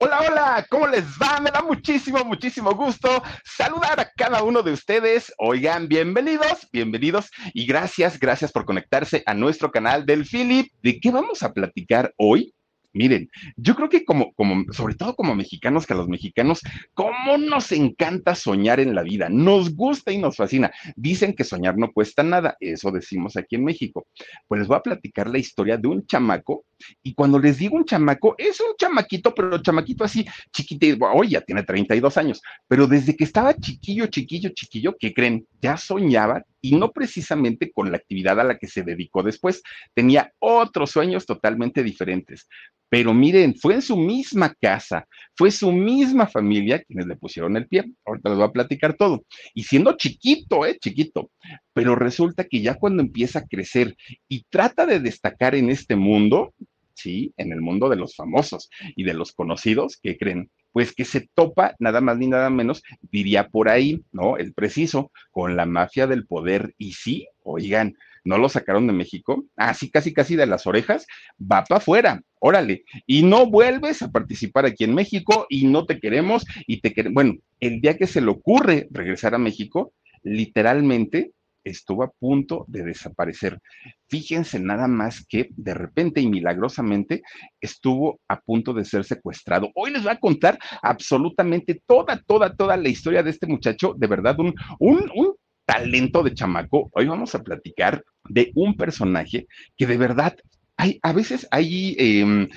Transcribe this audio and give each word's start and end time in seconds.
Hola, 0.00 0.20
hola, 0.20 0.66
¿cómo 0.70 0.86
les 0.86 1.04
va? 1.20 1.40
Me 1.40 1.50
da 1.50 1.60
muchísimo, 1.60 2.24
muchísimo 2.24 2.72
gusto 2.72 3.20
saludar 3.44 3.98
a 3.98 4.08
cada 4.08 4.44
uno 4.44 4.62
de 4.62 4.70
ustedes. 4.72 5.34
Oigan, 5.38 5.88
bienvenidos, 5.88 6.68
bienvenidos 6.72 7.32
y 7.52 7.66
gracias, 7.66 8.20
gracias 8.20 8.52
por 8.52 8.64
conectarse 8.64 9.24
a 9.26 9.34
nuestro 9.34 9.72
canal 9.72 10.06
del 10.06 10.24
Philip. 10.24 10.72
¿De 10.84 11.00
qué 11.00 11.10
vamos 11.10 11.42
a 11.42 11.52
platicar 11.52 12.14
hoy? 12.16 12.54
Miren, 12.92 13.30
yo 13.56 13.74
creo 13.74 13.88
que 13.88 14.04
como, 14.04 14.32
como, 14.32 14.64
sobre 14.72 14.94
todo 14.94 15.14
como 15.14 15.34
mexicanos, 15.34 15.86
que 15.86 15.92
a 15.92 15.96
los 15.96 16.08
mexicanos, 16.08 16.60
¿cómo 16.94 17.36
nos 17.38 17.72
encanta 17.72 18.34
soñar 18.34 18.80
en 18.80 18.94
la 18.94 19.02
vida? 19.02 19.28
Nos 19.28 19.74
gusta 19.74 20.12
y 20.12 20.18
nos 20.18 20.36
fascina. 20.36 20.70
Dicen 20.96 21.34
que 21.34 21.44
soñar 21.44 21.76
no 21.76 21.92
cuesta 21.92 22.22
nada, 22.22 22.56
eso 22.60 22.90
decimos 22.90 23.36
aquí 23.36 23.56
en 23.56 23.64
México. 23.64 24.06
Pues 24.46 24.60
les 24.60 24.68
voy 24.68 24.76
a 24.78 24.82
platicar 24.82 25.28
la 25.28 25.38
historia 25.38 25.76
de 25.76 25.88
un 25.88 26.06
chamaco, 26.06 26.64
y 27.02 27.14
cuando 27.14 27.38
les 27.38 27.58
digo 27.58 27.76
un 27.76 27.84
chamaco, 27.84 28.34
es 28.38 28.60
un 28.60 28.76
chamaquito, 28.78 29.34
pero 29.34 29.58
chamaquito 29.58 30.04
así, 30.04 30.26
chiquitito, 30.52 31.06
hoy 31.06 31.30
ya 31.30 31.40
tiene 31.40 31.62
32 31.62 32.16
años, 32.16 32.40
pero 32.66 32.86
desde 32.86 33.16
que 33.16 33.24
estaba 33.24 33.54
chiquillo, 33.54 34.06
chiquillo, 34.06 34.50
chiquillo, 34.50 34.96
¿qué 34.98 35.12
creen? 35.12 35.46
Ya 35.60 35.76
soñaba 35.76 36.44
y 36.60 36.76
no 36.76 36.92
precisamente 36.92 37.70
con 37.72 37.90
la 37.90 37.98
actividad 37.98 38.38
a 38.40 38.44
la 38.44 38.58
que 38.58 38.66
se 38.66 38.82
dedicó 38.82 39.22
después, 39.22 39.62
tenía 39.94 40.32
otros 40.38 40.90
sueños 40.90 41.26
totalmente 41.26 41.82
diferentes. 41.82 42.48
Pero 42.90 43.12
miren, 43.12 43.54
fue 43.54 43.74
en 43.74 43.82
su 43.82 43.96
misma 43.96 44.54
casa, 44.54 45.06
fue 45.36 45.50
su 45.50 45.70
misma 45.72 46.26
familia 46.26 46.82
quienes 46.82 47.06
le 47.06 47.16
pusieron 47.16 47.56
el 47.56 47.68
pie. 47.68 47.84
Ahorita 48.04 48.30
les 48.30 48.38
voy 48.38 48.46
a 48.46 48.52
platicar 48.52 48.94
todo. 48.94 49.24
Y 49.54 49.64
siendo 49.64 49.96
chiquito, 49.96 50.64
¿eh? 50.64 50.78
Chiquito. 50.80 51.30
Pero 51.74 51.94
resulta 51.94 52.44
que 52.44 52.62
ya 52.62 52.74
cuando 52.74 53.02
empieza 53.02 53.40
a 53.40 53.46
crecer 53.46 53.94
y 54.26 54.44
trata 54.48 54.86
de 54.86 55.00
destacar 55.00 55.54
en 55.54 55.68
este 55.68 55.96
mundo, 55.96 56.54
sí, 56.94 57.32
en 57.36 57.52
el 57.52 57.60
mundo 57.60 57.88
de 57.90 57.96
los 57.96 58.16
famosos 58.16 58.70
y 58.96 59.04
de 59.04 59.14
los 59.14 59.32
conocidos, 59.32 59.98
¿qué 60.02 60.16
creen? 60.16 60.50
Pues 60.78 60.94
que 60.94 61.04
se 61.04 61.28
topa 61.34 61.74
nada 61.80 62.00
más 62.00 62.18
ni 62.18 62.28
nada 62.28 62.50
menos, 62.50 62.84
diría 63.10 63.48
por 63.48 63.68
ahí, 63.68 64.00
¿no? 64.12 64.36
El 64.36 64.54
preciso, 64.54 65.10
con 65.32 65.56
la 65.56 65.66
mafia 65.66 66.06
del 66.06 66.24
poder. 66.24 66.72
Y 66.78 66.92
sí, 66.92 67.26
oigan, 67.42 67.96
no 68.22 68.38
lo 68.38 68.48
sacaron 68.48 68.86
de 68.86 68.92
México, 68.92 69.44
así 69.56 69.90
casi 69.90 70.14
casi 70.14 70.36
de 70.36 70.46
las 70.46 70.68
orejas, 70.68 71.04
va 71.40 71.64
para 71.64 71.78
afuera, 71.78 72.22
órale, 72.38 72.84
y 73.08 73.24
no 73.24 73.50
vuelves 73.50 74.02
a 74.02 74.12
participar 74.12 74.66
aquí 74.66 74.84
en 74.84 74.94
México 74.94 75.46
y 75.48 75.66
no 75.66 75.84
te 75.84 75.98
queremos 75.98 76.46
y 76.68 76.80
te 76.80 76.92
queremos. 76.92 77.14
Bueno, 77.14 77.34
el 77.58 77.80
día 77.80 77.98
que 77.98 78.06
se 78.06 78.20
le 78.20 78.30
ocurre 78.30 78.86
regresar 78.92 79.34
a 79.34 79.38
México, 79.38 79.92
literalmente 80.22 81.32
estuvo 81.64 82.02
a 82.02 82.10
punto 82.10 82.64
de 82.68 82.84
desaparecer. 82.84 83.60
Fíjense 84.08 84.58
nada 84.58 84.88
más 84.88 85.24
que 85.26 85.48
de 85.56 85.74
repente 85.74 86.20
y 86.20 86.28
milagrosamente 86.28 87.22
estuvo 87.60 88.20
a 88.28 88.40
punto 88.40 88.72
de 88.72 88.84
ser 88.84 89.04
secuestrado. 89.04 89.70
Hoy 89.74 89.92
les 89.92 90.02
voy 90.02 90.12
a 90.12 90.20
contar 90.20 90.58
absolutamente 90.82 91.82
toda, 91.86 92.20
toda, 92.22 92.54
toda 92.54 92.76
la 92.76 92.88
historia 92.88 93.22
de 93.22 93.30
este 93.30 93.46
muchacho, 93.46 93.94
de 93.96 94.06
verdad, 94.06 94.38
un, 94.40 94.54
un, 94.78 95.10
un 95.14 95.34
talento 95.64 96.22
de 96.22 96.34
chamaco. 96.34 96.88
Hoy 96.92 97.06
vamos 97.06 97.34
a 97.34 97.42
platicar 97.42 98.02
de 98.28 98.50
un 98.54 98.76
personaje 98.76 99.46
que 99.76 99.86
de 99.86 99.98
verdad 99.98 100.34
hay, 100.78 100.98
a 101.02 101.12
veces 101.12 101.46
hay 101.50 101.94
em, 101.98 102.48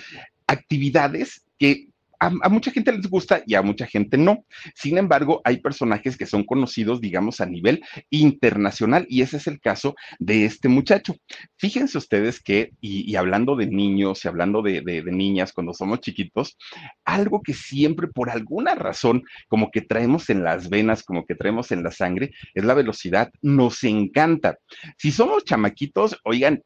actividades 0.47 1.44
que 1.58 1.88
a, 2.22 2.50
mucha 2.50 2.72
gente 2.72 2.92
les 2.92 3.09
gusta 3.09 3.42
y 3.48 3.56
a 3.56 3.64
mucha 3.64 3.88
gente 3.88 4.16
no. 4.16 4.46
Sin 4.76 5.00
embargo, 5.00 5.42
hay 5.44 5.59
personajes 5.59 6.16
que 6.16 6.28
son 6.28 6.44
conocidos, 6.44 7.02
digamos, 7.02 7.42
a 7.42 7.48
nivel 7.48 7.84
internacional 8.12 9.08
y 9.09 9.24
ese 9.24 9.38
es 9.38 9.48
el 9.48 9.59
caso 9.59 9.96
de 10.20 10.46
este 10.46 10.70
muchacho. 10.70 11.16
Fíjense 11.58 11.98
ustedes 11.98 12.40
que, 12.40 12.74
y, 12.80 13.16
hablando 13.16 13.56
de 13.56 13.66
niños 13.66 14.24
y 14.24 14.28
hablando 14.28 14.62
de, 14.62 14.82
niñas 15.12 15.52
cuando 15.52 15.74
somos 15.74 16.02
chiquitos, 16.02 16.58
algo 17.06 17.42
que 17.42 17.54
siempre 17.54 18.08
por 18.08 18.30
alguna 18.30 18.76
razón 18.76 19.24
como 19.48 19.72
que 19.72 19.82
traemos 19.82 20.30
en 20.30 20.44
las 20.44 20.70
venas, 20.70 21.03
como 21.03 21.26
que 21.26 21.34
traemos 21.34 21.72
en 21.72 21.82
la 21.82 21.92
sangre, 21.92 22.32
es 22.53 22.64
la 22.64 22.76
velocidad. 22.76 23.32
Nos 23.42 23.84
encanta. 23.84 24.59
Si 24.98 25.12
somos 25.12 25.44
chamaquitos, 25.44 26.20
oigan, 26.24 26.62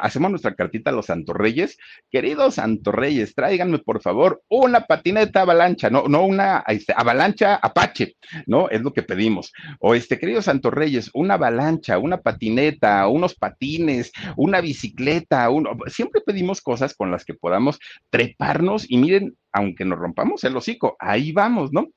hacemos 0.00 0.30
nuestra 0.30 0.54
cartita 0.54 0.90
a 0.90 0.92
los 0.92 1.06
santorreyes. 1.06 1.78
Queridos 2.10 2.54
santorreyes, 2.56 3.34
tráiganme 3.34 3.78
por 3.78 4.00
favor 4.00 4.42
una 4.48 4.82
patineta 4.82 5.42
avalancha, 5.42 5.90
no, 5.90 6.08
no 6.08 6.24
una 6.24 6.64
este, 6.68 6.92
avalancha 6.96 7.56
apache, 7.56 8.16
¿no? 8.46 8.68
Es 8.68 8.82
lo 8.82 8.92
que 8.92 9.02
pedimos. 9.02 9.52
O 9.78 9.94
este, 9.94 10.18
queridos 10.18 10.46
santorreyes, 10.46 11.10
una 11.14 11.34
avalancha, 11.34 11.98
una 11.98 12.18
patineta, 12.18 13.06
unos 13.08 13.34
patines, 13.34 14.12
una 14.36 14.60
bicicleta, 14.60 15.48
uno, 15.50 15.70
siempre 15.86 16.20
pedimos 16.20 16.60
cosas 16.60 16.94
con 16.94 17.10
las 17.10 17.24
que 17.24 17.34
podamos 17.34 17.78
treparnos 18.10 18.90
y 18.90 18.98
miren, 18.98 19.36
aunque 19.52 19.84
nos 19.84 19.98
rompamos 19.98 20.44
el 20.44 20.56
hocico, 20.56 20.96
ahí 20.98 21.32
vamos, 21.32 21.72
¿no? 21.72 21.88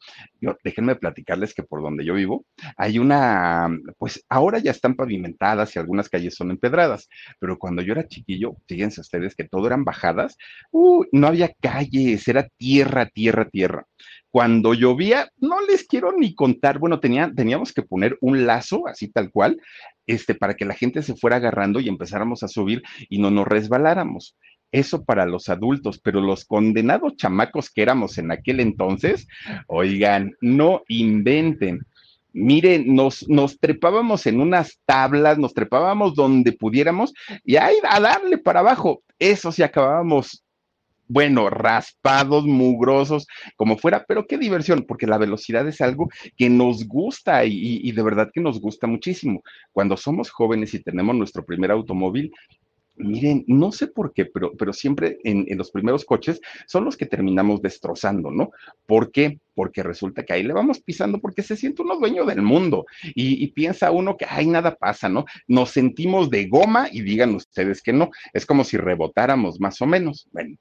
Yo, 0.41 0.57
déjenme 0.63 0.95
platicarles 0.95 1.53
que 1.53 1.63
por 1.63 1.81
donde 1.81 2.05
yo 2.05 2.15
vivo 2.15 2.45
hay 2.77 2.99
una, 2.99 3.69
pues 3.97 4.23
ahora 4.29 4.59
ya 4.59 4.71
están 4.71 4.95
pavimentadas 4.95 5.75
y 5.75 5.79
algunas 5.79 6.09
calles 6.09 6.35
son 6.35 6.51
empedradas, 6.51 7.09
pero 7.39 7.57
cuando 7.57 7.81
yo 7.81 7.93
era 7.93 8.07
chiquillo, 8.07 8.55
fíjense 8.67 9.01
ustedes 9.01 9.35
que 9.35 9.43
todo 9.43 9.67
eran 9.67 9.83
bajadas, 9.83 10.37
uh, 10.71 11.03
no 11.11 11.27
había 11.27 11.53
calles, 11.61 12.27
era 12.27 12.47
tierra, 12.57 13.05
tierra, 13.07 13.49
tierra. 13.49 13.85
Cuando 14.31 14.73
llovía, 14.73 15.29
no 15.37 15.61
les 15.61 15.85
quiero 15.85 16.11
ni 16.11 16.33
contar, 16.33 16.79
bueno, 16.79 16.99
tenía, 16.99 17.31
teníamos 17.35 17.71
que 17.71 17.83
poner 17.83 18.17
un 18.19 18.47
lazo, 18.47 18.87
así 18.87 19.07
tal 19.07 19.29
cual, 19.29 19.61
este, 20.07 20.33
para 20.33 20.55
que 20.55 20.65
la 20.65 20.73
gente 20.73 21.03
se 21.03 21.15
fuera 21.15 21.35
agarrando 21.35 21.79
y 21.79 21.87
empezáramos 21.87 22.41
a 22.41 22.47
subir 22.47 22.81
y 23.09 23.19
no 23.19 23.29
nos 23.29 23.47
resbaláramos 23.47 24.35
eso 24.73 25.05
para 25.05 25.25
los 25.25 25.47
adultos, 25.47 25.99
pero 25.99 26.19
los 26.19 26.43
condenados 26.43 27.15
chamacos 27.15 27.69
que 27.69 27.83
éramos 27.83 28.17
en 28.17 28.31
aquel 28.31 28.59
entonces, 28.59 29.27
oigan, 29.67 30.35
no 30.41 30.81
inventen. 30.89 31.85
Miren, 32.33 32.95
nos, 32.95 33.29
nos 33.29 33.59
trepábamos 33.59 34.25
en 34.25 34.41
unas 34.41 34.79
tablas, 34.85 35.37
nos 35.37 35.53
trepábamos 35.53 36.15
donde 36.15 36.51
pudiéramos 36.51 37.13
y 37.45 37.57
ahí 37.57 37.75
a 37.87 37.99
darle 37.99 38.39
para 38.39 38.61
abajo. 38.61 39.03
Eso 39.19 39.51
sí 39.51 39.61
acabábamos 39.61 40.43
bueno, 41.07 41.49
raspados, 41.49 42.45
mugrosos, 42.45 43.27
como 43.55 43.77
fuera, 43.77 44.03
pero 44.07 44.25
qué 44.25 44.37
diversión, 44.37 44.85
porque 44.87 45.05
la 45.05 45.19
velocidad 45.19 45.67
es 45.67 45.79
algo 45.81 46.09
que 46.35 46.49
nos 46.49 46.87
gusta 46.87 47.45
y, 47.45 47.81
y, 47.83 47.91
de 47.91 48.01
verdad 48.01 48.31
que 48.33 48.41
nos 48.41 48.59
gusta 48.59 48.87
muchísimo. 48.87 49.43
Cuando 49.71 49.95
somos 49.95 50.31
jóvenes 50.31 50.73
y 50.73 50.81
tenemos 50.81 51.15
nuestro 51.15 51.45
primer 51.45 51.69
automóvil, 51.69 52.31
Miren, 52.95 53.43
no 53.47 53.71
sé 53.71 53.87
por 53.87 54.13
qué, 54.13 54.25
pero, 54.25 54.53
pero 54.55 54.71
siempre 54.71 55.17
en, 55.23 55.45
en, 55.47 55.57
los 55.57 55.71
primeros 55.71 56.05
coches 56.05 56.39
son 56.67 56.85
los 56.85 56.95
que 56.95 57.07
terminamos 57.07 57.61
destrozando, 57.61 58.29
¿no? 58.31 58.51
¿Por 58.85 59.11
qué? 59.11 59.39
Porque 59.55 59.83
resulta 59.83 60.23
que 60.23 60.33
ahí 60.33 60.43
le 60.43 60.53
vamos 60.53 60.81
pisando 60.81 61.19
porque 61.19 61.43
se 61.43 61.55
siente 61.55 61.81
uno 61.81 61.97
dueño 61.97 62.25
del 62.25 62.41
mundo 62.41 62.85
y, 63.15 63.47
piensa 63.53 63.91
uno 63.91 64.17
que, 64.17 64.25
ay, 64.27 64.47
nada 64.47 64.75
pasa, 64.75 65.09
¿no? 65.09 65.25
Nos 65.47 65.69
sentimos 65.69 66.29
de 66.29 66.47
goma 66.47 66.87
y 66.91 67.01
digan 67.01 67.35
ustedes 67.35 67.81
que 67.81 67.93
no, 67.93 68.09
es 68.33 68.45
como 68.45 68.63
si 68.63 68.77
rebotáramos 68.77 69.59
más 69.59 69.81
o 69.81 69.85
menos. 69.85 70.27
Bueno, 70.31 70.57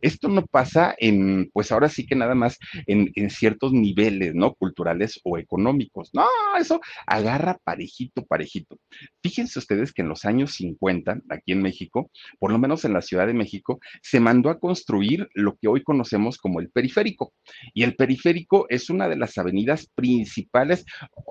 esto 0.00 0.28
no 0.28 0.46
pasa 0.46 0.94
en, 0.98 1.50
pues 1.52 1.72
ahora 1.72 1.88
sí 1.88 2.06
que 2.06 2.14
nada 2.14 2.34
más 2.34 2.58
en, 2.86 3.10
en 3.16 3.30
ciertos 3.30 3.72
niveles, 3.72 4.34
¿no? 4.34 4.54
Culturales 4.54 5.20
o 5.24 5.38
económicos. 5.38 6.10
No, 6.12 6.26
eso 6.58 6.80
agarra 7.06 7.58
parejito, 7.64 8.24
parejito. 8.24 8.78
Fíjense 9.22 9.58
ustedes 9.58 9.92
que 9.92 10.02
en 10.02 10.08
los 10.08 10.24
años 10.24 10.54
50, 10.54 11.22
aquí 11.30 11.52
en 11.52 11.62
México, 11.62 12.10
por 12.38 12.52
lo 12.52 12.58
menos 12.58 12.84
en 12.84 12.92
la 12.92 13.02
Ciudad 13.02 13.26
de 13.26 13.34
México, 13.34 13.80
se 14.02 14.20
mandó 14.20 14.50
a 14.50 14.60
construir 14.60 15.28
lo 15.34 15.56
que 15.56 15.68
hoy 15.68 15.82
conocemos 15.82 16.38
como 16.38 16.60
el 16.60 16.70
periférico. 16.70 17.32
Y 17.74 17.82
el 17.82 17.96
periférico 17.96 18.35
es 18.68 18.90
una 18.90 19.08
de 19.08 19.16
las 19.16 19.38
avenidas 19.38 19.86
principales, 19.94 20.84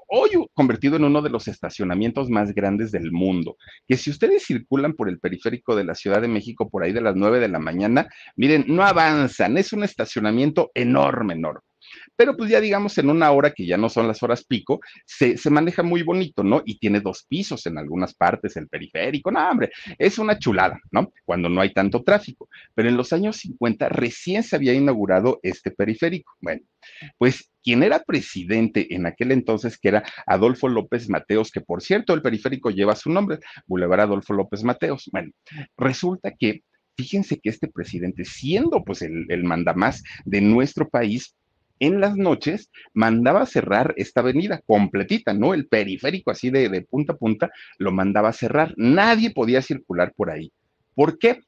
hoy 0.07 0.29
convertido 0.53 0.95
en 0.95 1.03
uno 1.03 1.21
de 1.21 1.29
los 1.29 1.47
estacionamientos 1.47 2.29
más 2.29 2.53
grandes 2.53 2.91
del 2.91 3.11
mundo, 3.11 3.57
que 3.87 3.97
si 3.97 4.09
ustedes 4.09 4.43
circulan 4.43 4.93
por 4.93 5.09
el 5.09 5.19
periférico 5.19 5.75
de 5.75 5.83
la 5.83 5.95
Ciudad 5.95 6.21
de 6.21 6.27
México 6.27 6.69
por 6.69 6.83
ahí 6.83 6.93
de 6.93 7.01
las 7.01 7.15
9 7.15 7.39
de 7.39 7.49
la 7.49 7.59
mañana, 7.59 8.07
miren, 8.35 8.65
no 8.67 8.83
avanzan, 8.83 9.57
es 9.57 9.73
un 9.73 9.83
estacionamiento 9.83 10.71
enorme, 10.73 11.33
enorme. 11.33 11.61
Pero 12.15 12.35
pues 12.35 12.49
ya 12.49 12.61
digamos 12.61 12.97
en 12.97 13.09
una 13.09 13.31
hora 13.31 13.51
que 13.51 13.65
ya 13.65 13.77
no 13.77 13.89
son 13.89 14.07
las 14.07 14.21
horas 14.23 14.43
pico, 14.45 14.79
se, 15.05 15.37
se 15.37 15.49
maneja 15.49 15.83
muy 15.83 16.03
bonito, 16.03 16.43
¿no? 16.43 16.61
Y 16.65 16.79
tiene 16.79 16.99
dos 16.99 17.25
pisos 17.27 17.65
en 17.65 17.77
algunas 17.77 18.13
partes, 18.13 18.55
el 18.57 18.67
periférico, 18.67 19.31
no, 19.31 19.49
hombre, 19.49 19.71
es 19.97 20.19
una 20.19 20.37
chulada, 20.39 20.79
¿no? 20.91 21.11
Cuando 21.23 21.49
no 21.49 21.61
hay 21.61 21.73
tanto 21.73 22.03
tráfico. 22.03 22.49
Pero 22.73 22.89
en 22.89 22.97
los 22.97 23.13
años 23.13 23.37
50 23.37 23.89
recién 23.89 24.43
se 24.43 24.55
había 24.55 24.73
inaugurado 24.73 25.39
este 25.43 25.71
periférico. 25.71 26.33
Bueno, 26.39 26.61
pues 27.17 27.49
quien 27.63 27.81
era 27.81 28.03
presidente 28.03 28.93
en 28.93 29.07
aquel 29.07 29.31
entonces, 29.31 29.77
que 29.77 29.87
era 29.87 30.03
Adolfo 30.27 30.69
López 30.69 31.09
Mateos, 31.09 31.51
que 31.51 31.61
por 31.61 31.81
cierto 31.81 32.13
el 32.13 32.21
periférico 32.21 32.69
lleva 32.69 32.95
su 32.95 33.09
nombre, 33.09 33.39
Boulevard 33.65 34.01
Adolfo 34.01 34.33
López 34.33 34.63
Mateos. 34.63 35.09
Bueno, 35.11 35.31
resulta 35.75 36.31
que, 36.31 36.63
fíjense 36.95 37.39
que 37.39 37.49
este 37.49 37.67
presidente, 37.67 38.23
siendo 38.23 38.83
pues 38.83 39.01
el, 39.01 39.25
el 39.29 39.43
mandamás 39.43 40.03
de 40.25 40.41
nuestro 40.41 40.87
país, 40.87 41.35
en 41.79 41.99
las 41.99 42.15
noches 42.15 42.71
mandaba 42.93 43.45
cerrar 43.45 43.93
esta 43.97 44.21
avenida 44.21 44.61
completita, 44.65 45.33
¿no? 45.33 45.53
El 45.53 45.67
periférico 45.67 46.31
así 46.31 46.49
de, 46.49 46.69
de 46.69 46.81
punta 46.81 47.13
a 47.13 47.17
punta 47.17 47.51
lo 47.77 47.91
mandaba 47.91 48.33
cerrar. 48.33 48.73
Nadie 48.77 49.31
podía 49.31 49.61
circular 49.61 50.13
por 50.15 50.29
ahí. 50.29 50.51
¿Por 50.93 51.17
qué? 51.17 51.41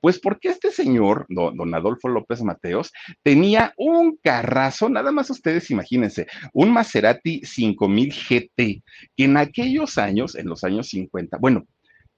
Pues 0.00 0.18
porque 0.18 0.48
este 0.48 0.72
señor, 0.72 1.26
don, 1.28 1.74
Adolfo 1.74 2.08
López 2.08 2.42
Mateos, 2.42 2.92
tenía 3.22 3.72
un 3.76 4.16
carrazo, 4.16 4.88
nada 4.88 5.12
más 5.12 5.30
ustedes 5.30 5.70
imagínense, 5.70 6.26
un 6.52 6.72
Maserati 6.72 7.42
5000 7.44 8.12
GT, 8.12 8.82
que 9.16 9.24
en 9.24 9.36
aquellos 9.36 9.98
años, 9.98 10.34
en 10.34 10.48
los 10.48 10.64
años 10.64 10.88
50, 10.88 11.38
bueno, 11.38 11.66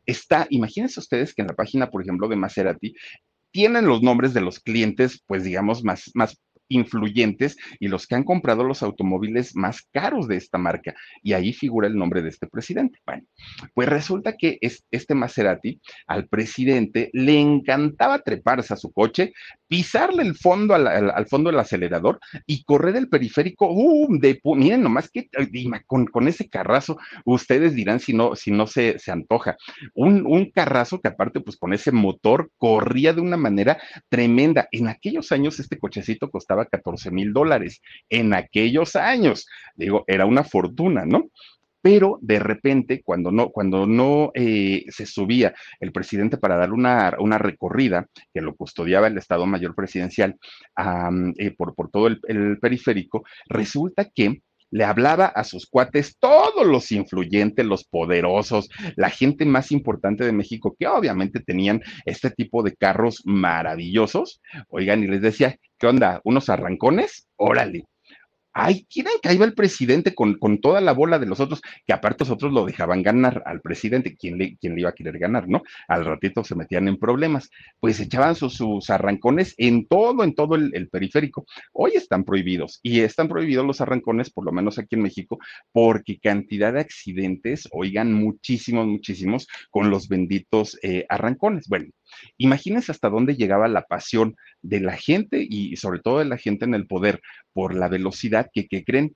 está, 0.06 0.46
imagínense 0.48 0.98
ustedes 0.98 1.34
que 1.34 1.42
en 1.42 1.48
la 1.48 1.54
página, 1.54 1.90
por 1.90 2.02
ejemplo, 2.02 2.26
de 2.28 2.36
Maserati, 2.36 2.94
tienen 3.50 3.86
los 3.86 4.02
nombres 4.02 4.32
de 4.32 4.40
los 4.40 4.60
clientes, 4.60 5.22
pues 5.26 5.44
digamos, 5.44 5.84
más, 5.84 6.10
más 6.14 6.40
influyentes 6.68 7.56
y 7.78 7.88
los 7.88 8.06
que 8.06 8.14
han 8.14 8.24
comprado 8.24 8.64
los 8.64 8.82
automóviles 8.82 9.54
más 9.56 9.82
caros 9.92 10.28
de 10.28 10.36
esta 10.36 10.58
marca. 10.58 10.94
Y 11.22 11.32
ahí 11.32 11.52
figura 11.52 11.86
el 11.86 11.96
nombre 11.96 12.22
de 12.22 12.28
este 12.28 12.46
presidente. 12.46 12.98
Bueno, 13.06 13.24
pues 13.74 13.88
resulta 13.88 14.36
que 14.36 14.58
este 14.60 15.14
Maserati 15.14 15.80
al 16.06 16.28
presidente 16.28 17.10
le 17.12 17.38
encantaba 17.38 18.20
treparse 18.20 18.74
a 18.74 18.76
su 18.76 18.92
coche, 18.92 19.32
pisarle 19.68 20.22
el 20.22 20.34
fondo 20.36 20.74
al, 20.74 21.26
fondo 21.26 21.50
del 21.50 21.58
acelerador 21.58 22.20
y 22.46 22.64
correr 22.64 22.96
el 22.96 23.08
periférico. 23.08 23.68
Uh, 23.70 24.18
de, 24.18 24.40
miren 24.44 24.82
nomás 24.82 25.10
que 25.10 25.28
con, 25.86 26.06
con, 26.06 26.28
ese 26.28 26.48
carrazo, 26.48 26.98
ustedes 27.24 27.74
dirán 27.74 28.00
si 28.00 28.12
no, 28.12 28.36
si 28.36 28.50
no 28.50 28.66
se, 28.66 28.98
se 28.98 29.10
antoja. 29.10 29.56
Un, 29.94 30.24
un 30.26 30.50
carrazo 30.50 31.00
que 31.00 31.08
aparte, 31.08 31.40
pues 31.40 31.56
con 31.56 31.72
ese 31.72 31.92
motor 31.92 32.50
corría 32.56 33.12
de 33.12 33.20
una 33.20 33.36
manera 33.36 33.78
tremenda. 34.08 34.68
En 34.70 34.88
aquellos 34.88 35.32
años 35.32 35.58
este 35.58 35.78
cochecito 35.78 36.30
costaba 36.30 36.53
14 36.64 37.10
mil 37.10 37.32
dólares 37.32 37.82
en 38.08 38.34
aquellos 38.34 38.96
años. 38.96 39.46
Digo, 39.74 40.04
era 40.06 40.26
una 40.26 40.44
fortuna, 40.44 41.04
¿no? 41.04 41.30
pero 41.84 42.18
de 42.22 42.38
repente, 42.38 43.02
cuando 43.04 43.30
no, 43.30 43.50
cuando 43.50 43.86
no 43.86 44.30
eh, 44.32 44.86
se 44.88 45.04
subía 45.04 45.52
el 45.80 45.92
presidente 45.92 46.38
para 46.38 46.56
dar 46.56 46.72
una, 46.72 47.14
una, 47.18 47.36
recorrida, 47.36 48.08
que 48.32 48.40
lo 48.40 48.56
custodiaba 48.56 49.08
el 49.08 49.18
Estado 49.18 49.44
Mayor 49.44 49.74
Presidencial 49.74 50.38
eh, 51.36 51.50
por, 51.50 51.74
por, 51.74 51.90
todo 51.90 52.06
el, 52.06 52.20
el, 52.26 52.58
periférico, 52.58 53.24
resulta 53.50 54.08
que 54.08 54.40
le 54.74 54.82
hablaba 54.82 55.26
a 55.26 55.44
sus 55.44 55.66
cuates, 55.66 56.16
todos 56.18 56.66
los 56.66 56.90
influyentes, 56.90 57.64
los 57.64 57.84
poderosos, 57.84 58.68
la 58.96 59.08
gente 59.08 59.44
más 59.44 59.70
importante 59.70 60.24
de 60.24 60.32
México, 60.32 60.74
que 60.76 60.88
obviamente 60.88 61.38
tenían 61.38 61.80
este 62.06 62.32
tipo 62.32 62.64
de 62.64 62.74
carros 62.74 63.22
maravillosos, 63.24 64.40
oigan, 64.68 65.04
y 65.04 65.06
les 65.06 65.22
decía, 65.22 65.56
¿qué 65.78 65.86
onda? 65.86 66.20
¿Unos 66.24 66.48
arrancones? 66.48 67.28
Órale, 67.36 67.84
ay, 68.54 68.86
quieren 68.88 69.14
que 69.20 69.28
ahí 69.28 69.36
va 69.36 69.44
el 69.44 69.54
presidente 69.54 70.14
con, 70.14 70.38
con, 70.38 70.60
toda 70.60 70.80
la 70.80 70.92
bola 70.92 71.18
de 71.18 71.26
los 71.26 71.40
otros, 71.40 71.60
que 71.86 71.92
aparte 71.92 72.24
los 72.24 72.30
otros 72.30 72.52
lo 72.52 72.64
dejaban 72.64 73.02
ganar 73.02 73.42
al 73.46 73.60
presidente, 73.60 74.16
¿quién 74.16 74.38
le, 74.38 74.56
quién 74.56 74.74
le 74.74 74.82
iba 74.82 74.90
a 74.90 74.94
querer 74.94 75.18
ganar, 75.18 75.48
no? 75.48 75.62
Al 75.88 76.04
ratito 76.04 76.44
se 76.44 76.54
metían 76.54 76.88
en 76.88 76.96
problemas, 76.96 77.50
pues 77.80 78.00
echaban 78.00 78.36
sus, 78.36 78.54
sus 78.54 78.88
arrancones 78.90 79.54
en 79.58 79.86
todo, 79.86 80.22
en 80.24 80.34
todo 80.34 80.54
el, 80.54 80.88
periférico. 80.88 81.44
Hoy 81.72 81.92
están 81.94 82.24
prohibidos 82.24 82.78
y 82.82 83.00
están 83.00 83.28
prohibidos 83.28 83.66
los 83.66 83.80
arrancones, 83.80 84.30
por 84.30 84.44
lo 84.44 84.52
menos 84.52 84.78
aquí 84.78 84.94
en 84.94 85.02
México, 85.02 85.38
porque 85.72 86.18
cantidad 86.20 86.72
de 86.72 86.80
accidentes, 86.80 87.68
oigan, 87.72 88.12
muchísimos, 88.12 88.86
muchísimos 88.86 89.48
con 89.70 89.90
los 89.90 90.08
benditos 90.08 90.78
eh, 90.82 91.04
arrancones. 91.08 91.66
Bueno, 91.68 91.86
Imagínense 92.38 92.92
hasta 92.92 93.10
dónde 93.10 93.36
llegaba 93.36 93.68
la 93.68 93.82
pasión 93.82 94.36
de 94.62 94.80
la 94.80 94.96
gente 94.96 95.46
y 95.48 95.76
sobre 95.76 96.00
todo 96.00 96.18
de 96.18 96.24
la 96.26 96.38
gente 96.38 96.64
en 96.64 96.74
el 96.74 96.86
poder 96.86 97.20
por 97.52 97.74
la 97.74 97.88
velocidad 97.88 98.50
que, 98.52 98.66
que 98.66 98.84
creen 98.84 99.14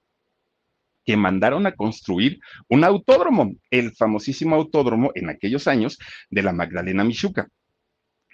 que 1.05 1.17
mandaron 1.17 1.67
a 1.67 1.75
construir 1.75 2.39
un 2.69 2.85
autódromo, 2.85 3.55
el 3.71 3.97
famosísimo 3.97 4.57
autódromo 4.57 5.11
en 5.15 5.31
aquellos 5.31 5.67
años 5.67 5.99
de 6.29 6.43
la 6.43 6.53
Magdalena 6.53 7.03
Michuca 7.03 7.49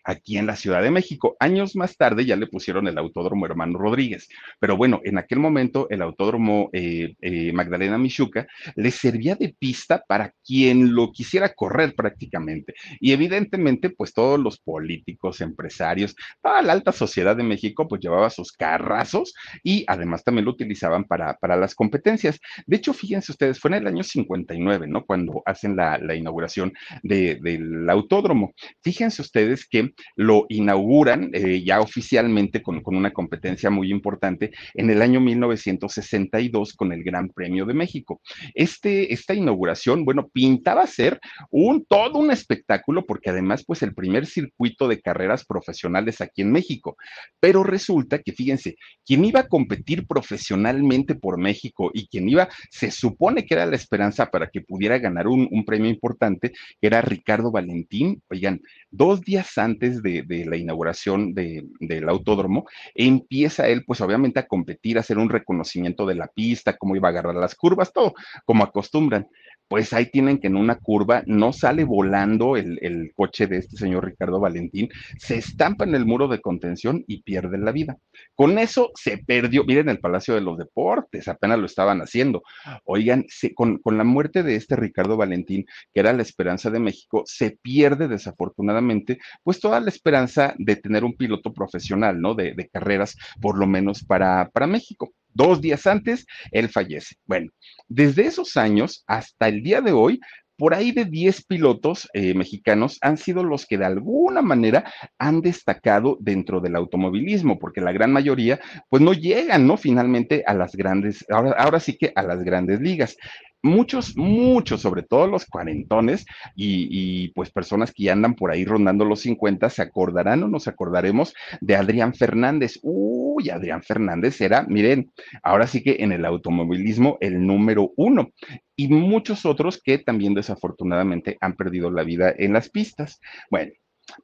aquí 0.04 0.38
en 0.38 0.46
la 0.46 0.56
Ciudad 0.56 0.82
de 0.82 0.90
México. 0.90 1.36
Años 1.40 1.74
más 1.76 1.96
tarde 1.96 2.24
ya 2.24 2.36
le 2.36 2.46
pusieron 2.46 2.86
el 2.86 2.98
Autódromo 2.98 3.46
Hermano 3.46 3.78
Rodríguez, 3.78 4.28
pero 4.60 4.76
bueno, 4.76 5.00
en 5.04 5.18
aquel 5.18 5.38
momento 5.38 5.88
el 5.90 6.02
Autódromo 6.02 6.70
eh, 6.72 7.14
eh, 7.20 7.52
Magdalena 7.52 7.98
Michuca 7.98 8.46
le 8.76 8.90
servía 8.90 9.34
de 9.34 9.54
pista 9.58 10.04
para 10.06 10.32
quien 10.44 10.94
lo 10.94 11.12
quisiera 11.12 11.54
correr 11.54 11.94
prácticamente. 11.94 12.74
Y 13.00 13.12
evidentemente, 13.12 13.90
pues 13.90 14.12
todos 14.12 14.38
los 14.38 14.58
políticos, 14.58 15.40
empresarios, 15.40 16.14
toda 16.42 16.62
la 16.62 16.72
alta 16.72 16.92
sociedad 16.92 17.36
de 17.36 17.42
México, 17.42 17.88
pues 17.88 18.00
llevaba 18.00 18.30
sus 18.30 18.52
carrazos 18.52 19.34
y 19.62 19.84
además 19.86 20.22
también 20.24 20.44
lo 20.44 20.50
utilizaban 20.50 21.04
para, 21.04 21.34
para 21.38 21.56
las 21.56 21.74
competencias. 21.74 22.38
De 22.66 22.76
hecho, 22.76 22.92
fíjense 22.92 23.32
ustedes, 23.32 23.58
fue 23.58 23.70
en 23.70 23.74
el 23.74 23.86
año 23.86 24.02
59, 24.02 24.86
¿no? 24.86 25.04
Cuando 25.04 25.42
hacen 25.46 25.76
la, 25.76 26.14
inauguración 26.14 26.72
de, 27.02 27.38
del 27.42 27.88
autódromo. 27.90 28.54
Fíjense 28.82 29.22
ustedes 29.22 29.66
que 29.66 29.93
lo 30.16 30.46
inauguran 30.48 31.30
eh, 31.32 31.62
ya 31.64 31.80
oficialmente 31.80 32.62
con, 32.62 32.82
con, 32.82 32.96
una 32.96 33.12
competencia 33.12 33.70
muy 33.70 33.90
importante 33.90 34.52
en 34.74 34.90
el 34.90 35.02
año 35.02 35.20
1962 35.20 36.74
con 36.74 36.92
el 36.92 37.02
Gran 37.02 37.28
Premio 37.28 37.66
de 37.66 37.74
México. 37.74 38.20
Este, 38.54 39.12
esta 39.12 39.34
inauguración, 39.34 40.04
bueno, 40.04 40.28
pintaba 40.28 40.86
ser 40.86 41.20
un 41.50 41.84
todo 41.84 42.18
un 42.18 42.30
espectáculo 42.30 43.04
porque 43.06 43.30
además, 43.30 43.64
pues 43.66 43.82
el 43.82 43.94
primer 43.94 44.26
circuito 44.26 44.88
de 44.88 45.00
carreras 45.00 45.44
profesionales 45.44 46.20
aquí 46.20 46.42
en 46.42 46.52
México. 46.52 46.96
Pero 47.40 47.62
resulta 47.62 48.20
que, 48.20 48.32
fíjense, 48.32 48.76
quien 49.04 49.24
iba 49.24 49.40
a 49.40 49.48
competir 49.48 50.06
profesionalmente 50.06 51.14
por 51.14 51.38
México 51.38 51.90
y 51.92 52.08
quien 52.08 52.28
iba, 52.28 52.48
se 52.70 52.90
supone 52.90 53.44
que 53.44 53.54
era 53.54 53.66
la 53.66 53.76
esperanza 53.76 54.30
para 54.30 54.48
que 54.48 54.60
pudiera 54.60 54.98
ganar 54.98 55.28
un, 55.28 55.48
un 55.50 55.64
premio 55.64 55.90
importante, 55.90 56.52
era 56.80 57.00
Ricardo 57.02 57.50
Valentín. 57.50 58.22
Oigan, 58.28 58.60
dos 58.90 59.20
días 59.20 59.56
antes 59.58 59.83
de, 59.90 60.44
la 60.46 60.56
inauguración 60.56 61.34
del 61.34 62.08
autódromo, 62.08 62.66
empieza 62.94 63.68
él, 63.68 63.84
pues 63.84 64.00
obviamente, 64.00 64.40
a 64.40 64.46
competir, 64.46 64.96
a 64.96 65.00
hacer 65.00 65.18
un 65.18 65.28
reconocimiento 65.28 66.06
de 66.06 66.14
la 66.14 66.28
pista, 66.28 66.76
cómo 66.76 66.96
iba 66.96 67.08
a 67.08 67.10
agarrar 67.10 67.34
las 67.34 67.54
curvas, 67.54 67.92
todo 67.92 68.14
como 68.44 68.64
acostumbran 68.64 69.28
pues 69.68 69.92
ahí 69.92 70.06
tienen 70.06 70.38
que 70.38 70.48
en 70.48 70.56
una 70.56 70.76
curva 70.76 71.22
no 71.26 71.52
sale 71.52 71.84
volando 71.84 72.56
el, 72.56 73.12
coche 73.16 73.46
de 73.46 73.58
este 73.58 73.76
señor 73.76 74.04
Ricardo 74.04 74.40
Valentín, 74.40 74.88
se 75.18 75.36
estampa 75.36 75.84
en 75.84 75.94
el 75.94 76.04
muro 76.04 76.28
de 76.28 76.40
contención 76.40 77.04
y 77.06 77.22
pierde 77.22 77.58
la 77.58 77.72
vida. 77.72 77.96
Con 78.34 78.58
eso 78.58 78.90
se 78.94 79.18
perdió, 79.18 79.64
miren 79.64 79.88
el 79.88 80.00
Palacio 80.00 80.34
de 80.34 80.40
los 80.40 80.58
Deportes, 80.58 81.28
apenas 81.28 81.58
lo 81.58 81.66
estaban 81.66 82.00
haciendo. 82.00 82.42
Oigan, 82.84 83.24
con, 83.54 83.78
con, 83.78 83.96
la 83.98 84.04
muerte 84.04 84.42
de 84.42 84.56
este 84.56 84.76
Ricardo 84.76 85.16
Valentín, 85.16 85.66
que 85.92 86.00
era 86.00 86.12
la 86.12 86.22
esperanza 86.22 86.70
de 86.70 86.80
México, 86.80 87.22
se 87.26 87.58
pierde 87.62 88.08
desafortunadamente, 88.08 89.18
pues 89.42 89.60
toda 89.60 89.73
la 89.80 89.90
esperanza 89.90 90.54
de 90.58 90.76
tener 90.76 91.04
un 91.04 91.16
piloto 91.16 91.52
profesional, 91.52 92.20
¿no? 92.20 92.34
De, 92.34 92.68
carreras, 92.72 93.16
por 93.40 93.58
lo 93.58 93.66
menos 93.66 94.04
para, 94.04 94.48
para 94.50 94.66
México. 94.66 95.12
Dos 95.32 95.60
días 95.60 95.86
antes, 95.86 96.26
él 96.50 96.68
fallece. 96.68 97.16
Bueno, 97.26 97.50
desde 97.88 98.26
esos 98.26 98.56
años 98.56 99.04
hasta 99.06 99.48
el 99.48 99.62
día 99.62 99.80
de 99.80 99.92
hoy, 99.92 100.20
por 100.56 100.74
ahí 100.74 100.92
de 100.92 101.04
10 101.04 101.46
pilotos 101.46 102.08
eh, 102.14 102.34
mexicanos 102.34 102.98
han 103.00 103.16
sido 103.16 103.42
los 103.42 103.66
que 103.66 103.78
de 103.78 103.86
alguna 103.86 104.40
manera 104.40 104.84
han 105.18 105.40
destacado 105.40 106.16
dentro 106.20 106.60
del 106.60 106.76
automovilismo, 106.76 107.58
porque 107.58 107.80
la 107.80 107.92
gran 107.92 108.12
mayoría 108.12 108.60
pues 108.88 109.02
no 109.02 109.12
llegan, 109.12 109.66
¿no? 109.66 109.76
Finalmente 109.76 110.44
a 110.46 110.54
las 110.54 110.76
grandes, 110.76 111.24
ahora, 111.28 111.52
ahora 111.58 111.80
sí 111.80 111.96
que 111.96 112.12
a 112.14 112.22
las 112.22 112.42
grandes 112.44 112.80
ligas 112.80 113.16
muchos, 113.64 114.16
muchos, 114.16 114.82
sobre 114.82 115.02
todo 115.02 115.26
los 115.26 115.46
cuarentones 115.46 116.26
y, 116.54 116.86
y, 116.90 117.28
pues 117.28 117.50
personas 117.50 117.92
que 117.92 118.10
andan 118.10 118.34
por 118.34 118.50
ahí 118.50 118.64
rondando 118.64 119.04
los 119.04 119.20
50, 119.20 119.70
se 119.70 119.82
acordarán 119.82 120.42
o 120.42 120.48
nos 120.48 120.68
acordaremos 120.68 121.34
de 121.60 121.74
Adrián 121.74 122.14
Fernández. 122.14 122.78
Uy, 122.82 123.50
Adrián 123.50 123.82
Fernández 123.82 124.40
era, 124.40 124.64
miren, 124.68 125.10
ahora 125.42 125.66
sí 125.66 125.82
que 125.82 125.96
en 126.00 126.12
el 126.12 126.24
automovilismo 126.24 127.16
el 127.20 127.44
número 127.46 127.92
uno 127.96 128.30
y 128.76 128.88
muchos 128.88 129.46
otros 129.46 129.80
que 129.82 129.98
también 129.98 130.34
desafortunadamente 130.34 131.38
han 131.40 131.56
perdido 131.56 131.90
la 131.90 132.02
vida 132.02 132.34
en 132.36 132.52
las 132.52 132.68
pistas. 132.68 133.20
Bueno, 133.50 133.72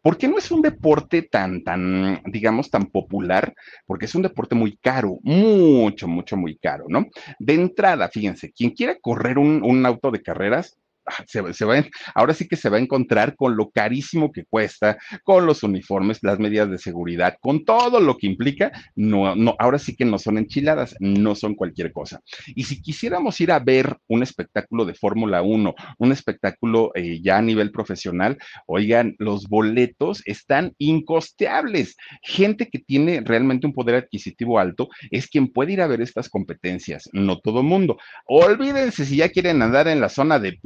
¿Por 0.02 0.16
qué 0.16 0.28
no 0.28 0.38
es 0.38 0.50
un 0.50 0.62
deporte 0.62 1.22
tan, 1.22 1.62
tan, 1.62 2.22
digamos, 2.26 2.70
tan 2.70 2.86
popular? 2.86 3.54
Porque 3.86 4.06
es 4.06 4.14
un 4.14 4.22
deporte 4.22 4.54
muy 4.54 4.76
caro, 4.76 5.18
mucho, 5.22 6.08
mucho, 6.08 6.36
muy 6.36 6.56
caro, 6.56 6.86
¿no? 6.88 7.06
De 7.38 7.54
entrada, 7.54 8.08
fíjense, 8.08 8.52
quien 8.52 8.70
quiera 8.70 8.98
correr 9.00 9.38
un, 9.38 9.62
un 9.62 9.86
auto 9.86 10.10
de 10.10 10.22
carreras, 10.22 10.78
se, 11.26 11.40
va, 11.40 11.84
ahora 12.14 12.34
sí 12.34 12.46
que 12.48 12.56
se 12.56 12.68
va 12.68 12.76
a 12.76 12.80
encontrar 12.80 13.36
con 13.36 13.56
lo 13.56 13.70
carísimo 13.70 14.32
que 14.32 14.44
cuesta, 14.44 14.98
con 15.24 15.46
los 15.46 15.62
uniformes, 15.62 16.18
las 16.22 16.38
medidas 16.38 16.70
de 16.70 16.78
seguridad, 16.78 17.36
con 17.40 17.64
todo 17.64 18.00
lo 18.00 18.16
que 18.16 18.26
implica, 18.26 18.72
no, 18.94 19.34
no, 19.34 19.54
ahora 19.58 19.78
sí 19.78 19.96
que 19.96 20.04
no 20.04 20.18
son 20.18 20.38
enchiladas, 20.38 20.94
no 21.00 21.34
son 21.34 21.54
cualquier 21.54 21.92
cosa. 21.92 22.20
Y 22.54 22.64
si 22.64 22.80
quisiéramos 22.80 23.40
ir 23.40 23.52
a 23.52 23.58
ver 23.58 23.96
un 24.08 24.22
espectáculo 24.22 24.84
de 24.84 24.94
Fórmula 24.94 25.42
1, 25.42 25.74
un 25.98 26.12
espectáculo 26.12 26.92
eh, 26.94 27.20
ya 27.22 27.38
a 27.38 27.42
nivel 27.42 27.70
profesional, 27.70 28.38
oigan, 28.66 29.14
los 29.18 29.48
boletos 29.48 30.22
están 30.26 30.74
incosteables. 30.78 31.96
Gente 32.22 32.68
que 32.68 32.78
tiene 32.78 33.22
realmente 33.24 33.66
un 33.66 33.72
poder 33.72 33.96
adquisitivo 33.96 34.58
alto 34.58 34.88
es 35.10 35.28
quien 35.28 35.48
puede 35.48 35.72
ir 35.72 35.80
a 35.80 35.86
ver 35.86 36.00
estas 36.00 36.28
competencias, 36.28 37.08
no 37.12 37.38
todo 37.38 37.62
mundo. 37.62 37.98
Olvídense 38.26 39.04
si 39.04 39.16
ya 39.16 39.28
quieren 39.28 39.62
andar 39.62 39.88
en 39.88 40.00
la 40.00 40.08
zona 40.08 40.38
de 40.38 40.58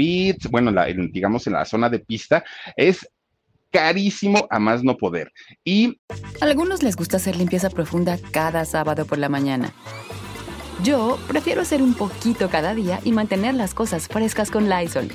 bueno, 0.51 0.73
digamos 1.13 1.47
en 1.47 1.55
la 1.55 1.65
zona 1.65 1.89
de 1.89 1.99
pista, 1.99 2.45
es 2.77 3.07
carísimo 3.71 4.47
a 4.51 4.59
más 4.59 4.85
no 4.85 4.97
poder. 4.97 5.33
Y... 5.65 5.99
A 6.41 6.45
algunos 6.45 6.83
les 6.83 6.97
gusta 6.97 7.17
hacer 7.17 7.37
limpieza 7.37 7.71
profunda 7.71 8.19
cada 8.31 8.65
sábado 8.65 9.05
por 9.05 9.19
la 9.19 9.29
mañana. 9.29 9.73
Yo 10.83 11.19
prefiero 11.29 11.63
hacer 11.63 11.83
un 11.83 11.95
poquito 11.95 12.49
cada 12.49 12.75
día 12.75 13.01
y 13.05 13.13
mantener 13.13 13.55
las 13.55 13.75
cosas 13.75 14.07
frescas 14.07 14.51
con 14.51 14.69
Lysol. 14.69 15.09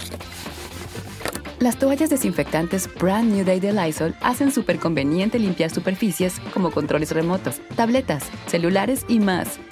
Las 1.59 1.77
toallas 1.77 2.09
desinfectantes 2.09 2.89
Brand 2.95 3.33
New 3.33 3.45
Day 3.45 3.59
de 3.59 3.73
Lysol 3.73 4.15
hacen 4.21 4.51
súper 4.51 4.79
conveniente 4.79 5.39
limpiar 5.39 5.69
superficies 5.69 6.39
como 6.53 6.71
controles 6.71 7.11
remotos, 7.11 7.61
tabletas, 7.75 8.23
celulares 8.47 9.05
y 9.09 9.19
más, 9.19 9.59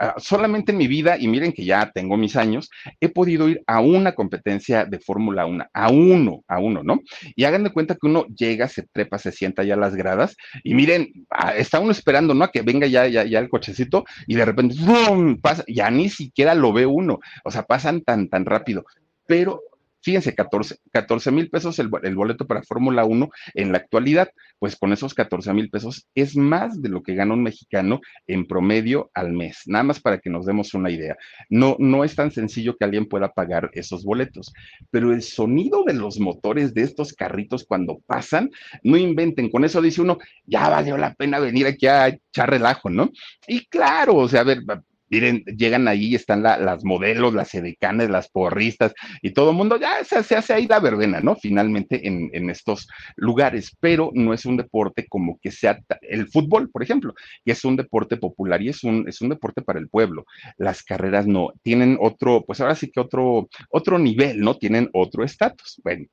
Ah, 0.00 0.14
solamente 0.18 0.72
en 0.72 0.78
mi 0.78 0.86
vida, 0.86 1.18
y 1.18 1.28
miren 1.28 1.52
que 1.52 1.64
ya 1.64 1.90
tengo 1.92 2.16
mis 2.16 2.36
años, 2.36 2.70
he 3.00 3.10
podido 3.10 3.48
ir 3.48 3.62
a 3.66 3.80
una 3.80 4.14
competencia 4.14 4.86
de 4.86 4.98
Fórmula 4.98 5.44
1, 5.44 5.66
a 5.72 5.90
uno, 5.90 6.44
a 6.48 6.58
uno, 6.58 6.82
¿no? 6.82 7.00
Y 7.34 7.44
hagan 7.44 7.64
de 7.64 7.70
cuenta 7.70 7.94
que 7.94 8.06
uno 8.06 8.26
llega, 8.28 8.68
se 8.68 8.84
trepa, 8.84 9.18
se 9.18 9.32
sienta 9.32 9.64
ya 9.64 9.74
a 9.74 9.78
las 9.78 9.94
gradas, 9.94 10.36
y 10.64 10.74
miren, 10.74 11.12
está 11.56 11.80
uno 11.80 11.92
esperando, 11.92 12.32
¿no? 12.32 12.44
A 12.44 12.52
que 12.52 12.62
venga 12.62 12.86
ya, 12.86 13.06
ya, 13.06 13.24
ya 13.24 13.38
el 13.38 13.50
cochecito, 13.50 14.04
y 14.26 14.34
de 14.34 14.44
repente, 14.46 14.76
¡bum! 14.80 15.40
Pasa, 15.40 15.62
ya 15.68 15.90
ni 15.90 16.08
siquiera 16.08 16.54
lo 16.54 16.72
ve 16.72 16.86
uno, 16.86 17.20
o 17.44 17.50
sea, 17.50 17.64
pasan 17.64 18.00
tan, 18.00 18.28
tan 18.28 18.46
rápido. 18.46 18.84
Pero 19.26 19.60
Fíjense, 20.06 20.36
14 20.36 21.32
mil 21.32 21.50
pesos 21.50 21.80
el, 21.80 21.88
boleto 21.88 22.46
para 22.46 22.62
Fórmula 22.62 23.04
1 23.04 23.28
en 23.54 23.72
la 23.72 23.78
actualidad, 23.78 24.30
pues 24.60 24.76
con 24.76 24.92
esos 24.92 25.14
14 25.14 25.52
mil 25.52 25.68
pesos 25.68 26.06
es 26.14 26.36
más 26.36 26.80
de 26.80 26.90
lo 26.90 27.02
que 27.02 27.16
gana 27.16 27.34
un 27.34 27.42
mexicano 27.42 28.00
en 28.28 28.46
promedio 28.46 29.10
al 29.14 29.32
mes, 29.32 29.62
nada 29.66 29.82
más 29.82 29.98
para 29.98 30.18
que 30.20 30.30
nos 30.30 30.46
demos 30.46 30.74
una 30.74 30.92
idea. 30.92 31.16
No, 31.50 31.74
no 31.80 32.04
es 32.04 32.14
tan 32.14 32.30
sencillo 32.30 32.76
que 32.76 32.84
alguien 32.84 33.06
pueda 33.06 33.32
pagar 33.32 33.68
esos 33.72 34.04
boletos, 34.04 34.52
pero 34.92 35.12
el 35.12 35.24
sonido 35.24 35.82
de 35.82 35.94
los 35.94 36.20
motores 36.20 36.72
de 36.72 36.82
estos 36.82 37.12
carritos 37.12 37.64
cuando 37.64 37.98
pasan, 38.06 38.52
no 38.84 38.96
inventen, 38.96 39.50
con 39.50 39.64
eso 39.64 39.82
dice 39.82 40.02
uno, 40.02 40.18
ya 40.44 40.68
valió 40.68 40.96
la 40.96 41.14
pena 41.14 41.40
venir 41.40 41.66
aquí 41.66 41.88
a 41.88 42.06
echar 42.06 42.48
relajo, 42.48 42.90
¿no? 42.90 43.10
Y 43.48 43.66
claro, 43.66 44.14
o 44.14 44.28
sea, 44.28 44.42
a 44.42 44.44
ver, 44.44 44.60
Miren, 45.08 45.44
llegan 45.44 45.88
ahí, 45.88 46.14
están 46.14 46.42
las 46.42 46.84
modelos, 46.84 47.34
las 47.34 47.54
edecanes, 47.54 48.10
las 48.10 48.28
porristas 48.28 48.92
y 49.22 49.30
todo 49.30 49.50
el 49.50 49.56
mundo, 49.56 49.78
ya 49.78 50.02
se, 50.04 50.36
hace 50.36 50.52
ahí 50.52 50.66
la 50.66 50.80
verbena, 50.80 51.20
¿no? 51.20 51.36
Finalmente 51.36 52.06
en, 52.06 52.30
en, 52.32 52.50
estos 52.50 52.88
lugares, 53.16 53.76
pero 53.80 54.10
no 54.14 54.34
es 54.34 54.46
un 54.46 54.56
deporte 54.56 55.06
como 55.08 55.38
que 55.40 55.50
sea 55.50 55.78
el 56.02 56.28
fútbol, 56.28 56.70
por 56.70 56.82
ejemplo, 56.82 57.14
que 57.44 57.52
es 57.52 57.64
un 57.64 57.76
deporte 57.76 58.16
popular 58.16 58.62
y 58.62 58.68
es 58.70 58.84
un, 58.84 59.08
es 59.08 59.20
un 59.20 59.28
deporte 59.28 59.62
para 59.62 59.78
el 59.78 59.88
pueblo. 59.88 60.24
Las 60.56 60.82
carreras 60.82 61.26
no, 61.26 61.52
tienen 61.62 61.98
otro, 62.00 62.44
pues 62.46 62.60
ahora 62.60 62.74
sí 62.74 62.90
que 62.90 63.00
otro, 63.00 63.48
otro 63.70 63.98
nivel, 63.98 64.40
¿no? 64.40 64.56
Tienen 64.56 64.88
otro 64.92 65.24
estatus. 65.24 65.80
Bueno, 65.82 66.06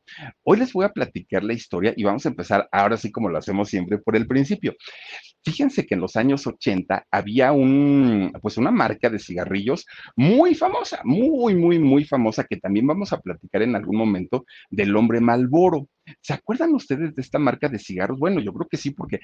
hoy 0.43 0.59
les 0.59 0.73
voy 0.73 0.85
a 0.85 0.89
platicar 0.89 1.43
la 1.43 1.53
historia 1.53 1.93
y 1.95 2.03
vamos 2.03 2.25
a 2.25 2.29
empezar 2.29 2.67
ahora 2.71 2.97
sí 2.97 3.11
como 3.11 3.29
lo 3.29 3.37
hacemos 3.37 3.69
siempre 3.69 3.97
por 3.97 4.15
el 4.15 4.27
principio. 4.27 4.75
Fíjense 5.43 5.85
que 5.85 5.95
en 5.95 6.01
los 6.01 6.15
años 6.15 6.47
80 6.47 7.07
había 7.11 7.51
un, 7.51 8.31
pues 8.41 8.57
una 8.57 8.71
marca 8.83 9.09
de 9.09 9.19
cigarrillos 9.19 9.85
muy 10.15 10.55
famosa, 10.55 10.99
muy, 11.03 11.55
muy, 11.55 11.79
muy 11.79 12.03
famosa, 12.05 12.43
que 12.43 12.57
también 12.57 12.85
vamos 12.87 13.13
a 13.13 13.21
platicar 13.21 13.61
en 13.61 13.75
algún 13.75 13.97
momento 13.97 14.45
del 14.69 14.95
hombre 14.95 15.19
Malboro. 15.21 15.87
¿Se 16.19 16.33
acuerdan 16.33 16.73
ustedes 16.73 17.15
de 17.15 17.21
esta 17.21 17.39
marca 17.39 17.69
de 17.69 17.79
cigarros? 17.79 18.19
Bueno, 18.19 18.41
yo 18.41 18.51
creo 18.53 18.67
que 18.69 18.77
sí, 18.77 18.91
porque 18.91 19.19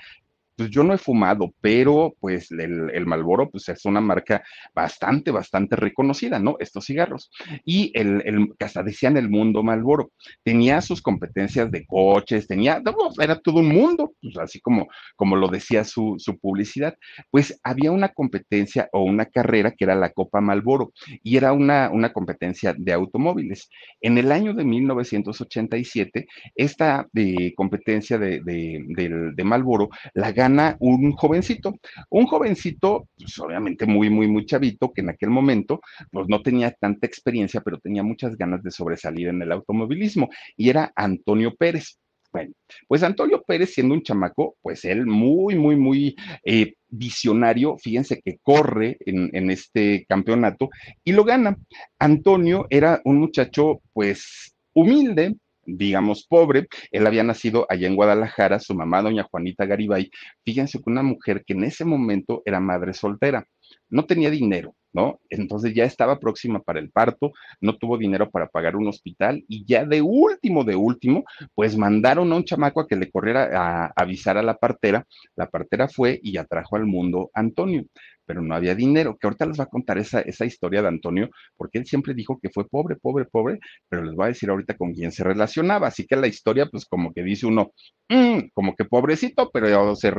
pues 0.60 0.72
yo 0.72 0.84
no 0.84 0.94
he 0.94 0.98
fumado, 0.98 1.54
pero 1.62 2.14
pues 2.20 2.52
el, 2.52 2.92
el 2.94 3.06
Malboro 3.06 3.50
pues 3.50 3.70
es 3.70 3.86
una 3.86 4.02
marca 4.02 4.44
bastante, 4.76 5.32
bastante 5.32 5.78
reconocida, 5.78 6.38
¿no? 6.38 6.58
Estos 6.60 6.86
cigarros. 6.86 7.32
Y 7.64 7.98
el, 7.98 8.22
el 8.26 8.54
hasta 8.60 8.84
decían 8.84 9.16
el 9.16 9.30
mundo 9.30 9.64
Malboro, 9.64 10.12
tenía 10.44 10.82
sus 10.82 11.02
competencias 11.02 11.72
de 11.72 11.86
coches, 11.86 12.46
tenía, 12.46 12.84
era 13.22 13.40
todo 13.40 13.60
un 13.60 13.70
mundo, 13.70 14.12
pues 14.22 14.38
así 14.38 14.60
como, 14.60 14.90
como 15.16 15.38
lo 15.38 15.48
decía 15.48 15.86
su, 15.86 16.16
su 16.18 16.38
publicidad. 16.38 16.98
Pues 17.32 17.58
había 17.64 17.94
una 17.94 18.10
competencia 18.10 18.90
o 18.92 19.04
una 19.04 19.28
carrera 19.28 19.72
que 19.72 19.86
era 19.86 19.96
la 19.96 20.10
Copa 20.10 20.42
Malboro 20.42 20.92
y 21.24 21.38
era 21.38 21.54
una, 21.54 21.90
una 21.90 22.12
competencia 22.12 22.76
de 22.78 22.92
automóviles. 22.92 23.70
En 24.02 24.18
el 24.18 24.34
año 24.34 24.54
de 24.54 24.66
1987, 24.66 26.28
esta 26.56 27.08
de 27.14 27.54
competencia 27.56 28.18
de, 28.18 28.42
de, 28.42 28.84
de, 28.90 29.32
de 29.34 29.44
Malboro 29.46 29.88
la 30.14 30.34
gana 30.34 30.49
un 30.80 31.12
jovencito, 31.14 31.76
un 32.10 32.26
jovencito, 32.26 33.08
pues 33.18 33.38
obviamente 33.40 33.86
muy, 33.86 34.10
muy, 34.10 34.28
muy 34.28 34.46
chavito, 34.46 34.92
que 34.92 35.02
en 35.02 35.10
aquel 35.10 35.30
momento, 35.30 35.82
pues 36.12 36.28
no 36.28 36.42
tenía 36.42 36.72
tanta 36.72 37.08
experiencia, 37.08 37.62
pero 37.62 37.80
tenía 37.80 38.04
muchas 38.04 38.38
ganas 38.38 38.64
de 38.64 38.72
sobresalir 38.72 39.28
en 39.28 39.42
el 39.42 39.52
automovilismo, 39.52 40.30
y 40.56 40.70
era 40.70 40.92
Antonio 40.96 41.56
Pérez. 41.56 42.00
Bueno, 42.32 42.54
pues 42.88 43.02
Antonio 43.02 43.42
Pérez, 43.42 43.74
siendo 43.74 43.96
un 43.96 44.04
chamaco, 44.04 44.56
pues 44.62 44.86
él 44.86 45.08
muy, 45.08 45.56
muy, 45.56 45.76
muy 45.76 46.16
eh, 46.46 46.76
visionario, 46.88 47.78
fíjense 47.80 48.22
que 48.24 48.38
corre 48.44 48.98
en, 49.00 49.32
en, 49.34 49.50
este 49.50 50.06
campeonato 50.08 50.70
y 51.04 51.14
lo 51.14 51.24
gana. 51.24 51.58
Antonio 51.98 52.68
era 52.70 53.02
un 53.04 53.18
muchacho, 53.18 53.82
pues, 53.94 54.54
humilde, 54.74 55.38
digamos, 55.78 56.26
pobre. 56.28 56.68
Él 56.92 57.08
había 57.08 57.24
nacido 57.24 57.66
allá 57.70 57.88
en 57.88 57.96
Guadalajara, 57.96 58.60
su 58.60 58.76
mamá, 58.76 59.02
doña 59.02 59.24
Juanita 59.24 59.66
Garibay, 59.66 60.10
fíjense 60.44 60.80
que 60.80 60.90
una 60.90 61.04
mujer 61.04 61.44
que 61.46 61.54
en 61.54 61.64
ese 61.64 61.86
momento 61.86 62.42
era 62.46 62.60
madre 62.60 62.94
soltera, 62.94 63.46
no 63.90 64.06
tenía 64.06 64.30
dinero, 64.30 64.76
¿no? 64.94 65.20
Entonces 65.30 65.74
ya 65.74 65.84
estaba 65.86 66.20
próxima 66.20 66.60
para 66.60 66.80
el 66.80 66.90
parto, 66.92 67.32
no 67.62 67.78
tuvo 67.78 67.98
dinero 67.98 68.30
para 68.30 68.48
pagar 68.48 68.76
un 68.76 68.88
hospital 68.88 69.44
y 69.48 69.66
ya 69.66 69.86
de 69.86 70.02
último, 70.02 70.64
de 70.64 70.76
último, 70.76 71.24
pues 71.56 71.78
mandaron 71.78 72.32
a 72.32 72.36
un 72.36 72.44
chamaco 72.44 72.82
a 72.82 72.88
que 72.88 72.96
le 72.96 73.12
corriera 73.12 73.50
a 73.54 73.94
avisar 73.96 74.38
a 74.38 74.44
la 74.44 74.56
partera. 74.56 75.06
La 75.36 75.50
partera 75.50 75.88
fue 75.88 76.20
y 76.24 76.38
atrajo 76.38 76.76
al 76.76 76.86
mundo 76.86 77.30
Antonio 77.34 77.86
pero 78.30 78.44
no 78.44 78.54
había 78.54 78.76
dinero, 78.76 79.18
que 79.18 79.26
ahorita 79.26 79.48
les 79.48 79.60
va 79.60 79.64
a 79.64 79.70
contar 79.70 79.98
esa, 79.98 80.22
esa 80.22 80.46
historia 80.46 80.84
de 80.84 80.88
Antonio, 80.88 81.32
porque 81.58 81.80
él 81.80 81.88
siempre 81.88 82.14
dijo 82.14 82.40
que 82.40 82.52
fue 82.52 82.70
pobre, 82.70 82.96
pobre, 82.96 83.26
pobre, 83.26 83.58
pero 83.90 84.04
les 84.04 84.14
voy 84.14 84.26
a 84.26 84.28
decir 84.28 84.52
ahorita 84.52 84.78
con 84.78 84.94
quién 84.94 85.12
se 85.12 85.24
relacionaba, 85.24 85.88
así 85.88 86.06
que 86.06 86.16
la 86.16 86.28
historia, 86.28 86.68
pues 86.68 86.86
como 86.86 87.12
que 87.12 87.24
dice 87.24 87.48
uno, 87.48 87.72
mm, 88.08 88.50
como 88.54 88.76
que 88.76 88.86
pobrecito, 88.86 89.50
pero 89.52 89.96
se, 89.96 90.14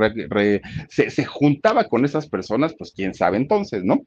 se, 0.88 1.10
se, 1.10 1.24
juntaba 1.24 1.84
con 1.84 2.04
esas 2.04 2.28
personas, 2.28 2.74
pues 2.76 2.92
quién 2.92 3.14
sabe 3.14 3.36
entonces, 3.36 3.84
¿no? 3.84 4.00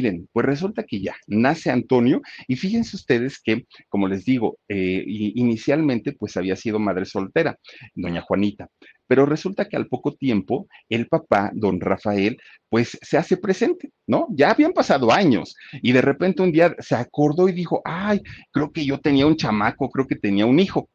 Miren, 0.00 0.30
pues 0.32 0.46
resulta 0.46 0.84
que 0.84 1.02
ya 1.02 1.14
nace 1.26 1.70
Antonio, 1.70 2.22
y 2.48 2.56
fíjense 2.56 2.96
ustedes 2.96 3.38
que, 3.38 3.66
como 3.90 4.08
les 4.08 4.24
digo, 4.24 4.56
eh, 4.66 5.04
inicialmente 5.06 6.12
pues 6.12 6.38
había 6.38 6.56
sido 6.56 6.78
madre 6.78 7.04
soltera, 7.04 7.58
doña 7.94 8.22
Juanita, 8.22 8.66
pero 9.06 9.26
resulta 9.26 9.68
que 9.68 9.76
al 9.76 9.88
poco 9.88 10.14
tiempo 10.14 10.68
el 10.88 11.06
papá, 11.06 11.50
don 11.52 11.80
Rafael, 11.82 12.38
pues 12.70 12.98
se 13.02 13.18
hace 13.18 13.36
presente, 13.36 13.90
¿no? 14.06 14.26
Ya 14.30 14.52
habían 14.52 14.72
pasado 14.72 15.12
años 15.12 15.54
y 15.82 15.92
de 15.92 16.00
repente 16.00 16.40
un 16.40 16.52
día 16.52 16.74
se 16.78 16.94
acordó 16.94 17.46
y 17.50 17.52
dijo, 17.52 17.82
ay, 17.84 18.22
creo 18.50 18.72
que 18.72 18.86
yo 18.86 19.00
tenía 19.00 19.26
un 19.26 19.36
chamaco, 19.36 19.90
creo 19.90 20.06
que 20.06 20.16
tenía 20.16 20.46
un 20.46 20.60
hijo. 20.60 20.88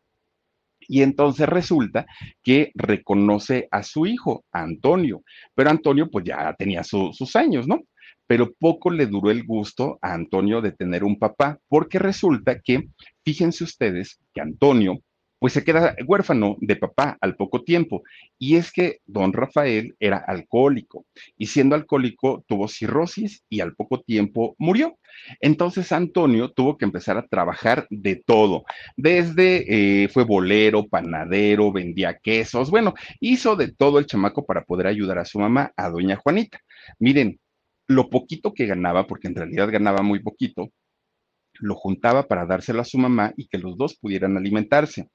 Y 0.88 1.04
entonces 1.04 1.48
resulta 1.48 2.08
que 2.42 2.72
reconoce 2.74 3.68
a 3.70 3.84
su 3.84 4.08
hijo, 4.08 4.46
Antonio, 4.52 5.22
pero 5.54 5.70
Antonio 5.70 6.10
pues 6.10 6.26
ya 6.26 6.56
tenía 6.58 6.84
sus 6.84 7.36
años, 7.36 7.68
¿no? 7.68 7.82
Pero 8.28 8.54
poco 8.60 8.90
le 8.90 9.08
duró 9.08 9.32
el 9.32 9.44
gusto 9.44 10.00
a 10.02 10.14
Antonio 10.14 10.62
de 10.62 10.72
tener 10.72 11.04
un 11.04 11.18
papá, 11.18 11.60
porque 11.68 12.00
resulta 12.00 12.60
que, 12.60 12.90
fíjense 13.24 13.64
ustedes, 13.64 14.20
que 14.34 14.42
Antonio 14.42 15.00
pues 15.40 15.54
se 15.54 15.64
queda 15.64 15.96
huérfano 16.08 16.58
de 16.60 16.76
papá 16.76 17.18
al 17.22 17.36
poco 17.36 17.64
tiempo. 17.64 18.02
Y 18.40 18.56
es 18.56 18.72
que 18.72 19.00
don 19.06 19.34
Rafael 19.34 19.96
era 20.00 20.18
alcohólico 20.18 21.06
y 21.38 21.48
siendo 21.48 21.76
alcohólico 21.76 22.44
tuvo 22.48 22.68
cirrosis 22.68 23.44
y 23.50 23.60
al 23.60 23.76
poco 23.76 24.02
tiempo 24.02 24.56
murió. 24.58 24.98
Entonces 25.40 25.92
Antonio 25.92 26.52
tuvo 26.52 26.78
que 26.78 26.86
empezar 26.86 27.18
a 27.18 27.28
trabajar 27.28 27.86
de 27.90 28.16
todo, 28.16 28.66
desde 28.98 30.04
eh, 30.04 30.08
fue 30.10 30.24
bolero, 30.24 30.88
panadero, 30.88 31.72
vendía 31.72 32.18
quesos, 32.18 32.70
bueno, 32.72 32.94
hizo 33.20 33.56
de 33.56 33.72
todo 33.72 34.00
el 34.00 34.08
chamaco 34.08 34.46
para 34.46 34.64
poder 34.64 34.88
ayudar 34.88 35.20
a 35.20 35.26
su 35.26 35.40
mamá, 35.40 35.72
a 35.78 35.90
doña 35.90 36.16
Juanita. 36.16 36.60
Miren, 37.00 37.40
lo 37.88 38.10
poquito 38.10 38.54
que 38.54 38.66
ganaba, 38.66 39.08
porque 39.08 39.28
en 39.28 39.36
realidad 39.36 39.70
ganaba 39.72 40.02
muy 40.02 40.20
poquito, 40.20 40.72
lo 41.60 41.76
juntaba 41.76 42.28
para 42.28 42.46
dárselo 42.46 42.82
a 42.82 42.86
su 42.86 42.98
mamá 42.98 43.34
y 43.38 43.48
que 43.48 43.58
los 43.58 43.78
dos 43.78 43.96
pudieran 43.96 44.38
alimentarse. 44.38 45.10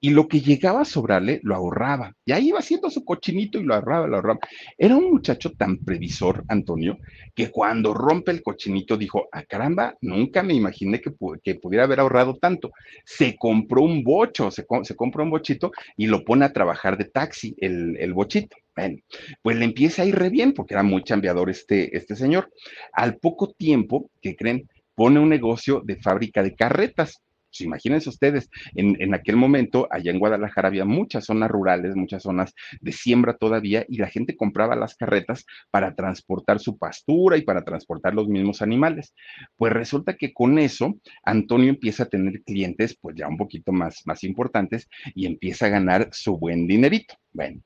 Y 0.00 0.10
lo 0.10 0.28
que 0.28 0.40
llegaba 0.42 0.82
a 0.82 0.84
sobrarle 0.84 1.40
lo 1.44 1.54
ahorraba. 1.54 2.12
Y 2.26 2.32
ahí 2.32 2.48
iba 2.48 2.58
haciendo 2.58 2.90
su 2.90 3.06
cochinito 3.06 3.58
y 3.58 3.62
lo 3.62 3.74
ahorraba, 3.74 4.06
lo 4.06 4.16
ahorraba. 4.16 4.40
Era 4.76 4.96
un 4.96 5.10
muchacho 5.10 5.52
tan 5.52 5.78
previsor, 5.78 6.44
Antonio, 6.48 6.98
que 7.34 7.50
cuando 7.50 7.94
rompe 7.94 8.30
el 8.30 8.42
cochinito 8.42 8.98
dijo, 8.98 9.28
ah, 9.32 9.44
caramba, 9.44 9.96
nunca 10.02 10.42
me 10.42 10.52
imaginé 10.52 11.00
que, 11.00 11.10
que 11.42 11.54
pudiera 11.54 11.84
haber 11.84 12.00
ahorrado 12.00 12.36
tanto. 12.36 12.70
Se 13.06 13.34
compró 13.36 13.80
un 13.80 14.04
bocho, 14.04 14.50
se, 14.50 14.66
se 14.82 14.94
compró 14.94 15.22
un 15.22 15.30
bochito 15.30 15.72
y 15.96 16.06
lo 16.06 16.22
pone 16.22 16.44
a 16.44 16.52
trabajar 16.52 16.98
de 16.98 17.06
taxi, 17.06 17.54
el, 17.58 17.96
el 17.96 18.12
bochito. 18.12 18.56
Bueno, 18.76 18.96
pues 19.42 19.56
le 19.56 19.64
empieza 19.64 20.02
a 20.02 20.06
ir 20.06 20.16
re 20.16 20.30
bien 20.30 20.52
porque 20.52 20.74
era 20.74 20.82
muy 20.82 21.02
chambeador 21.04 21.48
este, 21.50 21.96
este 21.96 22.16
señor. 22.16 22.50
Al 22.92 23.18
poco 23.18 23.52
tiempo, 23.52 24.10
¿qué 24.20 24.34
creen? 24.34 24.68
pone 24.94 25.20
un 25.20 25.28
negocio 25.28 25.82
de 25.84 25.96
fábrica 25.96 26.42
de 26.42 26.54
carretas. 26.54 27.20
Pues 27.50 27.60
imagínense 27.60 28.08
ustedes, 28.08 28.48
en, 28.74 29.00
en, 29.00 29.14
aquel 29.14 29.36
momento, 29.36 29.86
allá 29.88 30.10
en 30.10 30.18
Guadalajara 30.18 30.66
había 30.66 30.84
muchas 30.84 31.26
zonas 31.26 31.48
rurales, 31.48 31.94
muchas 31.94 32.24
zonas 32.24 32.52
de 32.80 32.90
siembra 32.90 33.36
todavía, 33.36 33.86
y 33.88 33.98
la 33.98 34.08
gente 34.08 34.36
compraba 34.36 34.74
las 34.74 34.96
carretas 34.96 35.46
para 35.70 35.94
transportar 35.94 36.58
su 36.58 36.76
pastura 36.76 37.36
y 37.36 37.42
para 37.42 37.62
transportar 37.62 38.12
los 38.12 38.26
mismos 38.26 38.60
animales. 38.60 39.14
Pues 39.56 39.72
resulta 39.72 40.16
que 40.16 40.32
con 40.32 40.58
eso, 40.58 40.94
Antonio 41.22 41.68
empieza 41.68 42.02
a 42.04 42.08
tener 42.08 42.42
clientes, 42.42 42.98
pues 43.00 43.14
ya 43.16 43.28
un 43.28 43.36
poquito 43.36 43.70
más, 43.70 44.02
más 44.04 44.24
importantes, 44.24 44.88
y 45.14 45.26
empieza 45.26 45.66
a 45.66 45.70
ganar 45.70 46.08
su 46.10 46.36
buen 46.36 46.66
dinerito. 46.66 47.14
Bueno, 47.32 47.60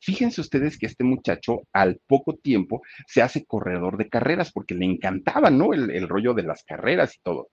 Fíjense 0.00 0.40
ustedes 0.40 0.78
que 0.78 0.86
este 0.86 1.04
muchacho 1.04 1.62
al 1.72 2.00
poco 2.06 2.34
tiempo 2.36 2.82
se 3.06 3.22
hace 3.22 3.44
corredor 3.44 3.96
de 3.96 4.08
carreras 4.08 4.52
porque 4.52 4.74
le 4.74 4.84
encantaba, 4.84 5.50
¿no? 5.50 5.72
El, 5.72 6.08
rollo 6.08 6.34
de 6.34 6.42
las 6.42 6.64
carreras 6.64 7.14
y 7.16 7.20
todo 7.22 7.50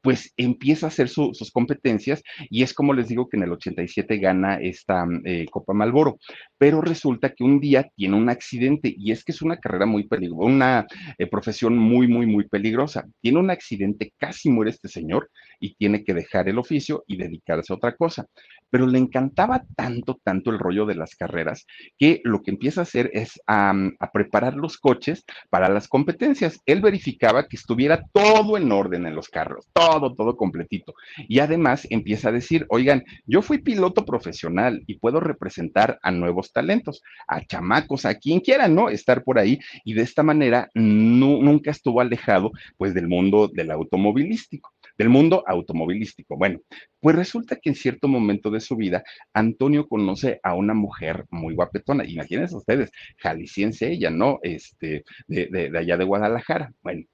pues 0.00 0.32
empieza 0.36 0.86
a 0.86 0.88
hacer 0.88 1.08
sus 1.08 1.50
competencias 1.50 2.22
y 2.50 2.62
es 2.62 2.72
como 2.74 2.94
les 2.94 3.08
digo 3.08 3.28
que 3.28 3.36
en 3.36 3.42
el 3.42 3.52
87 3.52 4.18
gana 4.18 4.56
esta 4.56 5.06
eh, 5.24 5.46
Copa 5.50 5.72
Malboro, 5.72 6.18
pero 6.58 6.80
resulta 6.80 7.30
que 7.34 7.44
un 7.44 7.60
día 7.60 7.90
tiene 7.96 8.16
un 8.16 8.28
accidente 8.28 8.94
y 8.96 9.12
es 9.12 9.24
que 9.24 9.32
es 9.32 9.42
una 9.42 9.58
carrera 9.58 9.86
muy 9.86 10.06
peligrosa, 10.06 10.44
una 10.44 10.86
eh, 11.18 11.26
profesión 11.26 11.76
muy, 11.76 12.08
muy, 12.08 12.26
muy 12.26 12.48
peligrosa. 12.48 13.04
Tiene 13.20 13.38
un 13.38 13.50
accidente, 13.50 14.12
casi 14.18 14.50
muere 14.50 14.70
este 14.70 14.88
señor 14.88 15.30
y 15.60 15.74
tiene 15.74 16.04
que 16.04 16.14
dejar 16.14 16.48
el 16.48 16.58
oficio 16.58 17.04
y 17.06 17.16
dedicarse 17.16 17.72
a 17.72 17.76
otra 17.76 17.96
cosa 17.96 18.26
pero 18.70 18.86
le 18.86 18.98
encantaba 18.98 19.64
tanto, 19.76 20.20
tanto 20.22 20.50
el 20.50 20.58
rollo 20.58 20.86
de 20.86 20.94
las 20.94 21.14
carreras 21.14 21.66
que 21.98 22.20
lo 22.24 22.42
que 22.42 22.50
empieza 22.50 22.80
a 22.80 22.82
hacer 22.82 23.10
es 23.12 23.40
a, 23.46 23.72
preparar 24.12 24.54
los 24.54 24.78
coches 24.78 25.24
para 25.50 25.68
las 25.68 25.88
competencias. 25.88 26.60
Él 26.66 26.80
verificaba 26.80 27.46
que 27.46 27.56
estuviera 27.56 28.02
todo 28.12 28.56
en 28.56 28.72
orden 28.72 29.06
en 29.06 29.14
los 29.14 29.28
carros, 29.28 29.66
todo, 29.72 29.85
todo 29.86 30.36
completito. 30.36 30.94
Y 31.28 31.38
además 31.38 31.86
empieza 31.90 32.28
a 32.28 32.32
decir, 32.32 32.66
oigan, 32.68 33.04
yo 33.26 33.42
fui 33.42 33.58
piloto 33.58 34.04
profesional 34.04 34.82
y 34.86 34.98
puedo 34.98 35.20
representar 35.20 35.98
a 36.02 36.10
nuevos 36.10 36.52
talentos, 36.52 37.02
a 37.28 37.44
chamacos, 37.44 38.04
a 38.04 38.14
quien 38.14 38.40
quiera, 38.40 38.68
¿no? 38.68 38.88
Estar 38.88 39.22
por 39.24 39.38
ahí. 39.38 39.58
Y 39.84 39.94
de 39.94 40.02
esta 40.02 40.22
manera 40.22 40.68
nunca 40.74 41.70
estuvo 41.70 42.00
alejado, 42.00 42.52
pues, 42.76 42.94
del 42.94 43.08
mundo 43.08 43.48
del 43.48 43.70
automovilístico 43.70 44.72
del 44.98 45.08
mundo 45.08 45.44
automovilístico. 45.46 46.36
Bueno, 46.36 46.60
pues 47.00 47.16
resulta 47.16 47.56
que 47.56 47.70
en 47.70 47.74
cierto 47.74 48.08
momento 48.08 48.50
de 48.50 48.60
su 48.60 48.76
vida, 48.76 49.04
Antonio 49.34 49.86
conoce 49.88 50.40
a 50.42 50.54
una 50.54 50.74
mujer 50.74 51.26
muy 51.30 51.54
guapetona. 51.54 52.04
Imagínense 52.04 52.56
ustedes, 52.56 52.90
jalisciense 53.18 53.90
ella, 53.92 54.10
¿no? 54.10 54.38
Este, 54.42 55.04
de, 55.26 55.48
de 55.48 55.78
allá 55.78 55.96
de 55.96 56.04
Guadalajara. 56.04 56.72
Bueno, 56.82 57.04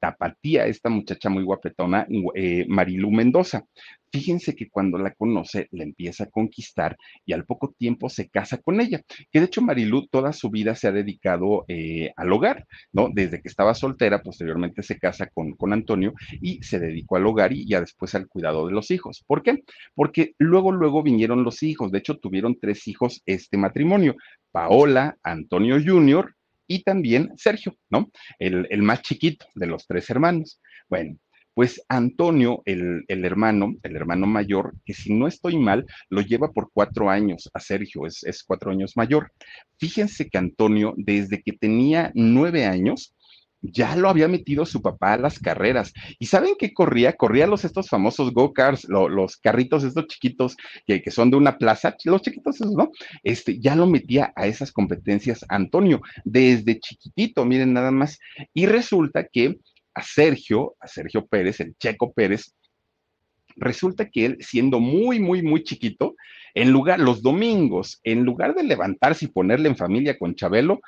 Tapatía, 0.00 0.66
esta 0.66 0.88
muchacha 0.88 1.28
muy 1.28 1.44
guapetona, 1.44 2.06
eh, 2.34 2.64
Marilu 2.68 3.10
Mendoza. 3.10 3.64
Fíjense 4.12 4.56
que 4.56 4.68
cuando 4.68 4.98
la 4.98 5.12
conoce, 5.14 5.68
la 5.70 5.84
empieza 5.84 6.24
a 6.24 6.30
conquistar 6.30 6.96
y 7.24 7.32
al 7.32 7.44
poco 7.44 7.72
tiempo 7.78 8.08
se 8.08 8.28
casa 8.28 8.58
con 8.58 8.80
ella. 8.80 9.00
Que 9.30 9.38
de 9.38 9.46
hecho 9.46 9.62
Marilu 9.62 10.08
toda 10.08 10.32
su 10.32 10.50
vida 10.50 10.74
se 10.74 10.88
ha 10.88 10.92
dedicado 10.92 11.64
eh, 11.68 12.10
al 12.16 12.32
hogar, 12.32 12.66
¿no? 12.92 13.08
Desde 13.12 13.40
que 13.40 13.48
estaba 13.48 13.74
soltera, 13.74 14.22
posteriormente 14.22 14.82
se 14.82 14.98
casa 14.98 15.28
con, 15.28 15.52
con 15.52 15.72
Antonio 15.72 16.14
y 16.40 16.60
se 16.62 16.80
dedicó 16.80 17.16
al 17.16 17.26
hogar 17.26 17.52
y 17.52 17.68
ya 17.68 17.80
después 17.80 18.14
al 18.16 18.26
cuidado 18.26 18.66
de 18.66 18.72
los 18.72 18.90
hijos. 18.90 19.22
¿Por 19.26 19.42
qué? 19.42 19.62
Porque 19.94 20.34
luego, 20.38 20.72
luego 20.72 21.02
vinieron 21.02 21.44
los 21.44 21.62
hijos. 21.62 21.92
De 21.92 21.98
hecho, 21.98 22.18
tuvieron 22.18 22.58
tres 22.58 22.88
hijos 22.88 23.22
este 23.26 23.58
matrimonio. 23.58 24.16
Paola, 24.50 25.16
Antonio 25.22 25.76
Jr., 25.84 26.34
y 26.70 26.84
también 26.84 27.32
Sergio, 27.36 27.76
¿no? 27.90 28.12
El, 28.38 28.82
más 28.82 29.02
chiquito 29.02 29.44
de 29.56 29.66
los 29.66 29.88
tres 29.88 30.08
hermanos. 30.08 30.60
Bueno, 30.88 31.16
pues 31.52 31.82
Antonio, 31.88 32.62
el, 32.64 33.04
hermano, 33.08 33.74
el 33.82 33.96
hermano 33.96 34.28
mayor, 34.28 34.74
que 34.84 34.94
si 34.94 35.12
no 35.12 35.26
estoy 35.26 35.58
mal, 35.58 35.84
lo 36.10 36.20
lleva 36.20 36.52
por 36.52 36.70
cuatro 36.72 37.10
años 37.10 37.50
a 37.54 37.58
Sergio, 37.58 38.06
es, 38.06 38.22
es 38.22 38.44
cuatro 38.44 38.70
años 38.70 38.96
mayor. 38.96 39.32
Fíjense 39.80 40.30
que 40.30 40.38
Antonio, 40.38 40.94
desde 40.96 41.42
que 41.42 41.54
tenía 41.54 42.12
nueve 42.14 42.66
años, 42.66 43.16
ya 43.62 43.96
lo 43.96 44.08
había 44.08 44.28
metido 44.28 44.64
su 44.66 44.80
papá 44.82 45.14
a 45.14 45.18
las 45.18 45.38
carreras. 45.38 45.92
¿Y 46.18 46.26
saben 46.26 46.54
qué 46.58 46.72
corría? 46.72 47.12
Corría 47.14 47.46
los 47.46 47.64
estos 47.64 47.88
famosos 47.88 48.32
go-cars, 48.32 48.86
los 48.88 49.36
carritos 49.36 49.84
estos 49.84 50.06
chiquitos 50.06 50.56
que, 50.86 51.02
que, 51.02 51.10
son 51.10 51.30
de 51.30 51.36
una 51.36 51.58
plaza, 51.58 51.96
los 52.04 52.22
chiquitos 52.22 52.56
esos, 52.56 52.72
¿no? 52.72 52.90
Este, 53.22 53.58
ya 53.58 53.76
lo 53.76 53.86
metía 53.86 54.32
a 54.36 54.46
esas 54.46 54.72
competencias 54.72 55.44
Antonio, 55.48 56.00
desde 56.24 56.80
chiquitito, 56.80 57.44
miren 57.44 57.72
nada 57.72 57.90
más. 57.90 58.18
Y 58.54 58.66
resulta 58.66 59.26
que 59.26 59.58
a 59.94 60.02
Sergio, 60.02 60.76
a 60.80 60.88
Sergio 60.88 61.26
Pérez, 61.26 61.60
el 61.60 61.76
Checo 61.76 62.12
Pérez, 62.12 62.54
resulta 63.56 64.08
que 64.08 64.26
él, 64.26 64.36
siendo 64.40 64.80
muy, 64.80 65.20
muy, 65.20 65.42
muy 65.42 65.62
chiquito, 65.62 66.14
en 66.54 66.72
lugar, 66.72 66.98
los 66.98 67.22
domingos, 67.22 68.00
en 68.02 68.24
lugar 68.24 68.54
de 68.54 68.64
levantarse 68.64 69.26
y 69.26 69.28
ponerle 69.28 69.68
en 69.68 69.76
familia 69.76 70.18
con 70.18 70.34
Chabelo, 70.34 70.80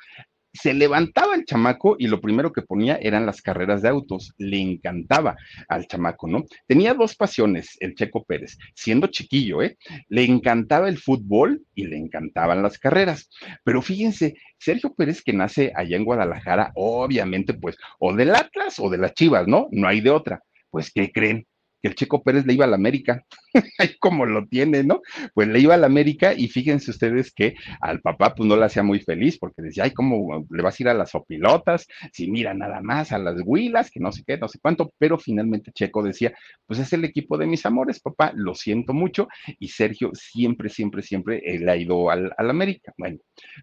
se 0.53 0.73
levantaba 0.73 1.35
el 1.35 1.45
chamaco 1.45 1.95
y 1.97 2.07
lo 2.07 2.21
primero 2.21 2.53
que 2.53 2.61
ponía 2.61 2.97
eran 3.01 3.25
las 3.25 3.41
carreras 3.41 3.81
de 3.81 3.89
autos. 3.89 4.33
Le 4.37 4.59
encantaba 4.59 5.35
al 5.67 5.87
chamaco, 5.87 6.27
¿no? 6.27 6.45
Tenía 6.67 6.93
dos 6.93 7.15
pasiones, 7.15 7.75
el 7.79 7.95
Checo 7.95 8.23
Pérez, 8.23 8.57
siendo 8.75 9.07
chiquillo, 9.07 9.61
¿eh? 9.61 9.77
Le 10.09 10.23
encantaba 10.23 10.89
el 10.89 10.99
fútbol 10.99 11.63
y 11.73 11.87
le 11.87 11.97
encantaban 11.97 12.61
las 12.61 12.77
carreras. 12.77 13.29
Pero 13.63 13.81
fíjense, 13.81 14.35
Sergio 14.57 14.93
Pérez 14.93 15.21
que 15.21 15.33
nace 15.33 15.73
allá 15.75 15.97
en 15.97 16.05
Guadalajara, 16.05 16.71
obviamente, 16.75 17.53
pues, 17.53 17.75
o 17.99 18.13
del 18.13 18.35
Atlas 18.35 18.79
o 18.79 18.89
de 18.89 18.99
las 18.99 19.13
Chivas, 19.13 19.47
¿no? 19.47 19.67
No 19.71 19.87
hay 19.87 20.01
de 20.01 20.11
otra. 20.11 20.41
Pues, 20.69 20.91
¿qué 20.91 21.11
creen? 21.11 21.45
Que 21.83 21.89
el 21.89 21.95
Checo 21.95 22.23
Pérez 22.23 22.45
le 22.45 22.53
iba 22.53 22.63
a 22.63 22.69
la 22.69 22.77
América, 22.77 23.25
como 23.99 24.25
lo 24.25 24.47
tiene, 24.47 24.85
¿no? 24.85 25.01
Pues 25.33 25.49
le 25.49 25.59
iba 25.59 25.73
a 25.73 25.77
la 25.77 25.87
América 25.87 26.33
y 26.33 26.47
fíjense 26.47 26.91
ustedes 26.91 27.33
que 27.33 27.55
al 27.81 27.99
papá 27.99 28.33
pues 28.33 28.47
no 28.47 28.55
le 28.55 28.63
hacía 28.63 28.83
muy 28.83 28.99
feliz 29.01 29.37
porque 29.37 29.61
decía, 29.61 29.83
ay, 29.83 29.91
¿cómo 29.91 30.47
le 30.49 30.63
vas 30.63 30.79
a 30.79 30.83
ir 30.83 30.89
a 30.89 30.93
las 30.93 31.13
opilotas? 31.13 31.85
Si 32.13 32.31
mira 32.31 32.53
nada 32.53 32.79
más 32.81 33.11
a 33.11 33.17
las 33.17 33.35
huilas, 33.45 33.91
que 33.91 33.99
no 33.99 34.13
sé 34.13 34.23
qué, 34.25 34.37
no 34.37 34.47
sé 34.47 34.59
cuánto, 34.61 34.93
pero 34.97 35.17
finalmente 35.17 35.73
Checo 35.73 36.01
decía, 36.03 36.33
pues 36.65 36.79
es 36.79 36.93
el 36.93 37.03
equipo 37.03 37.37
de 37.37 37.47
mis 37.47 37.65
amores, 37.65 37.99
papá, 37.99 38.31
lo 38.33 38.55
siento 38.55 38.93
mucho 38.93 39.27
y 39.59 39.67
Sergio 39.67 40.11
siempre, 40.13 40.69
siempre, 40.69 41.01
siempre 41.01 41.41
le 41.43 41.69
ha 41.69 41.75
ido 41.75 42.09
al, 42.09 42.31
al 42.37 42.49
América. 42.49 42.93
Bueno, 42.97 43.17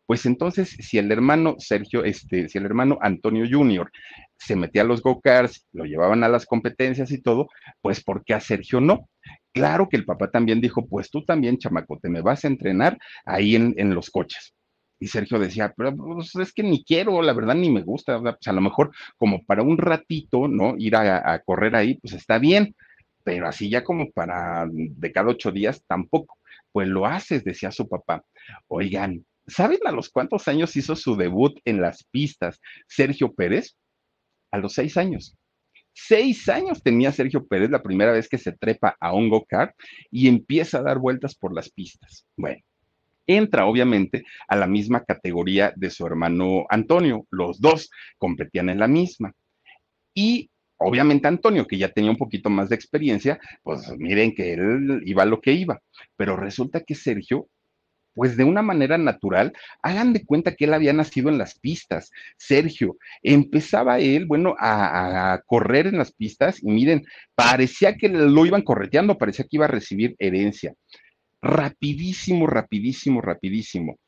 pues 0.05 0.27
entonces 0.27 0.77
si 0.79 0.99
el 0.99 1.11
hermano 1.11 1.57
Sergio, 1.59 2.05
este, 2.05 2.51
si 2.51 2.59
el 2.59 2.67
hermano 2.67 2.99
Antonio 3.01 3.47
Junior 3.51 3.91
se 4.41 4.57
metía 4.57 4.83
a 4.83 4.87
los 4.87 5.03
go-karts, 5.03 5.67
lo 5.73 5.85
llevaban 5.85 6.25
a 6.25 6.29
las 6.29 6.47
competencias 6.47 7.11
y 7.11 7.21
todo, 7.21 7.49
pues 7.83 8.03
¿por 8.03 8.25
qué 8.25 8.35
a 8.35 8.41
Sergio 8.41 8.81
no? 8.81 9.09
Claro 9.53 9.89
que 9.89 9.97
el 9.97 10.07
papá 10.07 10.31
también 10.31 10.61
dijo, 10.61 10.87
pues 10.87 11.11
tú 11.11 11.25
también, 11.25 11.59
chamaco, 11.59 11.99
te 12.01 12.09
me 12.09 12.23
vas 12.23 12.45
a 12.45 12.49
entrenar 12.49 12.99
ahí 13.27 13.55
en, 13.55 13.95
los 13.95 14.11
coches. 14.11 14.55
Y 14.99 15.09
Sergio 15.09 15.39
decía, 15.39 15.75
pero 15.77 15.95
pues, 15.95 16.35
es 16.37 16.53
que 16.53 16.63
ni 16.63 16.85
quiero, 16.85 17.21
la 17.23 17.33
verdad 17.35 17.55
ni 17.55 17.71
me 17.71 17.83
gusta, 17.83 18.19
pues 18.21 18.37
a 18.47 18.53
lo 18.53 18.61
mejor 18.61 18.93
como 19.19 19.45
para 19.45 19.63
un 19.63 19.77
ratito, 19.77 20.49
¿no? 20.49 20.75
Ir 20.79 20.97
a, 20.97 21.33
a 21.33 21.39
correr 21.41 21.77
ahí, 21.77 21.99
pues 22.01 22.15
está 22.15 22.39
bien, 22.39 22.75
pero 23.25 23.47
así 23.47 23.69
ya 23.69 23.85
como 23.85 24.11
para 24.11 24.67
de 24.71 25.13
cada 25.13 25.29
ocho 25.29 25.53
días 25.53 25.83
tampoco. 25.87 26.39
Pues 26.73 26.89
lo 26.89 27.07
haces, 27.07 27.45
decía 27.45 27.71
su 27.73 27.89
papá. 27.89 28.25
Oigan, 28.69 29.25
¿saben 29.47 29.81
a 29.85 29.93
los 29.93 30.09
cuántos 30.09 30.49
años 30.49 30.77
hizo 30.77 30.97
su 30.97 31.17
debut 31.17 31.59
en 31.65 31.81
las 31.81 32.05
pistas 32.05 32.61
Sergio 32.87 33.35
Pérez? 33.35 33.77
A 34.51 34.59
los 34.59 34.75
seis 34.75 34.97
años. 34.97 35.37
Seis 35.93 36.49
años 36.49 36.83
tenía 36.83 37.13
Sergio 37.13 37.47
Pérez 37.47 37.71
la 37.71 37.83
primera 37.83 38.13
vez 38.13 38.29
que 38.29 38.39
se 38.39 38.53
trepa 38.53 38.97
a 39.01 39.13
un 39.13 39.29
go-kart 39.29 39.75
y 40.11 40.29
empieza 40.29 40.79
a 40.79 40.83
dar 40.83 40.99
vueltas 40.99 41.35
por 41.35 41.55
las 41.55 41.71
pistas. 41.71 42.27
Bueno, 42.37 42.63
entra 43.27 43.67
obviamente 43.67 44.25
a 44.49 44.57
la 44.57 44.67
misma 44.67 45.05
categoría 45.05 45.73
de 45.77 45.91
su 45.91 46.07
hermano 46.07 46.65
Antonio. 46.69 47.27
Los 47.31 47.61
dos 47.61 47.91
competían 48.19 48.69
en 48.69 48.79
la 48.79 48.89
misma. 48.89 49.33
Y 50.15 50.51
obviamente 50.79 51.29
Antonio, 51.29 51.67
que 51.67 51.79
ya 51.79 51.93
tenía 51.93 52.11
un 52.11 52.17
poquito 52.17 52.51
más 52.51 52.69
de 52.69 52.77
experiencia, 52.77 53.39
pues 53.63 53.91
miren 53.99 54.35
que 54.35 54.55
él 54.55 55.03
iba 55.05 55.25
lo 55.25 55.41
que 55.41 55.53
iba. 55.53 55.81
Pero 56.17 56.37
resulta 56.37 56.81
que 56.81 56.95
Sergio 56.95 57.49
pues 58.21 58.37
de 58.37 58.45
una 58.45 58.61
manera 58.61 58.99
natural, 58.99 59.55
hagan 59.81 60.13
de 60.13 60.27
cuenta 60.27 60.55
que 60.55 60.67
él 60.67 60.75
había 60.75 60.93
nacido 60.93 61.31
en 61.31 61.39
las 61.39 61.59
pistas. 61.59 62.11
Sergio, 62.37 62.99
empezaba 63.23 63.99
él, 63.99 64.27
bueno, 64.27 64.55
a, 64.59 65.33
a, 65.33 65.41
correr 65.41 65.87
en 65.87 65.97
las 65.97 66.13
pistas 66.13 66.63
y 66.63 66.67
miren, 66.67 67.07
parecía 67.35 67.97
que 67.97 68.11
lo 68.11 68.45
iban 68.45 68.61
correteando, 68.61 69.17
parecía 69.17 69.47
que 69.47 69.57
iba 69.57 69.65
a 69.65 69.69
recibir 69.69 70.17
herencia 70.19 70.75
rapidísimo, 71.41 72.47
rapidísimo, 72.47 73.23
rapidísimo. 73.23 73.99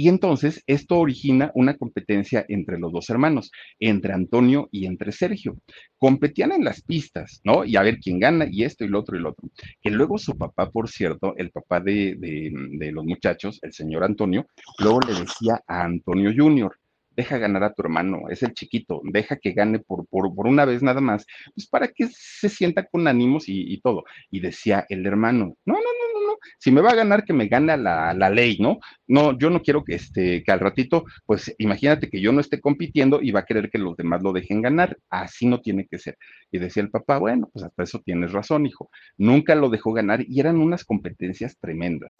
Y 0.00 0.08
entonces 0.08 0.64
esto 0.66 0.96
origina 0.96 1.52
una 1.54 1.76
competencia 1.76 2.46
entre 2.48 2.78
los 2.78 2.90
dos 2.90 3.10
hermanos, 3.10 3.50
entre 3.78 4.14
Antonio 4.14 4.66
y 4.72 4.86
entre 4.86 5.12
Sergio. 5.12 5.58
Competían 5.98 6.52
en 6.52 6.64
las 6.64 6.80
pistas, 6.80 7.42
¿no? 7.44 7.66
Y 7.66 7.76
a 7.76 7.82
ver 7.82 7.98
quién 7.98 8.18
gana, 8.18 8.46
y 8.50 8.64
esto 8.64 8.82
y 8.82 8.88
lo 8.88 9.00
otro 9.00 9.18
y 9.18 9.20
lo 9.20 9.32
otro. 9.32 9.50
Que 9.82 9.90
luego 9.90 10.16
su 10.16 10.38
papá, 10.38 10.70
por 10.70 10.88
cierto, 10.88 11.34
el 11.36 11.50
papá 11.50 11.80
de, 11.80 12.16
de, 12.18 12.92
los 12.92 13.04
muchachos, 13.04 13.58
el 13.60 13.74
señor 13.74 14.02
Antonio, 14.02 14.46
luego 14.78 15.00
le 15.06 15.20
decía 15.20 15.62
a 15.66 15.82
Antonio 15.82 16.32
Junior, 16.34 16.74
deja 17.14 17.36
ganar 17.36 17.64
a 17.64 17.74
tu 17.74 17.82
hermano, 17.82 18.30
es 18.30 18.42
el 18.42 18.54
chiquito, 18.54 19.02
deja 19.04 19.36
que 19.36 19.52
gane 19.52 19.80
por, 19.80 20.06
por, 20.06 20.34
por 20.34 20.46
una 20.46 20.64
vez 20.64 20.82
nada 20.82 21.02
más, 21.02 21.26
pues 21.54 21.68
para 21.68 21.88
que 21.88 22.08
se 22.10 22.48
sienta 22.48 22.86
con 22.86 23.06
ánimos 23.06 23.50
y, 23.50 23.70
y, 23.70 23.82
todo. 23.82 24.04
Y 24.30 24.40
decía 24.40 24.86
el 24.88 25.04
hermano, 25.04 25.56
no, 25.66 25.74
no, 25.74 25.80
no, 25.80 25.82
no, 25.82 26.09
no, 26.09 26.09
si 26.58 26.70
me 26.70 26.80
va 26.80 26.90
a 26.90 26.94
ganar, 26.94 27.24
que 27.24 27.32
me 27.32 27.48
gane 27.48 27.76
la, 27.76 28.14
la 28.14 28.30
ley, 28.30 28.58
¿no? 28.58 28.78
No, 29.06 29.36
yo 29.38 29.50
no 29.50 29.62
quiero 29.62 29.84
que, 29.84 29.94
este, 29.94 30.42
que 30.42 30.52
al 30.52 30.60
ratito, 30.60 31.04
pues 31.26 31.54
imagínate 31.58 32.08
que 32.08 32.20
yo 32.20 32.32
no 32.32 32.40
esté 32.40 32.60
compitiendo 32.60 33.20
y 33.20 33.32
va 33.32 33.40
a 33.40 33.44
querer 33.44 33.70
que 33.70 33.78
los 33.78 33.96
demás 33.96 34.22
lo 34.22 34.32
dejen 34.32 34.62
ganar, 34.62 34.96
así 35.10 35.46
no 35.46 35.60
tiene 35.60 35.86
que 35.90 35.98
ser. 35.98 36.16
Y 36.50 36.58
decía 36.58 36.82
el 36.82 36.90
papá, 36.90 37.18
bueno, 37.18 37.48
pues 37.52 37.64
hasta 37.64 37.82
eso 37.82 38.00
tienes 38.04 38.32
razón, 38.32 38.66
hijo, 38.66 38.90
nunca 39.18 39.54
lo 39.54 39.68
dejó 39.68 39.92
ganar 39.92 40.24
y 40.26 40.40
eran 40.40 40.56
unas 40.56 40.84
competencias 40.84 41.56
tremendas. 41.58 42.10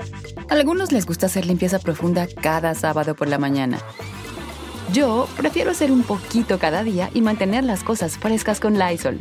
A 0.49 0.55
algunos 0.55 0.93
les 0.93 1.07
gusta 1.07 1.27
hacer 1.27 1.47
limpieza 1.47 1.79
profunda 1.79 2.27
cada 2.43 2.75
sábado 2.75 3.15
por 3.15 3.29
la 3.29 3.39
mañana. 3.39 3.79
Yo 4.93 5.29
prefiero 5.37 5.71
hacer 5.71 5.93
un 5.93 6.03
poquito 6.03 6.59
cada 6.59 6.83
día 6.83 7.11
y 7.15 7.21
mantener 7.21 7.63
las 7.63 7.85
cosas 7.85 8.19
frescas 8.19 8.59
con 8.59 8.79
Lysol. 8.79 9.21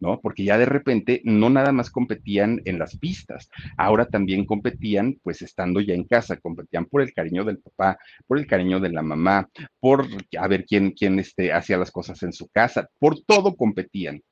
¿No? 0.00 0.20
Porque 0.20 0.44
ya 0.44 0.58
de 0.58 0.66
repente 0.66 1.20
no 1.24 1.50
nada 1.50 1.72
más 1.72 1.90
competían 1.90 2.60
en 2.64 2.78
las 2.78 2.98
pistas, 2.98 3.48
ahora 3.76 4.06
también 4.06 4.44
competían 4.44 5.18
pues 5.22 5.42
estando 5.42 5.80
ya 5.80 5.94
en 5.94 6.04
casa, 6.04 6.36
competían 6.36 6.86
por 6.86 7.02
el 7.02 7.12
cariño 7.12 7.44
del 7.44 7.58
papá, 7.58 7.98
por 8.26 8.38
el 8.38 8.46
cariño 8.46 8.80
de 8.80 8.90
la 8.90 9.02
mamá, 9.02 9.48
por 9.80 10.06
a 10.38 10.48
ver 10.48 10.64
quién, 10.64 10.92
quién 10.92 11.18
este, 11.18 11.52
hacía 11.52 11.78
las 11.78 11.90
cosas 11.90 12.22
en 12.22 12.32
su 12.32 12.48
casa, 12.48 12.88
por 12.98 13.20
todo 13.24 13.56
competían 13.56 14.22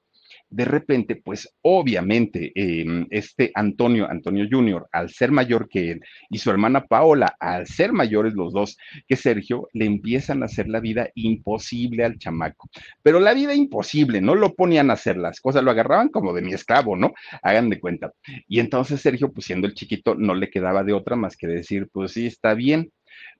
de 0.54 0.64
repente, 0.64 1.16
pues 1.16 1.52
obviamente, 1.62 2.52
eh, 2.54 3.06
este 3.10 3.50
Antonio, 3.54 4.08
Antonio 4.08 4.46
Junior, 4.48 4.88
al 4.92 5.10
ser 5.10 5.32
mayor 5.32 5.68
que 5.68 5.90
él, 5.90 6.00
y 6.30 6.38
su 6.38 6.48
hermana 6.48 6.84
Paola, 6.84 7.34
al 7.40 7.66
ser 7.66 7.92
mayores 7.92 8.34
los 8.34 8.52
dos 8.52 8.78
que 9.08 9.16
Sergio, 9.16 9.68
le 9.72 9.84
empiezan 9.84 10.42
a 10.42 10.46
hacer 10.46 10.68
la 10.68 10.78
vida 10.78 11.08
imposible 11.16 12.04
al 12.04 12.18
chamaco. 12.18 12.68
Pero 13.02 13.18
la 13.18 13.34
vida 13.34 13.52
imposible, 13.52 14.20
no 14.20 14.36
lo 14.36 14.54
ponían 14.54 14.90
a 14.90 14.94
hacer 14.94 15.16
las 15.16 15.40
cosas, 15.40 15.64
lo 15.64 15.72
agarraban 15.72 16.08
como 16.08 16.32
de 16.32 16.42
mi 16.42 16.52
esclavo, 16.52 16.94
¿no? 16.94 17.12
Hagan 17.42 17.68
de 17.68 17.80
cuenta. 17.80 18.12
Y 18.46 18.60
entonces 18.60 19.00
Sergio, 19.00 19.32
pues 19.32 19.46
siendo 19.46 19.66
el 19.66 19.74
chiquito, 19.74 20.14
no 20.14 20.36
le 20.36 20.50
quedaba 20.50 20.84
de 20.84 20.92
otra 20.92 21.16
más 21.16 21.36
que 21.36 21.48
decir, 21.48 21.88
pues 21.92 22.12
sí, 22.12 22.26
está 22.26 22.54
bien 22.54 22.92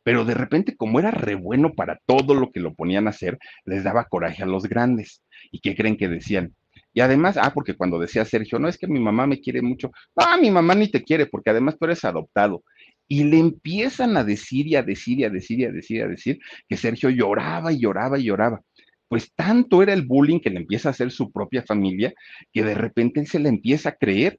pero 0.03 0.25
de 0.25 0.35
repente, 0.35 0.77
como 0.77 1.01
era 1.01 1.11
re 1.11 1.35
bueno 1.35 1.73
para 1.73 1.99
todo 2.07 2.35
lo 2.35 2.53
que 2.53 2.61
lo 2.61 2.75
ponían 2.75 3.07
a 3.07 3.11
hacer, 3.11 3.39
les 3.65 3.85
daba 3.85 4.05
coraje 4.05 4.43
a 4.43 4.47
los 4.47 4.65
grandes. 4.69 5.23
¿Y 5.51 5.61
qué 5.61 5.75
creen 5.75 5.97
que 5.97 6.09
decían? 6.09 6.55
Y 6.95 7.01
además, 7.01 7.37
ah, 7.37 7.53
porque 7.53 7.75
cuando 7.75 7.99
decía 7.99 8.25
Sergio, 8.25 8.61
no 8.61 8.69
es 8.69 8.79
que 8.79 8.87
mi 8.87 9.01
mamá 9.01 9.27
me 9.27 9.41
quiere 9.41 9.61
mucho, 9.61 9.91
ah, 10.15 10.39
mi 10.41 10.51
mamá 10.51 10.77
ni 10.77 10.89
te 10.89 11.03
quiere, 11.03 11.27
porque 11.27 11.51
además 11.51 11.77
tú 11.77 11.87
eres 11.87 12.05
adoptado. 12.05 12.63
Y 13.09 13.25
le 13.25 13.39
empiezan 13.39 14.17
a 14.17 14.23
decir 14.23 14.69
y 14.69 14.77
a 14.77 14.83
decir 14.83 15.19
y 15.19 15.25
a 15.25 15.31
decir 15.31 15.59
y 15.59 15.65
a 15.65 15.73
decir 15.73 15.97
y 15.99 16.01
a 16.01 16.09
decir 16.09 16.39
que 16.69 16.77
Sergio 16.77 17.11
lloraba 17.11 17.73
y 17.73 17.81
lloraba 17.81 18.19
y 18.19 18.25
lloraba. 18.25 18.63
Pues 19.09 19.33
tanto 19.35 19.83
era 19.83 19.93
el 19.93 20.07
bullying 20.07 20.39
que 20.39 20.51
le 20.51 20.59
empieza 20.61 20.89
a 20.89 20.93
hacer 20.93 21.11
su 21.11 21.33
propia 21.33 21.65
familia, 21.65 22.15
que 22.53 22.63
de 22.63 22.75
repente 22.75 23.21
él 23.21 23.27
se 23.27 23.41
le 23.41 23.49
empieza 23.49 23.91
a 23.91 23.97
creer 23.97 24.39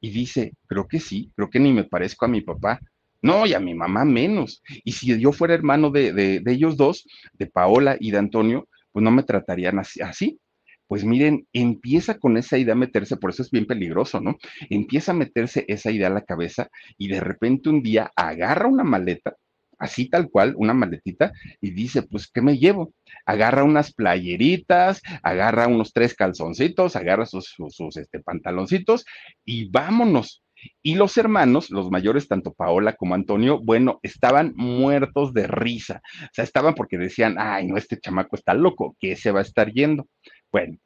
y 0.00 0.10
dice, 0.10 0.52
creo 0.66 0.88
que 0.88 0.98
sí, 0.98 1.30
creo 1.36 1.48
que 1.48 1.60
ni 1.60 1.72
me 1.72 1.84
parezco 1.84 2.24
a 2.24 2.28
mi 2.28 2.40
papá. 2.40 2.80
No, 3.22 3.46
y 3.46 3.54
a 3.54 3.60
mi 3.60 3.72
mamá 3.72 4.04
menos. 4.04 4.62
Y 4.82 4.92
si 4.92 5.18
yo 5.18 5.32
fuera 5.32 5.54
hermano 5.54 5.90
de, 5.90 6.12
de, 6.12 6.40
de 6.40 6.52
ellos 6.52 6.76
dos, 6.76 7.06
de 7.34 7.46
Paola 7.46 7.96
y 7.98 8.10
de 8.10 8.18
Antonio, 8.18 8.68
pues 8.92 9.02
no 9.02 9.10
me 9.12 9.22
tratarían 9.22 9.78
así, 9.78 10.02
así 10.02 10.40
pues 10.86 11.04
miren, 11.04 11.46
empieza 11.52 12.18
con 12.18 12.36
esa 12.36 12.58
idea 12.58 12.74
a 12.74 12.76
meterse, 12.76 13.16
por 13.16 13.30
eso 13.30 13.42
es 13.42 13.50
bien 13.50 13.66
peligroso, 13.66 14.20
¿no? 14.20 14.36
Empieza 14.70 15.12
a 15.12 15.14
meterse 15.14 15.64
esa 15.68 15.90
idea 15.90 16.08
a 16.08 16.10
la 16.10 16.24
cabeza 16.24 16.68
y 16.98 17.08
de 17.08 17.20
repente 17.20 17.68
un 17.70 17.82
día 17.82 18.10
agarra 18.16 18.68
una 18.68 18.84
maleta, 18.84 19.34
así 19.78 20.08
tal 20.08 20.30
cual, 20.30 20.54
una 20.56 20.74
maletita, 20.74 21.32
y 21.60 21.70
dice, 21.70 22.02
pues, 22.02 22.28
¿qué 22.28 22.40
me 22.40 22.58
llevo? 22.58 22.92
Agarra 23.26 23.64
unas 23.64 23.92
playeritas, 23.92 25.02
agarra 25.22 25.68
unos 25.68 25.92
tres 25.92 26.14
calzoncitos, 26.14 26.96
agarra 26.96 27.26
sus, 27.26 27.54
este, 27.96 28.20
pantaloncitos 28.20 29.04
y 29.44 29.70
vámonos. 29.70 30.42
Y 30.82 30.94
los 30.94 31.18
hermanos, 31.18 31.70
los 31.70 31.90
mayores, 31.90 32.26
tanto 32.26 32.54
Paola 32.54 32.94
como 32.94 33.14
Antonio, 33.14 33.60
bueno, 33.62 34.00
estaban 34.02 34.54
muertos 34.56 35.34
de 35.34 35.46
risa. 35.46 36.00
O 36.22 36.28
sea, 36.32 36.44
estaban 36.44 36.74
porque 36.74 36.96
decían, 36.96 37.36
ay, 37.38 37.66
no, 37.66 37.76
este 37.76 37.98
chamaco 38.00 38.36
está 38.36 38.54
loco, 38.54 38.96
que 38.98 39.14
se 39.16 39.30
va 39.30 39.40
a 39.40 39.42
estar 39.42 39.70
yendo. 39.72 40.06
Bueno, 40.54 40.78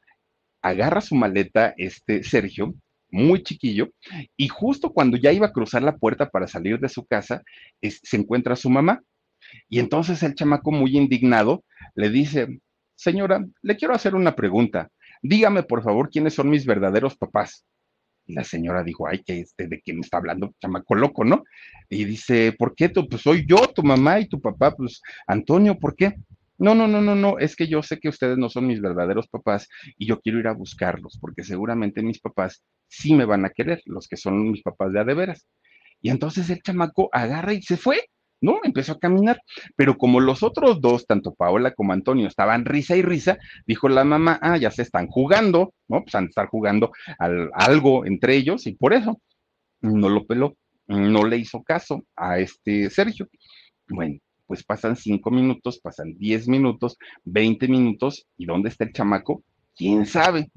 agarra 0.63 1.03
su 1.03 1.15
maleta 1.15 1.75
este 1.77 2.25
Sergio, 2.25 2.75
muy 3.11 3.43
chiquillo, 3.43 3.91
y 4.35 4.49
justo 4.49 4.95
cuando 4.95 5.19
ya 5.19 5.31
iba 5.31 5.49
a 5.49 5.53
cruzar 5.53 5.83
la 5.83 5.99
puerta 5.99 6.31
para 6.31 6.49
salir 6.49 6.81
de 6.81 6.89
su 6.89 7.05
casa, 7.05 7.43
se 7.83 8.17
encuentra 8.17 8.57
su 8.57 8.71
mamá. 8.71 9.03
Y 9.69 9.79
entonces 9.79 10.23
el 10.23 10.35
chamaco, 10.35 10.73
muy 10.73 10.97
indignado, 10.97 11.65
le 11.95 12.09
dice, 12.09 12.61
señora, 12.97 13.45
le 13.61 13.77
quiero 13.77 13.93
hacer 13.93 14.15
una 14.15 14.35
pregunta. 14.35 14.89
Dígame, 15.21 15.63
por 15.65 15.83
favor, 15.83 16.09
quiénes 16.09 16.33
son 16.33 16.49
mis 16.49 16.65
verdaderos 16.65 17.19
papás. 17.19 17.67
Y 18.25 18.33
la 18.33 18.45
señora 18.45 18.83
dijo, 18.83 19.07
ay, 19.07 19.23
que 19.23 19.41
este, 19.41 19.67
¿de 19.69 19.83
quién 19.83 20.01
está 20.01 20.17
hablando? 20.17 20.55
Chamaco 20.63 20.95
loco, 20.95 21.27
¿no? 21.27 21.45
Y 21.91 22.07
dice, 22.07 22.55
¿por 22.59 22.75
qué? 22.75 22.89
Tú? 22.89 23.07
Pues 23.07 23.21
soy 23.21 23.45
yo, 23.47 23.59
tu 23.75 23.83
mamá 23.83 24.19
y 24.19 24.29
tu 24.29 24.41
papá, 24.41 24.75
pues 24.75 25.03
Antonio, 25.27 25.79
¿por 25.79 25.95
qué? 25.95 26.15
No, 26.59 26.75
no, 26.75 26.89
no, 26.89 27.01
no, 27.01 27.15
no, 27.15 27.39
es 27.39 27.55
que 27.55 27.69
yo 27.69 27.83
sé 27.85 28.01
que 28.01 28.09
ustedes 28.09 28.37
no 28.37 28.49
son 28.49 28.67
mis 28.67 28.81
verdaderos 28.81 29.29
papás 29.29 29.69
y 29.97 30.07
yo 30.07 30.21
quiero 30.21 30.41
ir 30.41 30.49
a 30.49 30.55
buscarlos, 30.55 31.17
porque 31.21 31.45
seguramente 31.45 32.03
mis 32.03 32.21
papás 32.21 32.65
sí 32.89 33.15
me 33.15 33.25
van 33.25 33.45
a 33.45 33.51
querer, 33.51 33.81
los 33.87 34.09
que 34.09 34.17
son 34.17 34.51
mis 34.51 34.63
papás 34.63 34.93
de 34.93 35.01
a 35.01 35.05
de 35.05 35.15
veras. 35.15 35.47
Y 36.01 36.11
entonces 36.11 36.51
el 36.51 36.61
chamaco 36.61 37.11
agarra 37.13 37.53
y 37.53 37.63
se 37.63 37.77
fue, 37.77 38.01
¿no? 38.41 38.61
Empezó 38.65 38.93
a 38.93 38.99
caminar, 38.99 39.41
pero 39.77 39.97
como 39.97 40.19
los 40.21 40.43
otros 40.43 40.81
dos, 40.81 41.07
tanto 41.07 41.35
Paola 41.35 41.75
como 41.75 41.93
Antonio, 41.93 42.27
estaban 42.27 42.65
risa 42.65 42.97
y 42.97 43.03
risa, 43.03 43.39
dijo 43.67 43.89
la 43.89 44.05
mamá, 44.05 44.39
ah, 44.43 44.57
ya 44.57 44.73
se 44.73 44.83
están 44.83 45.07
jugando, 45.07 45.75
¿no? 45.89 46.03
Pues 46.03 46.15
han 46.17 46.25
de 46.25 46.31
estar 46.31 46.49
jugando 46.49 46.91
al, 47.19 47.51
algo 47.55 48.05
entre 48.05 48.37
ellos 48.37 48.67
y 48.67 48.75
por 48.75 48.95
eso 48.95 49.21
no 49.81 50.09
lo 50.09 50.27
peló, 50.27 50.57
no 50.89 51.25
le 51.25 51.39
hizo 51.39 51.63
caso 51.63 52.03
a 52.17 52.39
este 52.39 52.91
Sergio. 52.91 53.29
Bueno, 53.89 54.19
pues 54.49 54.65
pasan 54.65 54.97
cinco 54.97 55.31
minutos, 55.31 55.79
pasan 55.79 56.15
diez 56.17 56.49
minutos, 56.49 56.97
veinte 57.23 57.69
minutos, 57.69 58.27
¿y 58.39 58.47
dónde 58.47 58.71
está 58.71 58.85
el 58.85 58.93
chamaco? 58.95 59.45
¿Quién 59.77 60.07
sabe? 60.07 60.51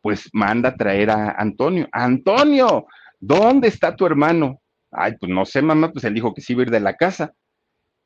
Pues 0.00 0.30
manda 0.32 0.70
a 0.70 0.76
traer 0.76 1.10
a 1.10 1.32
Antonio. 1.32 1.88
Antonio, 1.90 2.86
¿dónde 3.18 3.66
está 3.66 3.94
tu 3.96 4.06
hermano? 4.06 4.62
Ay, 4.92 5.14
pues 5.18 5.30
no 5.30 5.44
sé, 5.44 5.60
mamá, 5.60 5.92
pues 5.92 6.04
él 6.04 6.14
dijo 6.14 6.32
que 6.32 6.40
sí 6.40 6.52
iba 6.52 6.62
a 6.62 6.66
ir 6.66 6.70
de 6.70 6.80
la 6.80 6.94
casa. 6.94 7.34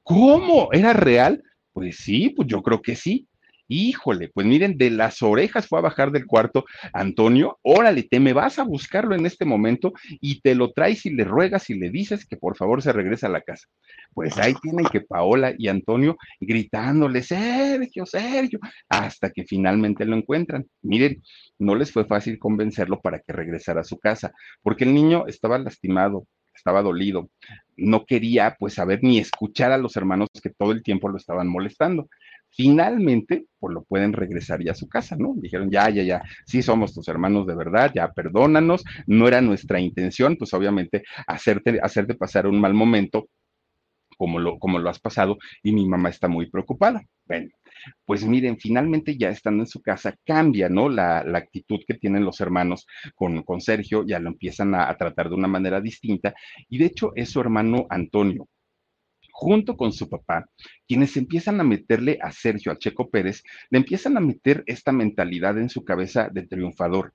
¿Cómo? 0.02 0.70
¿Era 0.72 0.94
real? 0.94 1.42
Pues 1.72 1.98
sí, 1.98 2.30
pues 2.30 2.48
yo 2.48 2.62
creo 2.62 2.80
que 2.80 2.96
sí. 2.96 3.28
Híjole, 3.68 4.30
pues 4.32 4.46
miren, 4.46 4.78
de 4.78 4.90
las 4.90 5.22
orejas 5.22 5.66
fue 5.66 5.80
a 5.80 5.82
bajar 5.82 6.12
del 6.12 6.26
cuarto 6.26 6.64
Antonio, 6.92 7.58
órale, 7.62 8.04
te 8.04 8.20
me 8.20 8.32
vas 8.32 8.58
a 8.58 8.64
buscarlo 8.64 9.14
en 9.16 9.26
este 9.26 9.44
momento 9.44 9.92
y 10.20 10.40
te 10.40 10.54
lo 10.54 10.72
traes 10.72 11.04
y 11.06 11.10
le 11.10 11.24
ruegas 11.24 11.68
y 11.70 11.74
le 11.74 11.90
dices 11.90 12.26
que 12.26 12.36
por 12.36 12.56
favor 12.56 12.80
se 12.82 12.92
regrese 12.92 13.26
a 13.26 13.30
la 13.30 13.40
casa. 13.40 13.66
Pues 14.14 14.38
ahí 14.38 14.54
tienen 14.62 14.86
que 14.86 15.00
Paola 15.00 15.52
y 15.58 15.68
Antonio 15.68 16.16
gritándole, 16.40 17.22
Sergio, 17.22 18.06
Sergio, 18.06 18.60
hasta 18.88 19.30
que 19.30 19.44
finalmente 19.44 20.04
lo 20.04 20.16
encuentran. 20.16 20.66
Miren, 20.82 21.22
no 21.58 21.74
les 21.74 21.90
fue 21.90 22.04
fácil 22.04 22.38
convencerlo 22.38 23.00
para 23.00 23.18
que 23.20 23.32
regresara 23.32 23.80
a 23.80 23.84
su 23.84 23.98
casa, 23.98 24.32
porque 24.62 24.84
el 24.84 24.94
niño 24.94 25.26
estaba 25.26 25.58
lastimado, 25.58 26.26
estaba 26.54 26.82
dolido, 26.82 27.30
no 27.76 28.06
quería 28.06 28.56
pues 28.58 28.74
saber 28.74 29.00
ni 29.02 29.18
escuchar 29.18 29.72
a 29.72 29.78
los 29.78 29.96
hermanos 29.96 30.28
que 30.42 30.50
todo 30.50 30.72
el 30.72 30.82
tiempo 30.82 31.08
lo 31.08 31.16
estaban 31.16 31.48
molestando. 31.48 32.08
Finalmente, 32.56 33.44
pues 33.58 33.74
lo 33.74 33.84
pueden 33.84 34.14
regresar 34.14 34.64
ya 34.64 34.72
a 34.72 34.74
su 34.74 34.88
casa, 34.88 35.14
¿no? 35.18 35.34
Dijeron, 35.36 35.70
ya, 35.70 35.90
ya, 35.90 36.02
ya, 36.02 36.22
sí 36.46 36.62
somos 36.62 36.94
tus 36.94 37.06
hermanos 37.08 37.46
de 37.46 37.54
verdad, 37.54 37.92
ya 37.94 38.10
perdónanos, 38.10 38.82
no 39.06 39.28
era 39.28 39.42
nuestra 39.42 39.78
intención, 39.78 40.36
pues 40.36 40.54
obviamente 40.54 41.02
hacerte, 41.26 42.14
pasar 42.14 42.46
un 42.46 42.58
mal 42.58 42.72
momento 42.72 43.28
como 44.16 44.38
lo, 44.38 44.58
como 44.58 44.78
lo 44.78 44.88
has 44.88 44.98
pasado 44.98 45.36
y 45.62 45.72
mi 45.72 45.86
mamá 45.86 46.08
está 46.08 46.28
muy 46.28 46.48
preocupada. 46.48 47.02
Bueno, 47.26 47.50
pues 48.06 48.24
miren, 48.24 48.58
finalmente 48.58 49.18
ya 49.18 49.28
estando 49.28 49.62
en 49.62 49.66
su 49.66 49.82
casa 49.82 50.16
cambia, 50.24 50.70
¿no? 50.70 50.88
La, 50.88 51.18
actitud 51.18 51.80
que 51.86 51.94
tienen 51.94 52.24
los 52.24 52.40
hermanos 52.40 52.86
con, 53.14 53.42
con 53.42 53.60
Sergio, 53.60 54.06
ya 54.06 54.18
lo 54.18 54.30
empiezan 54.30 54.74
a 54.74 54.96
tratar 54.96 55.28
de 55.28 55.34
una 55.34 55.48
manera 55.48 55.82
distinta 55.82 56.34
y 56.70 56.78
de 56.78 56.86
hecho 56.86 57.12
es 57.16 57.28
su 57.30 57.40
hermano 57.40 57.86
Antonio 57.90 58.48
junto 59.38 59.76
con 59.76 59.92
su 59.92 60.08
papá, 60.08 60.48
quienes 60.88 61.14
empiezan 61.18 61.60
a 61.60 61.64
meterle 61.64 62.18
a 62.22 62.32
Sergio, 62.32 62.72
a 62.72 62.78
Checo 62.78 63.10
Pérez, 63.10 63.42
le 63.68 63.76
empiezan 63.76 64.16
a 64.16 64.20
meter 64.20 64.64
esta 64.64 64.92
mentalidad 64.92 65.58
en 65.58 65.68
su 65.68 65.84
cabeza 65.84 66.30
de 66.32 66.46
triunfador. 66.46 67.12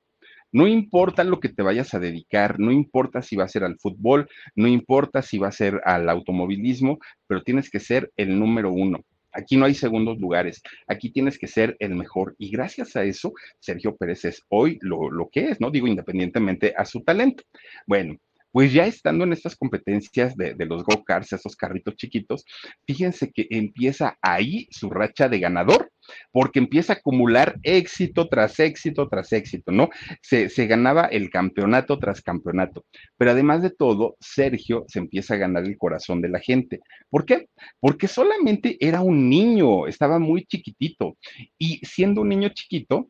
No 0.51 0.67
importa 0.67 1.23
lo 1.23 1.39
que 1.39 1.49
te 1.49 1.63
vayas 1.63 1.95
a 1.95 1.99
dedicar, 1.99 2.60
no 2.60 2.71
importa 2.71 3.23
si 3.23 3.36
va 3.36 3.45
a 3.45 3.47
ser 3.47 3.63
al 3.63 3.79
fútbol, 3.79 4.29
no 4.55 4.67
importa 4.67 5.23
si 5.23 5.39
va 5.39 5.47
a 5.47 5.51
ser 5.51 5.81
al 5.84 6.07
automovilismo, 6.10 6.99
pero 7.25 7.41
tienes 7.41 7.71
que 7.71 7.79
ser 7.79 8.12
el 8.17 8.38
número 8.38 8.71
uno. 8.71 9.03
Aquí 9.31 9.57
no 9.57 9.65
hay 9.65 9.73
segundos 9.73 10.19
lugares, 10.19 10.62
aquí 10.88 11.10
tienes 11.10 11.39
que 11.39 11.47
ser 11.47 11.75
el 11.79 11.95
mejor. 11.95 12.36
Y 12.38 12.51
gracias 12.51 12.95
a 12.95 13.03
eso, 13.03 13.34
Sergio 13.60 13.95
Pérez 13.95 14.25
es 14.25 14.43
hoy 14.49 14.77
lo, 14.81 15.10
lo 15.10 15.27
que 15.31 15.49
es, 15.49 15.60
¿no? 15.60 15.71
Digo, 15.71 15.88
independientemente 15.88 16.75
a 16.77 16.86
su 16.86 17.01
talento. 17.01 17.43
Bueno, 17.88 18.17
pues 18.51 18.73
ya 18.73 18.85
estando 18.85 19.23
en 19.23 19.33
estas 19.33 19.55
competencias 19.55 20.35
de, 20.35 20.55
los 20.65 20.83
go-karts, 20.83 21.33
esos 21.33 21.55
carritos 21.55 21.95
chiquitos, 21.95 22.45
fíjense 22.85 23.31
que 23.31 23.47
empieza 23.49 24.17
ahí 24.21 24.67
su 24.71 24.89
racha 24.89 25.29
de 25.29 25.39
ganador, 25.39 25.91
porque 26.31 26.59
empieza 26.59 26.93
a 26.93 26.95
acumular 26.97 27.57
éxito 27.63 28.27
tras 28.27 28.59
éxito 28.59 29.07
tras 29.07 29.31
éxito, 29.31 29.71
¿no? 29.71 29.89
Se, 30.21 30.49
se, 30.49 30.67
ganaba 30.67 31.05
el 31.05 31.29
campeonato 31.29 31.99
tras 31.99 32.21
campeonato. 32.21 32.85
Pero 33.17 33.31
además 33.31 33.61
de 33.61 33.69
todo, 33.69 34.17
Sergio 34.19 34.83
se 34.87 34.99
empieza 34.99 35.35
a 35.35 35.37
ganar 35.37 35.63
el 35.63 35.77
corazón 35.77 36.21
de 36.21 36.29
la 36.29 36.39
gente. 36.39 36.79
¿Por 37.09 37.25
qué? 37.25 37.47
Porque 37.79 38.07
solamente 38.07 38.77
era 38.79 39.01
un 39.01 39.29
niño, 39.29 39.87
estaba 39.87 40.19
muy 40.19 40.45
chiquitito. 40.45 41.17
Y 41.57 41.77
siendo 41.85 42.21
un 42.21 42.29
niño 42.29 42.49
chiquito, 42.49 43.09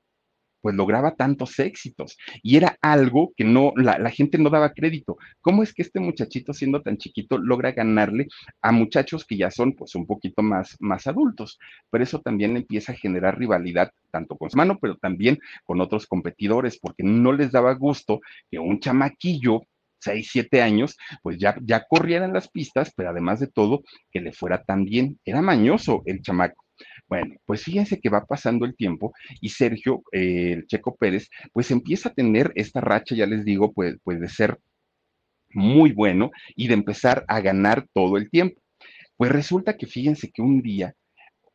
pues 0.61 0.75
lograba 0.75 1.15
tantos 1.15 1.57
éxitos 1.59 2.17
y 2.43 2.57
era 2.57 2.77
algo 2.81 3.33
que 3.35 3.43
no, 3.43 3.73
la, 3.75 4.09
gente 4.11 4.37
no 4.37 4.49
daba 4.49 4.73
crédito. 4.73 5.17
¿Cómo 5.41 5.63
es 5.63 5.73
que 5.73 5.81
este 5.81 5.99
muchachito 5.99 6.53
siendo 6.53 6.81
tan 6.81 6.97
chiquito 6.97 7.37
logra 7.37 7.71
ganarle 7.71 8.27
a 8.61 8.71
muchachos 8.71 9.25
que 9.25 9.37
ya 9.37 9.51
son 9.51 9.73
pues 9.73 9.95
un 9.95 10.05
poquito 10.05 10.41
más, 10.41 10.77
más 10.79 11.07
adultos? 11.07 11.59
Pero 11.89 12.03
eso 12.03 12.21
también 12.21 12.57
empieza 12.57 12.91
a 12.91 12.95
generar 12.95 13.37
rivalidad 13.37 13.91
tanto 14.11 14.37
con 14.37 14.49
su 14.49 14.57
mano, 14.57 14.77
pero 14.79 14.97
también 14.97 15.39
con 15.65 15.81
otros 15.81 16.05
competidores, 16.07 16.77
porque 16.79 17.03
no 17.03 17.31
les 17.33 17.51
daba 17.51 17.73
gusto 17.73 18.21
que 18.49 18.59
un 18.59 18.79
chamaquillo 18.79 19.61
6, 20.01 20.29
7 20.31 20.61
años, 20.61 20.97
pues 21.21 21.37
ya, 21.37 21.55
ya 21.63 21.85
corriera 21.87 22.25
en 22.25 22.33
las 22.33 22.49
pistas, 22.49 22.91
pero 22.95 23.09
además 23.09 23.39
de 23.39 23.47
todo, 23.47 23.83
que 24.11 24.19
le 24.19 24.33
fuera 24.33 24.63
tan 24.63 24.83
bien. 24.83 25.19
Era 25.25 25.41
mañoso 25.41 26.01
el 26.05 26.21
chamaco. 26.21 26.65
Bueno, 27.11 27.35
pues 27.45 27.63
fíjense 27.65 27.99
que 27.99 28.07
va 28.07 28.25
pasando 28.25 28.65
el 28.65 28.73
tiempo 28.73 29.11
y 29.41 29.49
Sergio, 29.49 30.01
eh, 30.13 30.53
el 30.53 30.65
Checo 30.65 30.95
Pérez, 30.95 31.27
pues 31.51 31.69
empieza 31.69 32.07
a 32.07 32.13
tener 32.13 32.53
esta 32.55 32.79
racha, 32.79 33.15
ya 33.15 33.25
les 33.25 33.43
digo, 33.43 33.73
pues, 33.73 33.97
pues 34.05 34.21
de 34.21 34.29
ser 34.29 34.57
muy 35.49 35.91
bueno 35.91 36.31
y 36.55 36.69
de 36.69 36.75
empezar 36.75 37.25
a 37.27 37.41
ganar 37.41 37.85
todo 37.93 38.15
el 38.15 38.29
tiempo. 38.29 38.61
Pues 39.17 39.29
resulta 39.29 39.75
que 39.75 39.87
fíjense 39.87 40.31
que 40.31 40.41
un 40.41 40.61
día 40.61 40.95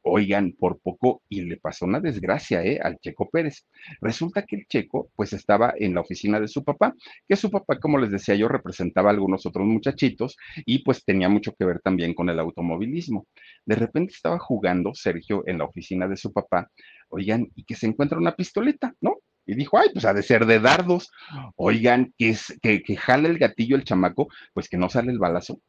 Oigan, 0.08 0.52
por 0.52 0.78
poco 0.80 1.22
y 1.28 1.42
le 1.42 1.56
pasó 1.56 1.84
una 1.84 1.98
desgracia 1.98 2.62
¿eh? 2.64 2.78
al 2.80 2.98
Checo 3.00 3.28
Pérez. 3.28 3.66
Resulta 4.00 4.42
que 4.42 4.56
el 4.56 4.66
Checo 4.68 5.10
pues 5.16 5.32
estaba 5.32 5.74
en 5.76 5.94
la 5.94 6.00
oficina 6.00 6.38
de 6.38 6.46
su 6.46 6.62
papá, 6.62 6.94
que 7.28 7.34
su 7.34 7.50
papá, 7.50 7.80
como 7.80 7.98
les 7.98 8.12
decía 8.12 8.36
yo, 8.36 8.46
representaba 8.46 9.10
a 9.10 9.12
algunos 9.14 9.46
otros 9.46 9.66
muchachitos 9.66 10.36
y 10.64 10.84
pues 10.84 11.04
tenía 11.04 11.28
mucho 11.28 11.54
que 11.58 11.64
ver 11.64 11.80
también 11.80 12.14
con 12.14 12.30
el 12.30 12.38
automovilismo. 12.38 13.26
De 13.64 13.74
repente 13.74 14.14
estaba 14.14 14.38
jugando 14.38 14.94
Sergio 14.94 15.42
en 15.46 15.58
la 15.58 15.64
oficina 15.64 16.06
de 16.06 16.16
su 16.16 16.32
papá, 16.32 16.70
oigan, 17.08 17.48
y 17.56 17.64
que 17.64 17.74
se 17.74 17.86
encuentra 17.86 18.18
una 18.18 18.36
pistoleta, 18.36 18.94
¿no? 19.00 19.16
Y 19.44 19.54
dijo, 19.54 19.78
ay, 19.78 19.88
pues 19.92 20.04
ha 20.04 20.12
de 20.12 20.22
ser 20.22 20.46
de 20.46 20.60
dardos. 20.60 21.10
Oigan, 21.56 22.12
que, 22.18 22.30
es, 22.30 22.58
que, 22.62 22.82
que 22.82 22.98
el 23.08 23.38
gatillo 23.38 23.76
el 23.76 23.84
chamaco, 23.84 24.28
pues 24.52 24.68
que 24.68 24.76
no 24.76 24.88
sale 24.88 25.12
el 25.12 25.18
balazo 25.18 25.60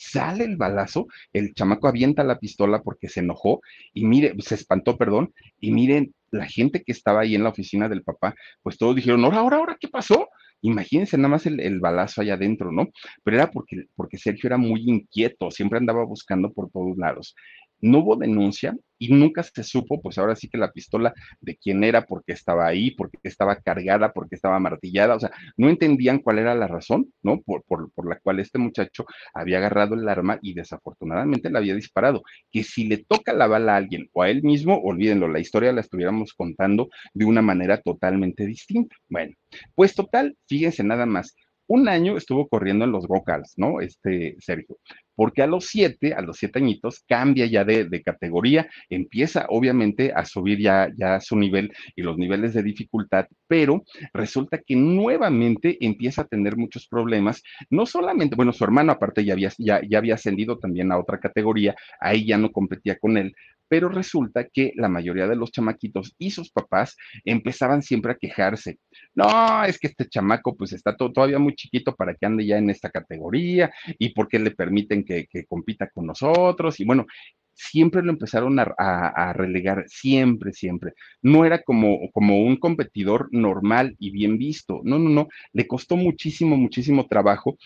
sale 0.00 0.44
el 0.44 0.56
balazo, 0.56 1.06
el 1.32 1.52
chamaco 1.54 1.86
avienta 1.86 2.24
la 2.24 2.38
pistola 2.38 2.82
porque 2.82 3.08
se 3.08 3.20
enojó 3.20 3.60
y 3.92 4.06
mire, 4.06 4.34
se 4.38 4.54
espantó, 4.54 4.96
perdón, 4.96 5.34
y 5.60 5.72
miren, 5.72 6.14
la 6.30 6.46
gente 6.46 6.82
que 6.82 6.92
estaba 6.92 7.20
ahí 7.20 7.34
en 7.34 7.42
la 7.42 7.50
oficina 7.50 7.88
del 7.88 8.02
papá, 8.02 8.34
pues 8.62 8.78
todos 8.78 8.96
dijeron, 8.96 9.24
ahora, 9.24 9.38
ahora, 9.38 9.56
ahora, 9.58 9.76
¿qué 9.78 9.88
pasó? 9.88 10.28
Imagínense 10.62 11.16
nada 11.18 11.28
más 11.28 11.46
el, 11.46 11.80
balazo 11.80 12.20
allá 12.20 12.34
adentro, 12.34 12.72
¿no? 12.72 12.88
Pero 13.22 13.36
era 13.36 13.50
porque, 13.50 13.84
porque 13.94 14.16
Sergio 14.16 14.46
era 14.48 14.56
muy 14.56 14.82
inquieto, 14.88 15.50
siempre 15.50 15.78
andaba 15.78 16.04
buscando 16.04 16.52
por 16.52 16.70
todos 16.70 16.96
lados. 16.96 17.34
No 17.80 17.98
hubo 17.98 18.16
denuncia, 18.16 18.74
y 19.00 19.08
nunca 19.08 19.42
se 19.42 19.64
supo, 19.64 20.00
pues 20.02 20.18
ahora 20.18 20.36
sí 20.36 20.48
que 20.48 20.58
la 20.58 20.72
pistola 20.72 21.14
de 21.40 21.56
quién 21.56 21.82
era, 21.82 22.04
porque 22.04 22.32
estaba 22.34 22.66
ahí, 22.66 22.90
porque 22.92 23.18
estaba 23.22 23.56
cargada, 23.56 24.12
porque 24.12 24.34
estaba 24.34 24.60
martillada, 24.60 25.16
o 25.16 25.20
sea, 25.20 25.30
no 25.56 25.70
entendían 25.70 26.18
cuál 26.18 26.38
era 26.38 26.54
la 26.54 26.68
razón, 26.68 27.10
¿no? 27.22 27.40
Por, 27.40 27.64
por, 27.64 27.90
por 27.92 28.06
la 28.08 28.20
cual 28.20 28.40
este 28.40 28.58
muchacho 28.58 29.06
había 29.32 29.56
agarrado 29.56 29.94
el 29.94 30.06
arma 30.06 30.38
y 30.42 30.52
desafortunadamente 30.52 31.50
la 31.50 31.60
había 31.60 31.74
disparado. 31.74 32.22
Que 32.52 32.62
si 32.62 32.84
le 32.84 32.98
toca 32.98 33.32
la 33.32 33.46
bala 33.46 33.72
a 33.72 33.76
alguien 33.76 34.10
o 34.12 34.22
a 34.22 34.28
él 34.28 34.42
mismo, 34.42 34.78
olvídenlo, 34.82 35.28
la 35.28 35.40
historia 35.40 35.72
la 35.72 35.80
estuviéramos 35.80 36.34
contando 36.34 36.90
de 37.14 37.24
una 37.24 37.40
manera 37.40 37.80
totalmente 37.80 38.44
distinta. 38.44 38.96
Bueno, 39.08 39.34
pues 39.74 39.94
total, 39.94 40.36
fíjense 40.46 40.84
nada 40.84 41.06
más, 41.06 41.34
un 41.70 41.88
año 41.88 42.16
estuvo 42.16 42.48
corriendo 42.48 42.84
en 42.84 42.90
los 42.90 43.06
vocals, 43.06 43.54
¿no? 43.56 43.80
Este 43.80 44.34
Sergio, 44.40 44.78
porque 45.14 45.42
a 45.42 45.46
los 45.46 45.66
siete, 45.66 46.14
a 46.14 46.22
los 46.22 46.38
siete 46.38 46.58
añitos, 46.58 47.04
cambia 47.06 47.46
ya 47.46 47.64
de, 47.64 48.02
categoría, 48.02 48.68
empieza 48.88 49.46
obviamente 49.48 50.12
a 50.14 50.24
subir 50.24 50.58
ya, 50.60 50.88
ya 50.96 51.20
su 51.20 51.36
nivel 51.36 51.72
y 51.94 52.02
los 52.02 52.16
niveles 52.16 52.54
de 52.54 52.62
dificultad, 52.62 53.26
pero 53.46 53.84
resulta 54.12 54.58
que 54.58 54.76
nuevamente 54.76 55.76
empieza 55.84 56.22
a 56.22 56.26
tener 56.26 56.56
muchos 56.56 56.86
problemas, 56.88 57.42
no 57.68 57.86
solamente, 57.86 58.36
bueno, 58.36 58.52
su 58.52 58.64
hermano 58.64 58.92
aparte 58.92 59.24
ya 59.24 59.34
había, 59.34 59.50
ya, 59.58 59.80
ya 59.88 59.98
había 59.98 60.14
ascendido 60.14 60.58
también 60.58 60.92
a 60.92 60.98
otra 60.98 61.20
categoría, 61.20 61.74
ahí 62.00 62.26
ya 62.26 62.38
no 62.38 62.50
competía 62.52 62.98
con 62.98 63.16
él, 63.16 63.34
pero 63.70 63.88
resulta 63.88 64.48
que 64.48 64.72
la 64.74 64.88
mayoría 64.88 65.28
de 65.28 65.36
los 65.36 65.52
chamaquitos 65.52 66.16
y 66.18 66.32
sus 66.32 66.50
papás 66.50 66.96
empezaban 67.24 67.82
siempre 67.82 68.10
a 68.10 68.16
quejarse. 68.16 68.80
No, 69.14 69.62
es 69.64 69.78
que 69.78 69.86
este 69.86 70.08
chamaco 70.08 70.56
pues 70.56 70.72
está 70.72 70.96
todavía 70.96 71.38
muy 71.38 71.54
chiquito 71.54 71.94
para 71.94 72.16
que 72.16 72.26
ande 72.26 72.44
ya 72.44 72.58
en 72.58 72.68
esta 72.68 72.90
categoría 72.90 73.72
y 73.96 74.08
porque 74.12 74.40
le 74.40 74.50
permiten 74.50 75.04
que, 75.30 75.44
compita 75.46 75.88
con 75.90 76.06
nosotros 76.06 76.80
y 76.80 76.84
bueno, 76.84 77.06
siempre 77.54 78.02
lo 78.02 78.10
empezaron 78.10 78.58
a, 78.58 79.32
relegar, 79.34 79.84
siempre, 79.86 80.52
siempre. 80.52 80.92
No 81.22 81.44
era 81.44 81.62
como, 81.62 81.98
como 82.12 82.40
un 82.40 82.56
competidor 82.56 83.28
normal 83.32 83.96
y 83.98 84.10
bien 84.10 84.38
visto, 84.38 84.80
no, 84.84 84.98
no, 84.98 85.10
no, 85.10 85.28
le 85.52 85.66
costó 85.66 85.96
muchísimo, 85.96 86.56
muchísimo 86.56 87.06
trabajo 87.06 87.58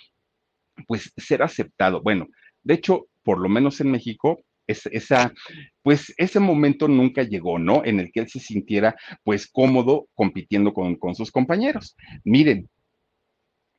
pues 0.89 1.13
ser 1.17 1.43
aceptado. 1.43 2.03
Bueno, 2.03 2.27
de 2.63 2.75
hecho, 2.75 3.07
por 3.23 3.39
lo 3.39 3.49
menos 3.49 3.81
en 3.81 3.91
México, 3.91 4.41
esa, 4.67 5.33
pues 5.83 6.13
ese 6.17 6.41
momento 6.41 6.89
nunca 6.89 7.23
llegó, 7.23 7.59
¿no? 7.59 7.85
En 7.85 8.01
el 8.01 8.11
que 8.11 8.21
él 8.21 8.29
se 8.29 8.41
sintiera 8.41 8.97
pues 9.23 9.47
cómodo 9.47 10.09
compitiendo 10.15 10.73
con, 10.73 11.15
sus 11.15 11.31
compañeros. 11.31 11.97
Miren, 12.25 12.69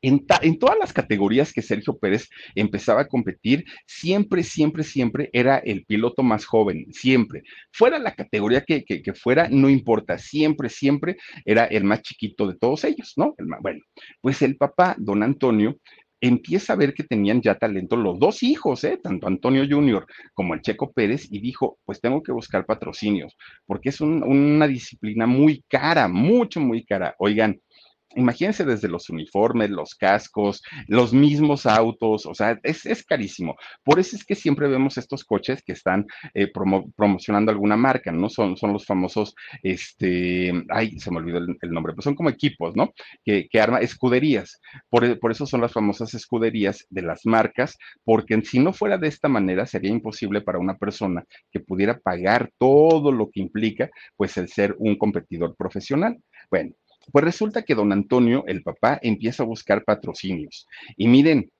en, 0.07 0.59
todas 0.59 0.77
las 0.79 0.93
categorías 0.93 1.51
que 1.51 1.61
Sergio 1.61 1.97
Pérez 1.97 2.29
empezaba 2.53 3.01
a 3.01 3.07
competir, 3.07 3.65
siempre, 3.87 4.43
siempre, 4.43 4.83
siempre 4.83 5.29
era 5.33 5.57
el 5.57 5.85
piloto 5.85 6.21
más 6.21 6.45
joven, 6.45 6.87
siempre. 6.91 7.43
Fuera 7.71 7.97
la 7.97 8.13
categoría 8.13 8.61
que, 8.61 8.85
fuera, 9.13 9.47
no 9.49 9.69
importa, 9.69 10.17
siempre, 10.17 10.69
siempre 10.69 11.17
era 11.43 11.65
el 11.65 11.83
más 11.83 12.01
chiquito 12.01 12.47
de 12.47 12.55
todos 12.55 12.83
ellos, 12.83 13.13
¿no? 13.17 13.35
bueno, 13.61 13.79
pues 14.21 14.41
el 14.41 14.57
papá, 14.57 14.95
don 14.99 15.23
Antonio, 15.23 15.77
empieza 16.21 16.73
a 16.73 16.75
ver 16.75 16.93
que 16.93 17.03
tenían 17.03 17.41
ya 17.41 17.55
talento 17.55 17.95
los 17.95 18.19
dos 18.19 18.41
hijos, 18.43 18.83
¿eh? 18.83 18.99
tanto 19.01 19.27
Antonio 19.27 19.65
Junior 19.69 20.05
como 20.33 20.53
el 20.53 20.61
Checo 20.61 20.91
Pérez, 20.91 21.27
y 21.31 21.39
dijo, 21.39 21.77
pues 21.85 22.01
tengo 22.01 22.23
que 22.23 22.31
buscar 22.31 22.65
patrocinios, 22.65 23.35
porque 23.65 23.89
es 23.89 24.01
una 24.01 24.67
disciplina 24.67 25.27
muy 25.27 25.63
cara, 25.67 26.07
mucho, 26.07 26.59
muy 26.59 26.85
cara. 26.85 27.15
Oigan, 27.19 27.59
imagínense 28.15 28.65
desde 28.65 28.87
los 28.87 29.09
uniformes, 29.09 29.69
los 29.69 29.95
cascos, 29.95 30.61
los 30.87 31.13
mismos 31.13 31.65
autos, 31.65 32.25
o 32.25 32.33
sea, 32.33 32.59
es, 32.63 33.05
carísimo. 33.05 33.55
Por 33.83 33.99
eso 33.99 34.15
es 34.15 34.23
que 34.23 34.35
siempre 34.35 34.67
vemos 34.67 34.97
estos 34.97 35.23
coches 35.23 35.61
que 35.63 35.73
están 35.73 36.05
eh, 36.33 36.51
promocionando 36.95 37.51
alguna 37.51 37.75
marca, 37.75 38.11
¿no? 38.11 38.29
Son, 38.29 38.57
son 38.57 38.73
los 38.73 38.85
famosos, 38.85 39.35
este, 39.61 40.51
ay, 40.69 40.99
se 40.99 41.11
me 41.11 41.17
olvidó 41.17 41.37
el, 41.37 41.71
nombre, 41.71 41.93
pues 41.93 42.03
son 42.03 42.15
como 42.15 42.29
equipos, 42.29 42.75
¿no? 42.75 42.93
Que, 43.23 43.47
que 43.49 43.59
arma 43.59 43.79
escuderías. 43.79 44.59
Por, 44.89 45.19
por, 45.19 45.31
eso 45.31 45.45
son 45.45 45.61
las 45.61 45.73
famosas 45.73 46.13
escuderías 46.13 46.85
de 46.89 47.01
las 47.01 47.25
marcas, 47.25 47.77
porque 48.03 48.39
si 48.41 48.59
no 48.59 48.73
fuera 48.73 48.97
de 48.97 49.07
esta 49.07 49.27
manera, 49.27 49.65
sería 49.65 49.91
imposible 49.91 50.41
para 50.41 50.59
una 50.59 50.77
persona 50.77 51.23
que 51.51 51.59
pudiera 51.59 51.99
pagar 51.99 52.51
todo 52.57 53.11
lo 53.11 53.29
que 53.29 53.41
implica, 53.41 53.89
pues 54.15 54.37
el 54.37 54.47
ser 54.47 54.75
un 54.79 54.97
competidor 54.97 55.55
profesional. 55.55 56.17
Bueno, 56.49 56.73
pues 57.11 57.23
resulta 57.23 57.63
que 57.63 57.75
don 57.75 57.91
Antonio, 57.91 58.43
el 58.47 58.63
papá, 58.63 58.99
empieza 59.01 59.43
a 59.43 59.45
buscar 59.45 59.83
patrocinios. 59.83 60.67
Y 60.97 61.07
miren 61.07 61.51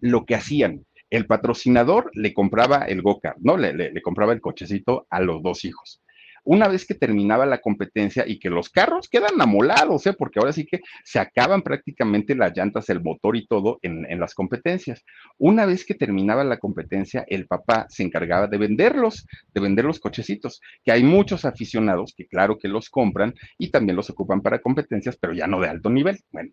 lo 0.00 0.24
que 0.24 0.34
hacían. 0.34 0.86
El 1.08 1.26
patrocinador 1.26 2.10
le 2.14 2.34
compraba 2.34 2.84
el 2.84 3.00
go-kart, 3.00 3.38
¿no? 3.40 3.56
Le, 3.56 3.72
le, 3.72 4.02
compraba 4.02 4.32
el 4.32 4.40
cochecito 4.40 5.06
a 5.08 5.20
los 5.20 5.42
dos 5.42 5.64
hijos 5.64 6.00
una 6.46 6.68
vez 6.68 6.86
que 6.86 6.94
terminaba 6.94 7.44
la 7.44 7.58
competencia 7.58 8.24
y 8.26 8.38
que 8.38 8.50
los 8.50 8.70
carros 8.70 9.08
quedan 9.08 9.40
amolados, 9.40 10.06
¿eh? 10.06 10.12
porque 10.12 10.38
ahora 10.38 10.52
sí 10.52 10.64
que 10.64 10.80
se 11.04 11.18
acaban 11.18 11.60
prácticamente 11.62 12.36
las 12.36 12.56
llantas, 12.56 12.88
el 12.88 13.02
motor 13.02 13.36
y 13.36 13.46
todo 13.46 13.80
en, 13.82 14.06
las 14.20 14.32
competencias. 14.32 15.04
Una 15.38 15.66
vez 15.66 15.84
que 15.84 15.94
terminaba 15.94 16.44
la 16.44 16.58
competencia, 16.58 17.24
el 17.26 17.46
papá 17.48 17.86
se 17.88 18.04
encargaba 18.04 18.46
de 18.46 18.58
venderlos, 18.58 19.26
de 19.52 19.60
vender 19.60 19.84
los 19.84 19.98
cochecitos, 19.98 20.60
que 20.84 20.92
hay 20.92 21.02
muchos 21.02 21.44
aficionados 21.44 22.14
que 22.16 22.26
claro 22.28 22.58
que 22.58 22.68
los 22.68 22.90
compran 22.90 23.34
y 23.58 23.70
también 23.70 23.96
los 23.96 24.08
ocupan 24.08 24.40
para 24.40 24.60
competencias, 24.60 25.16
pero 25.16 25.34
ya 25.34 25.48
no 25.48 25.60
de 25.60 25.68
alto 25.68 25.90
nivel. 25.90 26.20
Bueno, 26.30 26.52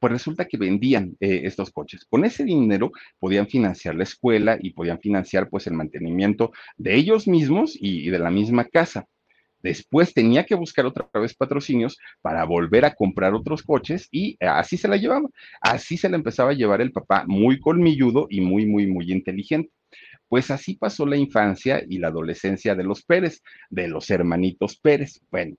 pues 0.00 0.12
resulta 0.12 0.46
que 0.46 0.56
vendían 0.56 1.16
eh, 1.20 1.42
estos 1.44 1.70
coches. 1.70 2.04
Con 2.10 2.24
ese 2.24 2.44
dinero 2.44 2.90
podían 3.20 3.46
financiar 3.46 3.94
la 3.94 4.02
escuela 4.02 4.58
y 4.60 4.70
podían 4.70 4.98
financiar 4.98 5.48
pues 5.48 5.68
el 5.68 5.74
mantenimiento 5.74 6.50
de 6.76 6.96
ellos 6.96 7.28
mismos 7.28 7.76
y 7.80 8.10
de 8.10 8.18
la 8.18 8.32
misma 8.32 8.64
casa. 8.64 9.06
Después 9.62 10.14
tenía 10.14 10.44
que 10.44 10.54
buscar 10.54 10.86
otra 10.86 11.08
vez 11.14 11.34
patrocinios 11.34 11.98
para 12.22 12.44
volver 12.44 12.84
a 12.84 12.94
comprar 12.94 13.34
otros 13.34 13.62
coches 13.62 14.08
y 14.10 14.36
así 14.40 14.76
se 14.76 14.88
la 14.88 14.96
llevaba. 14.96 15.28
Así 15.60 15.96
se 15.96 16.08
la 16.08 16.16
empezaba 16.16 16.50
a 16.50 16.54
llevar 16.54 16.80
el 16.80 16.92
papá, 16.92 17.24
muy 17.26 17.58
colmilludo 17.60 18.26
y 18.30 18.40
muy, 18.40 18.66
muy, 18.66 18.86
muy 18.86 19.10
inteligente. 19.10 19.70
Pues 20.28 20.50
así 20.50 20.74
pasó 20.74 21.06
la 21.06 21.16
infancia 21.16 21.82
y 21.88 21.98
la 21.98 22.08
adolescencia 22.08 22.74
de 22.74 22.84
los 22.84 23.02
Pérez, 23.02 23.42
de 23.70 23.88
los 23.88 24.10
hermanitos 24.10 24.78
Pérez. 24.78 25.20
Bueno, 25.30 25.56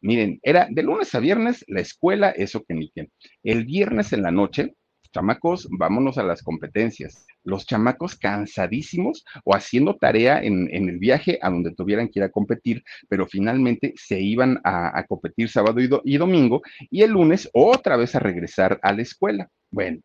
miren, 0.00 0.38
era 0.42 0.68
de 0.70 0.82
lunes 0.84 1.12
a 1.14 1.18
viernes 1.18 1.64
la 1.66 1.80
escuela, 1.80 2.30
eso 2.30 2.62
que 2.62 2.74
ni 2.74 2.90
que. 2.90 3.08
El 3.42 3.64
viernes 3.64 4.12
en 4.12 4.22
la 4.22 4.30
noche 4.30 4.76
chamacos, 5.12 5.68
vámonos 5.70 6.18
a 6.18 6.22
las 6.22 6.42
competencias. 6.42 7.26
Los 7.44 7.66
chamacos 7.66 8.16
cansadísimos 8.16 9.24
o 9.44 9.54
haciendo 9.54 9.96
tarea 9.96 10.42
en, 10.42 10.68
el 10.72 10.98
viaje 10.98 11.38
a 11.42 11.50
donde 11.50 11.74
tuvieran 11.74 12.08
que 12.08 12.20
ir 12.20 12.24
a 12.24 12.30
competir, 12.30 12.82
pero 13.08 13.26
finalmente 13.26 13.92
se 13.96 14.20
iban 14.20 14.60
a, 14.64 15.04
competir 15.06 15.48
sábado 15.48 15.80
y, 15.80 16.16
domingo 16.16 16.62
y 16.90 17.02
el 17.02 17.10
lunes 17.10 17.48
otra 17.52 17.96
vez 17.96 18.14
a 18.14 18.20
regresar 18.20 18.80
a 18.82 18.92
la 18.92 19.02
escuela. 19.02 19.48
Bueno, 19.70 20.00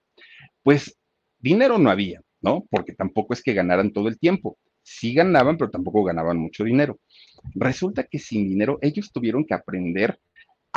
pues 0.64 0.98
dinero 1.40 1.78
no 1.78 1.90
había, 1.90 2.22
¿no? 2.42 2.66
Porque 2.70 2.94
tampoco 2.94 3.34
es 3.34 3.42
que 3.42 3.54
ganaran 3.54 3.92
todo 3.92 4.08
el 4.08 4.20
tiempo. 4.20 4.58
Sí 4.84 5.14
ganaban, 5.14 5.58
pero 5.58 5.70
tampoco 5.70 6.04
ganaban 6.04 6.38
mucho 6.38 6.64
dinero. 6.64 7.00
Resulta 7.56 8.04
que 8.04 8.20
sin 8.20 8.48
dinero 8.48 8.80
ellos 8.82 9.12
tuvieron 9.12 9.46
que 9.46 9.54
aprender 9.54 10.20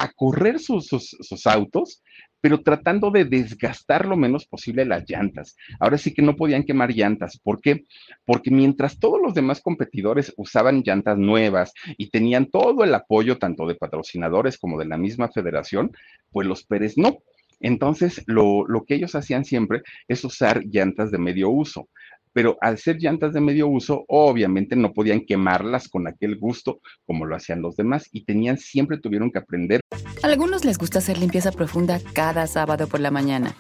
a 0.01 0.11
correr 0.13 0.59
sus, 0.59 0.87
sus, 0.87 1.47
autos, 1.47 2.03
pero 2.41 2.63
tratando 2.63 3.11
de 3.11 3.25
desgastar 3.25 4.07
lo 4.07 4.17
menos 4.17 4.47
posible 4.47 4.85
las 4.85 5.09
llantas. 5.09 5.57
Ahora 5.79 5.99
sí 5.99 6.13
que 6.13 6.23
no 6.23 6.37
podían 6.37 6.65
quemar 6.65 6.91
llantas. 6.91 7.39
¿Por 7.39 7.61
qué? 7.61 7.85
Porque 8.25 8.51
mientras 8.51 8.99
todos 8.99 9.21
los 9.21 9.35
demás 9.35 9.61
competidores 9.61 10.33
usaban 10.37 10.83
llantas 10.83 11.19
nuevas 11.19 11.73
y 11.97 12.11
tenían 12.11 12.47
todo 12.47 12.85
el 12.85 12.95
apoyo 12.95 13.39
tanto 13.39 13.67
de 13.67 13.75
patrocinadores 13.75 14.59
como 14.59 14.79
de 14.79 14.87
la 14.87 14.97
misma 14.97 15.29
federación, 15.29 15.93
pues 16.31 16.47
los 16.47 16.65
Pérez 16.65 16.97
no. 16.97 17.19
Entonces, 17.63 18.23
lo, 18.27 18.67
lo 18.67 18.85
que 18.85 18.95
ellos 18.95 19.15
hacían 19.15 19.45
siempre 19.45 19.83
es 20.09 20.25
usar 20.25 20.65
llantas 20.65 21.11
de 21.11 21.19
medio 21.19 21.51
uso 21.51 21.89
pero 22.33 22.57
al 22.61 22.79
ser 22.79 22.99
llantas 22.99 23.33
de 23.33 23.41
medio 23.41 23.69
uso, 23.69 24.05
obviamente 24.09 24.77
no 24.77 24.93
podían 24.93 25.21
quemarlas 25.21 25.89
con 25.89 26.07
aquel 26.07 26.39
gusto 26.39 26.81
como 27.07 27.27
lo 27.27 27.37
hacían 27.37 27.63
los 27.63 27.77
demás 27.77 28.09
y 28.13 28.25
tenían, 28.25 28.59
siempre 28.59 28.99
tuvieron 28.99 29.31
que 29.31 29.39
aprender. 29.39 29.81
A 30.23 30.27
algunos 30.27 30.65
les 30.65 30.79
gusta 30.79 30.99
hacer 30.99 31.19
limpieza 31.19 31.53
profunda 31.53 32.01
cada 32.13 32.47
sábado 32.47 32.87
por 32.87 33.01
la 33.01 33.11
mañana. 33.11 33.55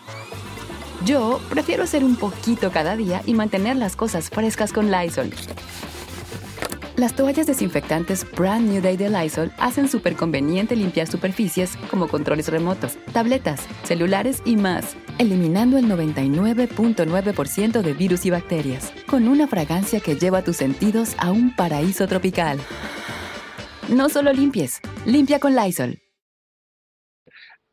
Yo 1.04 1.40
prefiero 1.48 1.84
hacer 1.84 2.04
un 2.04 2.16
poquito 2.16 2.70
cada 2.70 2.96
día 2.96 3.22
y 3.26 3.34
mantener 3.34 3.76
las 3.76 3.96
cosas 3.96 4.28
frescas 4.28 4.72
con 4.72 4.90
Lysol. 4.90 5.30
Las 6.96 7.16
toallas 7.16 7.46
desinfectantes 7.46 8.26
Brand 8.36 8.68
New 8.68 8.82
Day 8.82 8.98
de 8.98 9.08
Lysol 9.08 9.50
hacen 9.56 9.88
súper 9.88 10.16
conveniente 10.16 10.76
limpiar 10.76 11.06
superficies 11.06 11.76
como 11.90 12.08
controles 12.08 12.48
remotos, 12.48 12.98
tabletas, 13.14 13.66
celulares 13.84 14.42
y 14.44 14.56
más, 14.56 14.96
eliminando 15.20 15.76
el 15.76 15.84
99.9% 15.84 17.82
de 17.82 17.92
virus 17.92 18.24
y 18.24 18.30
bacterias, 18.30 18.90
con 19.06 19.28
una 19.28 19.46
fragancia 19.46 20.00
que 20.00 20.16
lleva 20.16 20.42
tus 20.42 20.56
sentidos 20.56 21.14
a 21.18 21.30
un 21.30 21.54
paraíso 21.54 22.08
tropical. 22.08 22.58
No 23.90 24.08
solo 24.08 24.32
limpies, 24.32 24.80
limpia 25.04 25.38
con 25.38 25.54
Lysol. 25.54 25.98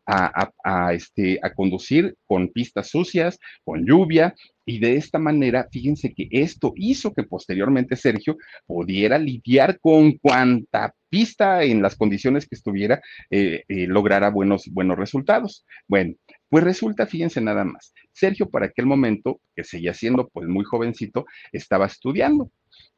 A, 0.06 0.94
este, 0.94 1.40
conducir 1.56 2.16
con 2.26 2.50
pistas 2.50 2.90
sucias, 2.90 3.40
con 3.64 3.86
lluvia, 3.86 4.36
y 4.66 4.80
de 4.80 4.98
esta 4.98 5.18
manera, 5.18 5.70
fíjense 5.72 6.14
que 6.14 6.28
esto 6.30 6.74
hizo 6.76 7.14
que 7.14 7.24
posteriormente 7.24 7.96
Sergio 7.96 8.38
pudiera 8.66 9.18
lidiar 9.18 9.80
con 9.80 10.18
cuanta 10.18 10.94
pista 11.10 11.64
en 11.64 11.82
las 11.82 11.96
condiciones 11.96 12.46
que 12.46 12.56
estuviera, 12.56 13.02
eh, 13.30 13.64
eh, 13.70 13.88
lograra 13.88 14.30
buenos, 14.30 14.68
buenos 14.70 14.98
resultados. 14.98 15.66
Bueno, 15.88 16.16
pues 16.50 16.64
resulta, 16.64 17.08
fíjense 17.08 17.42
nada 17.42 17.64
más, 17.66 17.94
Sergio 18.12 18.50
para 18.50 18.68
aquel 18.68 18.86
momento, 18.86 19.42
que 19.56 19.64
seguía 19.64 19.94
siendo 19.94 20.28
pues 20.30 20.48
muy 20.48 20.64
jovencito, 20.66 21.26
estaba 21.52 21.86
estudiando 21.86 22.52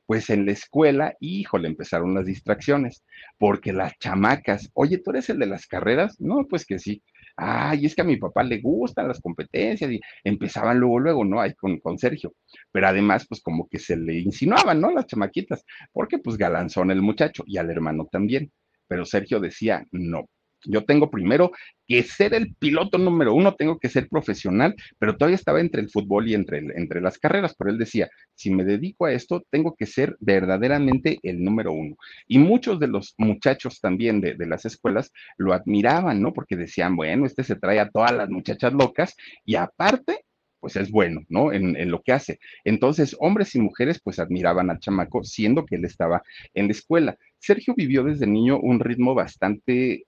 pues 0.06 0.32
en 0.32 0.48
la 0.48 0.54
escuela, 0.54 1.14
híjole, 1.20 1.68
empezaron 1.68 2.16
las 2.16 2.26
distracciones, 2.26 3.04
porque 3.38 3.74
las 3.74 3.94
chamacas, 4.00 4.72
oye, 4.74 4.98
¿tú 4.98 5.12
eres 5.12 5.30
el 5.30 5.38
de 5.38 5.46
las 5.46 5.68
carreras? 5.68 6.20
No, 6.20 6.48
pues 6.48 6.66
que 6.66 6.80
sí 6.80 7.04
ay, 7.40 7.86
es 7.86 7.96
que 7.96 8.02
a 8.02 8.06
mi 8.06 8.18
papá 8.18 8.44
le 8.44 8.60
gustan 8.60 9.08
las 9.08 9.22
competencias 9.22 9.92
y 9.92 10.00
empezaban 10.24 10.80
luego, 10.80 11.00
luego, 11.00 11.26
¿no? 11.26 11.40
Ahí 11.42 11.54
con, 11.54 11.80
con 11.80 11.98
Sergio. 11.98 12.34
Pero 12.72 12.88
además, 12.88 13.26
pues 13.28 13.42
como 13.42 13.68
que 13.70 13.80
se 13.80 13.96
le 13.98 14.20
insinuaban, 14.20 14.82
¿no? 14.82 14.92
Las 14.92 15.08
chamaquitas, 15.08 15.64
porque 15.94 16.20
pues 16.20 16.38
galanzón 16.38 16.92
el 16.92 17.02
muchacho 17.02 17.44
y 17.48 17.58
al 17.58 17.70
hermano 17.70 18.08
también. 18.12 18.52
Pero 18.88 19.06
Sergio 19.06 19.40
decía, 19.40 19.86
no, 19.92 20.30
yo 20.66 20.84
tengo 20.86 21.10
primero 21.10 21.52
que 21.88 22.04
ser 22.04 22.34
el 22.34 22.54
piloto 22.56 22.98
número 22.98 23.34
uno, 23.34 23.56
tengo 23.56 23.80
que 23.80 23.90
ser 23.90 24.08
profesional, 24.10 24.76
pero 24.98 25.18
todavía 25.18 25.36
estaba 25.36 25.60
entre 25.60 25.82
el 25.82 25.90
fútbol 25.90 26.28
y 26.28 26.36
entre, 26.36 26.60
entre 26.60 27.02
las 27.02 27.18
carreras, 27.18 27.56
pero 27.58 27.72
él 27.72 27.78
decía, 27.78 28.10
si 28.36 28.52
me 28.52 28.64
dedico 28.64 29.06
a 29.06 29.12
esto, 29.12 29.44
tengo 29.50 29.76
que 29.76 29.86
ser 29.86 30.16
verdaderamente 30.20 31.20
el 31.24 31.44
número 31.44 31.72
uno. 31.74 31.96
Y 32.28 32.38
muchos 32.38 32.80
de 32.80 32.88
los 32.88 33.16
muchachos 33.18 33.80
también 33.82 34.22
de, 34.22 34.36
las 34.46 34.66
escuelas 34.66 35.12
lo 35.38 35.54
admiraban, 35.54 36.22
¿no? 36.22 36.34
Porque 36.34 36.56
decían, 36.56 36.96
bueno, 36.96 37.26
este 37.26 37.44
se 37.44 37.56
trae 37.56 37.80
a 37.80 37.90
todas 37.90 38.12
las 38.12 38.30
muchachas 38.30 38.74
locas 38.74 39.16
y 39.46 39.56
aparte 39.56 40.26
pues 40.60 40.76
es 40.76 40.92
bueno, 40.92 41.22
¿no? 41.30 41.54
En, 41.54 41.78
en, 41.78 41.90
lo 41.90 42.02
que 42.02 42.12
hace. 42.12 42.38
Entonces, 42.66 43.16
hombres 43.20 43.56
y 43.56 43.62
mujeres, 43.62 44.02
pues 44.04 44.20
admiraban 44.20 44.70
al 44.70 44.80
chamaco, 44.80 45.24
siendo 45.24 45.66
que 45.66 45.76
él 45.76 45.86
estaba 45.86 46.22
en 46.54 46.68
la 46.68 46.74
escuela. 46.74 47.18
Sergio 47.38 47.74
vivió 47.78 48.04
desde 48.04 48.28
niño 48.28 48.60
un 48.60 48.82
ritmo 48.82 49.16
bastante 49.16 50.06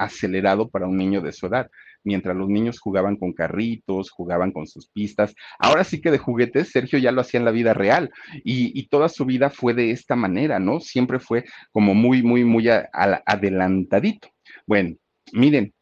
acelerado 0.00 0.68
para 0.70 0.86
un 0.86 0.96
niño 0.96 1.20
de 1.20 1.32
su 1.32 1.46
edad. 1.46 1.70
Mientras 2.02 2.34
los 2.34 2.48
niños 2.48 2.80
jugaban 2.80 3.16
con 3.16 3.32
carritos, 3.32 4.10
jugaban 4.10 4.52
con 4.52 4.66
sus 4.66 4.88
pistas. 4.88 5.34
Ahora 5.58 5.84
sí 5.84 6.00
que 6.00 6.10
de 6.10 6.18
juguetes, 6.18 6.70
Sergio 6.70 6.98
ya 6.98 7.12
lo 7.12 7.20
hacía 7.20 7.38
en 7.38 7.44
la 7.44 7.50
vida 7.50 7.74
real 7.74 8.10
y, 8.42 8.88
toda 8.88 9.08
su 9.08 9.24
vida 9.24 9.50
fue 9.50 9.74
de 9.74 9.90
esta 9.90 10.16
manera, 10.16 10.58
¿no? 10.58 10.80
Siempre 10.80 11.20
fue 11.20 11.44
como 11.70 11.94
muy, 11.94 12.22
muy, 12.22 12.44
muy 12.44 12.68
adelantadito. 12.68 14.28
Bueno, 14.66 14.96
miren, 15.32 15.72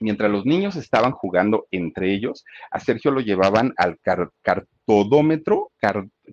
mientras 0.00 0.30
los 0.30 0.46
niños 0.46 0.74
estaban 0.76 1.12
jugando 1.12 1.66
entre 1.70 2.12
ellos, 2.12 2.44
a 2.70 2.80
Sergio 2.80 3.10
lo 3.10 3.20
llevaban 3.20 3.72
al 3.76 3.98
cartodómetro, 4.42 5.70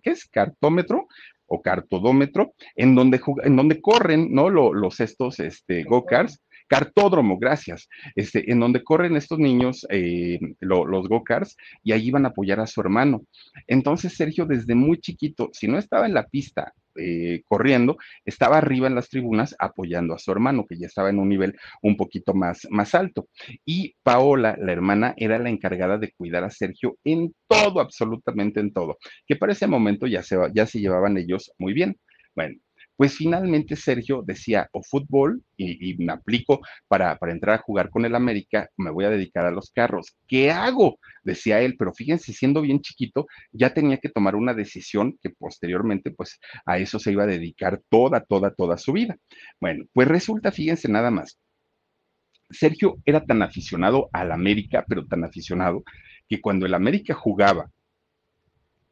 ¿qué 0.01 0.11
es? 0.11 0.25
Cartómetro 0.25 1.07
o 1.47 1.61
cartodómetro, 1.61 2.53
en 2.75 2.95
donde, 2.95 3.21
en 3.43 3.55
donde 3.55 3.81
corren, 3.81 4.33
¿no? 4.33 4.49
los 4.49 4.99
estos 4.99 5.39
este, 5.39 5.83
go-karts 5.83 6.39
cartódromo, 6.67 7.37
gracias, 7.37 7.87
este, 8.15 8.51
en 8.51 8.59
donde 8.59 8.83
corren 8.83 9.15
estos 9.15 9.39
niños 9.39 9.85
eh, 9.89 10.39
los 10.59 11.07
go-karts 11.07 11.55
y 11.83 11.91
allí 11.91 12.11
van 12.11 12.25
a 12.25 12.29
apoyar 12.29 12.59
a 12.59 12.67
su 12.67 12.81
hermano. 12.81 13.23
Entonces 13.67 14.13
Sergio 14.13 14.45
desde 14.45 14.75
muy 14.75 14.99
chiquito, 14.99 15.49
si 15.53 15.67
no 15.67 15.77
estaba 15.77 16.05
en 16.05 16.13
la 16.13 16.27
pista 16.27 16.73
eh, 16.97 17.41
corriendo, 17.45 17.97
estaba 18.23 18.57
arriba 18.57 18.87
en 18.87 18.95
las 18.95 19.09
tribunas 19.09 19.53
apoyando 19.59 20.13
a 20.13 20.19
su 20.19 20.31
hermano, 20.31 20.65
que 20.65 20.77
ya 20.77 20.87
estaba 20.87 21.09
en 21.09 21.19
un 21.19 21.27
nivel 21.27 21.57
un 21.81 21.97
poquito 21.97 22.33
más, 22.33 22.67
más 22.69 22.95
alto. 22.95 23.27
Y 23.65 23.95
Paola, 24.01 24.55
la 24.59 24.71
hermana, 24.71 25.13
era 25.17 25.37
la 25.39 25.49
encargada 25.49 25.97
de 25.97 26.13
cuidar 26.13 26.45
a 26.45 26.49
Sergio 26.49 26.97
en 27.03 27.33
todo, 27.47 27.81
absolutamente 27.81 28.61
en 28.61 28.71
todo, 28.71 28.97
que 29.27 29.35
para 29.35 29.51
ese 29.51 29.67
momento 29.67 30.07
ya 30.07 30.23
se, 30.23 30.37
ya 30.53 30.65
se 30.65 30.79
llevaban 30.79 31.17
ellos 31.17 31.51
muy 31.57 31.73
bien. 31.73 31.97
Bueno, 32.33 32.55
pues 32.95 33.15
finalmente 33.15 33.75
Sergio 33.75 34.23
decía, 34.25 34.69
o 34.71 34.81
fútbol, 34.81 35.43
y, 35.57 35.95
me 35.97 36.13
aplico 36.13 36.61
para, 36.87 37.17
para, 37.17 37.33
entrar 37.33 37.59
a 37.59 37.61
jugar 37.61 37.89
con 37.89 38.05
el 38.05 38.15
América, 38.15 38.69
me 38.77 38.91
voy 38.91 39.05
a 39.05 39.09
dedicar 39.09 39.45
a 39.45 39.51
los 39.51 39.71
carros. 39.71 40.15
¿Qué 40.27 40.51
hago? 40.51 40.97
Decía 41.23 41.61
él, 41.61 41.75
pero 41.77 41.93
fíjense, 41.93 42.33
siendo 42.33 42.61
bien 42.61 42.81
chiquito, 42.81 43.27
ya 43.51 43.73
tenía 43.73 43.97
que 43.97 44.09
tomar 44.09 44.35
una 44.35 44.53
decisión 44.53 45.17
que 45.21 45.29
posteriormente, 45.29 46.11
pues 46.11 46.39
a 46.65 46.77
eso 46.77 46.99
se 46.99 47.11
iba 47.11 47.23
a 47.23 47.27
dedicar 47.27 47.81
toda, 47.89 48.21
toda, 48.21 48.53
toda 48.53 48.77
su 48.77 48.93
vida. 48.93 49.17
Bueno, 49.59 49.85
pues 49.93 50.07
resulta, 50.07 50.51
fíjense 50.51 50.87
nada 50.89 51.11
más. 51.11 51.39
Sergio 52.49 52.97
era 53.05 53.25
tan 53.25 53.41
aficionado 53.41 54.09
al 54.13 54.31
América, 54.31 54.85
pero 54.87 55.05
tan 55.05 55.23
aficionado, 55.23 55.83
que 56.27 56.41
cuando 56.41 56.65
el 56.65 56.73
América 56.73 57.13
jugaba 57.13 57.69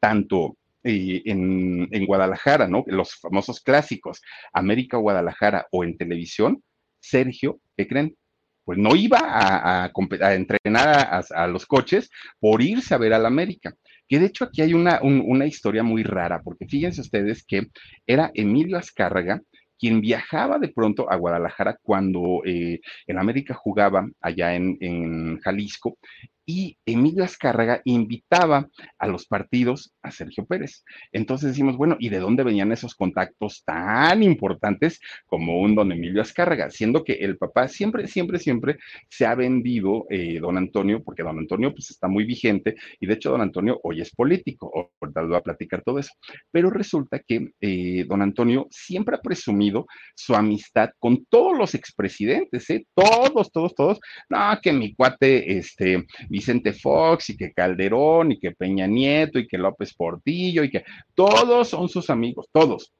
tanto 0.00 0.56
en, 0.84 2.06
Guadalajara, 2.06 2.68
¿no? 2.68 2.84
Los 2.86 3.16
famosos 3.16 3.60
clásicos, 3.60 4.20
América 4.52 4.98
Guadalajara 4.98 5.66
o 5.70 5.84
en 5.84 5.96
televisión, 5.96 6.62
Sergio, 7.00 7.60
¿qué 7.76 7.86
creen? 7.88 8.16
Pues 8.64 8.78
no 8.78 8.96
iba 8.96 9.18
a, 9.20 9.90
entrenar 10.34 11.24
a, 11.34 11.46
los 11.46 11.66
coches 11.66 12.08
por 12.38 12.62
irse 12.62 12.94
a 12.94 12.98
ver 12.98 13.12
al 13.12 13.26
América. 13.26 13.74
Que 14.08 14.18
de 14.18 14.26
hecho 14.26 14.44
aquí 14.44 14.62
hay 14.62 14.74
una, 14.74 15.00
una 15.02 15.46
historia 15.46 15.82
muy 15.82 16.02
rara, 16.02 16.40
porque 16.42 16.66
fíjense 16.66 17.00
ustedes 17.00 17.44
que 17.44 17.66
era 18.06 18.30
Emilio 18.34 18.78
Azcárraga, 18.78 19.40
quien 19.78 20.00
viajaba 20.00 20.58
de 20.58 20.68
pronto 20.68 21.10
a 21.10 21.16
Guadalajara 21.16 21.78
cuando 21.82 22.42
eh, 22.44 22.80
en 23.06 23.18
América 23.18 23.54
jugaba 23.54 24.08
allá 24.20 24.54
en, 24.54 24.76
en, 24.80 25.38
Jalisco 25.40 25.98
y 26.46 26.76
Emilio 26.84 27.24
Azcárraga 27.24 27.80
invitaba 27.84 28.68
a 28.98 29.06
los 29.06 29.26
partidos 29.26 29.94
a 30.02 30.10
Sergio 30.10 30.44
Pérez. 30.46 30.84
Entonces 31.12 31.50
decimos, 31.50 31.76
bueno, 31.76 31.96
¿y 31.98 32.08
de 32.08 32.18
dónde 32.18 32.44
venían 32.44 32.72
esos 32.72 32.94
contactos 32.94 33.62
tan 33.64 34.22
importantes 34.22 35.00
como 35.26 35.60
un 35.60 35.74
don 35.74 35.92
Emilio 35.92 36.22
Azcárraga? 36.22 36.70
Siendo 36.70 37.04
que 37.04 37.14
el 37.14 37.38
papá 37.38 37.68
siempre, 37.68 38.06
siempre, 38.06 38.38
siempre 38.38 38.78
se 39.08 39.26
ha 39.26 39.34
vendido 39.34 40.06
eh, 40.10 40.38
don 40.40 40.56
Antonio, 40.56 41.02
porque 41.02 41.22
don 41.22 41.38
Antonio 41.38 41.72
pues 41.72 41.90
está 41.90 42.08
muy 42.08 42.24
vigente 42.24 42.76
y 43.00 43.06
de 43.06 43.14
hecho 43.14 43.30
don 43.30 43.40
Antonio 43.40 43.80
hoy 43.82 44.00
es 44.00 44.10
político, 44.10 44.90
ahorita 45.00 45.22
va 45.22 45.38
a 45.38 45.42
platicar 45.42 45.82
todo 45.82 45.98
eso. 45.98 46.12
Pero 46.50 46.70
resulta 46.70 47.20
que 47.20 47.52
eh, 47.60 48.04
don 48.06 48.22
Antonio 48.22 48.66
siempre 48.70 49.16
ha 49.16 49.20
presumido 49.20 49.86
su 50.14 50.34
amistad 50.34 50.90
con 50.98 51.24
todos 51.26 51.56
los 51.56 51.74
expresidentes, 51.74 52.68
¿eh? 52.70 52.86
Todos, 52.94 53.50
todos, 53.50 53.74
todos. 53.74 54.00
No, 54.28 54.38
que 54.62 54.72
mi 54.72 54.94
cuate, 54.94 55.58
este, 55.58 56.04
Vicente 56.34 56.72
Fox 56.72 57.30
y 57.30 57.36
que 57.36 57.52
Calderón 57.52 58.32
y 58.32 58.40
que 58.40 58.50
Peña 58.50 58.88
Nieto 58.88 59.38
y 59.38 59.46
que 59.46 59.56
López 59.56 59.94
Portillo 59.94 60.64
y 60.64 60.70
que 60.70 60.84
todos 61.14 61.68
son 61.68 61.88
sus 61.88 62.10
amigos, 62.10 62.48
todos. 62.50 62.92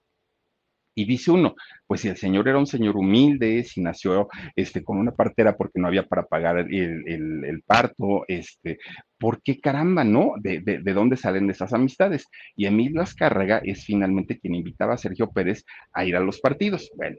Y 0.95 1.05
dice 1.05 1.31
uno, 1.31 1.55
pues 1.87 2.01
si 2.01 2.09
el 2.09 2.17
señor 2.17 2.49
era 2.49 2.59
un 2.59 2.67
señor 2.67 2.97
humilde, 2.97 3.65
si 3.65 3.81
nació 3.81 4.29
este, 4.57 4.83
con 4.83 4.99
una 4.99 5.13
partera 5.13 5.57
porque 5.57 5.81
no 5.81 5.89
había 5.89 6.07
para 6.07 6.25
pagar 6.27 6.59
el, 6.59 7.63
parto, 7.67 8.25
este, 8.29 8.79
¿por 9.19 9.43
qué 9.43 9.61
caramba, 9.61 10.05
no? 10.05 10.35
De, 10.39 10.61
de, 10.61 10.93
dónde 10.93 11.17
salen 11.17 11.51
esas 11.51 11.73
amistades? 11.73 12.27
Y 12.57 12.67
Emilio 12.67 13.03
Azcárraga 13.03 13.61
es 13.65 13.85
finalmente 13.85 14.39
quien 14.39 14.55
invitaba 14.55 14.95
a 14.95 14.99
Sergio 14.99 15.31
Pérez 15.31 15.65
a 15.93 16.05
ir 16.05 16.17
a 16.17 16.21
los 16.21 16.41
partidos. 16.41 16.91
Bueno, 16.97 17.17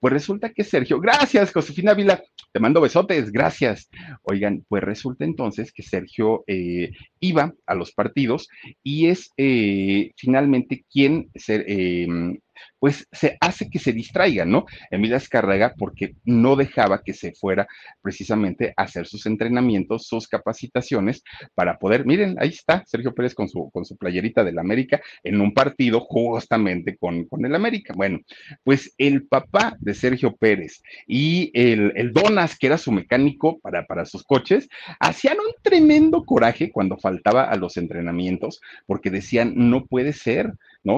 pues 0.00 0.12
resulta 0.12 0.50
que 0.50 0.64
Sergio, 0.64 1.00
gracias, 1.00 1.52
Josefina 1.52 1.94
Vila, 1.94 2.22
te 2.52 2.60
mando 2.60 2.80
besotes, 2.80 3.30
gracias. 3.30 3.88
Oigan, 4.22 4.64
pues 4.68 4.82
resulta 4.82 5.24
entonces 5.24 5.72
que 5.72 5.82
Sergio 5.82 6.44
eh, 6.46 6.90
iba 7.20 7.52
a 7.66 7.74
los 7.74 7.92
partidos 7.92 8.48
y 8.82 9.08
es 9.08 9.30
eh, 9.36 10.12
finalmente 10.16 10.84
quien 10.90 11.30
se, 11.34 11.64
em, 11.66 12.38
pues 12.78 13.06
se 13.12 13.36
hace 13.40 13.68
que 13.68 13.78
se 13.78 13.92
distraiga, 13.92 14.44
¿no? 14.44 14.66
Emilia 14.90 15.16
Escarrega 15.16 15.74
porque 15.76 16.14
no 16.24 16.56
dejaba 16.56 17.02
que 17.02 17.14
se 17.14 17.32
fuera 17.32 17.66
precisamente 18.02 18.72
a 18.76 18.82
hacer 18.82 19.06
sus 19.06 19.26
entrenamientos, 19.26 20.06
sus 20.06 20.28
capacitaciones 20.28 21.22
para 21.54 21.78
poder, 21.78 22.06
miren, 22.06 22.36
ahí 22.38 22.48
está 22.50 22.84
Sergio 22.86 23.14
Pérez 23.14 23.34
con 23.34 23.48
su, 23.48 23.70
con 23.70 23.84
su 23.84 23.96
playerita 23.96 24.44
del 24.44 24.58
América 24.58 25.00
en 25.22 25.40
un 25.40 25.52
partido 25.52 26.00
justamente 26.00 26.96
con, 26.96 27.24
con 27.26 27.44
el 27.44 27.54
América. 27.54 27.94
Bueno, 27.96 28.20
pues 28.64 28.94
el 28.98 29.26
papá 29.26 29.76
de 29.80 29.94
Sergio 29.94 30.36
Pérez 30.36 30.82
y 31.06 31.50
el, 31.54 31.92
el 31.96 32.12
Donas, 32.12 32.56
que 32.58 32.66
era 32.66 32.78
su 32.78 32.92
mecánico 32.92 33.58
para, 33.60 33.86
para 33.86 34.04
sus 34.04 34.22
coches, 34.22 34.68
hacían 35.00 35.38
un 35.38 35.54
tremendo 35.62 36.24
coraje 36.24 36.70
cuando 36.70 36.98
faltaba 36.98 37.44
a 37.44 37.56
los 37.56 37.76
entrenamientos 37.76 38.60
porque 38.86 39.10
decían, 39.10 39.52
no 39.56 39.86
puede 39.86 40.12
ser, 40.12 40.52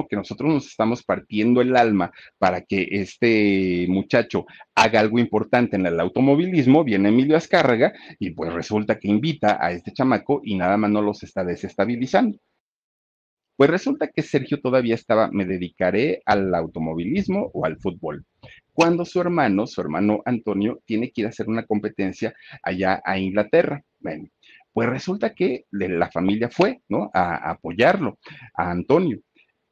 Que 0.09 0.15
nosotros 0.15 0.53
nos 0.53 0.67
estamos 0.67 1.03
partiendo 1.03 1.61
el 1.61 1.75
alma 1.75 2.11
para 2.37 2.61
que 2.61 2.87
este 2.91 3.87
muchacho 3.89 4.45
haga 4.75 4.99
algo 4.99 5.17
importante 5.19 5.77
en 5.77 5.85
el 5.85 5.99
automovilismo, 5.99 6.83
viene 6.83 7.09
Emilio 7.09 7.35
Azcárraga 7.35 7.93
y 8.19 8.31
pues 8.31 8.53
resulta 8.53 8.99
que 8.99 9.07
invita 9.07 9.57
a 9.59 9.71
este 9.71 9.91
chamaco 9.91 10.41
y 10.43 10.55
nada 10.55 10.77
más 10.77 10.91
no 10.91 11.01
los 11.01 11.23
está 11.23 11.43
desestabilizando. 11.43 12.37
Pues 13.57 13.69
resulta 13.69 14.07
que 14.07 14.21
Sergio 14.21 14.61
todavía 14.61 14.95
estaba, 14.95 15.29
me 15.31 15.45
dedicaré 15.45 16.21
al 16.25 16.55
automovilismo 16.55 17.51
o 17.53 17.65
al 17.65 17.77
fútbol. 17.77 18.25
Cuando 18.71 19.03
su 19.03 19.19
hermano, 19.19 19.67
su 19.67 19.81
hermano 19.81 20.21
Antonio, 20.23 20.79
tiene 20.85 21.11
que 21.11 21.21
ir 21.21 21.27
a 21.27 21.31
hacer 21.31 21.49
una 21.49 21.65
competencia 21.65 22.33
allá 22.63 23.01
a 23.03 23.19
Inglaterra. 23.19 23.83
Bueno, 23.99 24.29
pues 24.71 24.87
resulta 24.87 25.33
que 25.33 25.65
la 25.71 26.09
familia 26.09 26.49
fue, 26.49 26.79
¿no? 26.87 27.11
A, 27.13 27.51
apoyarlo, 27.51 28.17
a 28.55 28.71
Antonio 28.71 29.19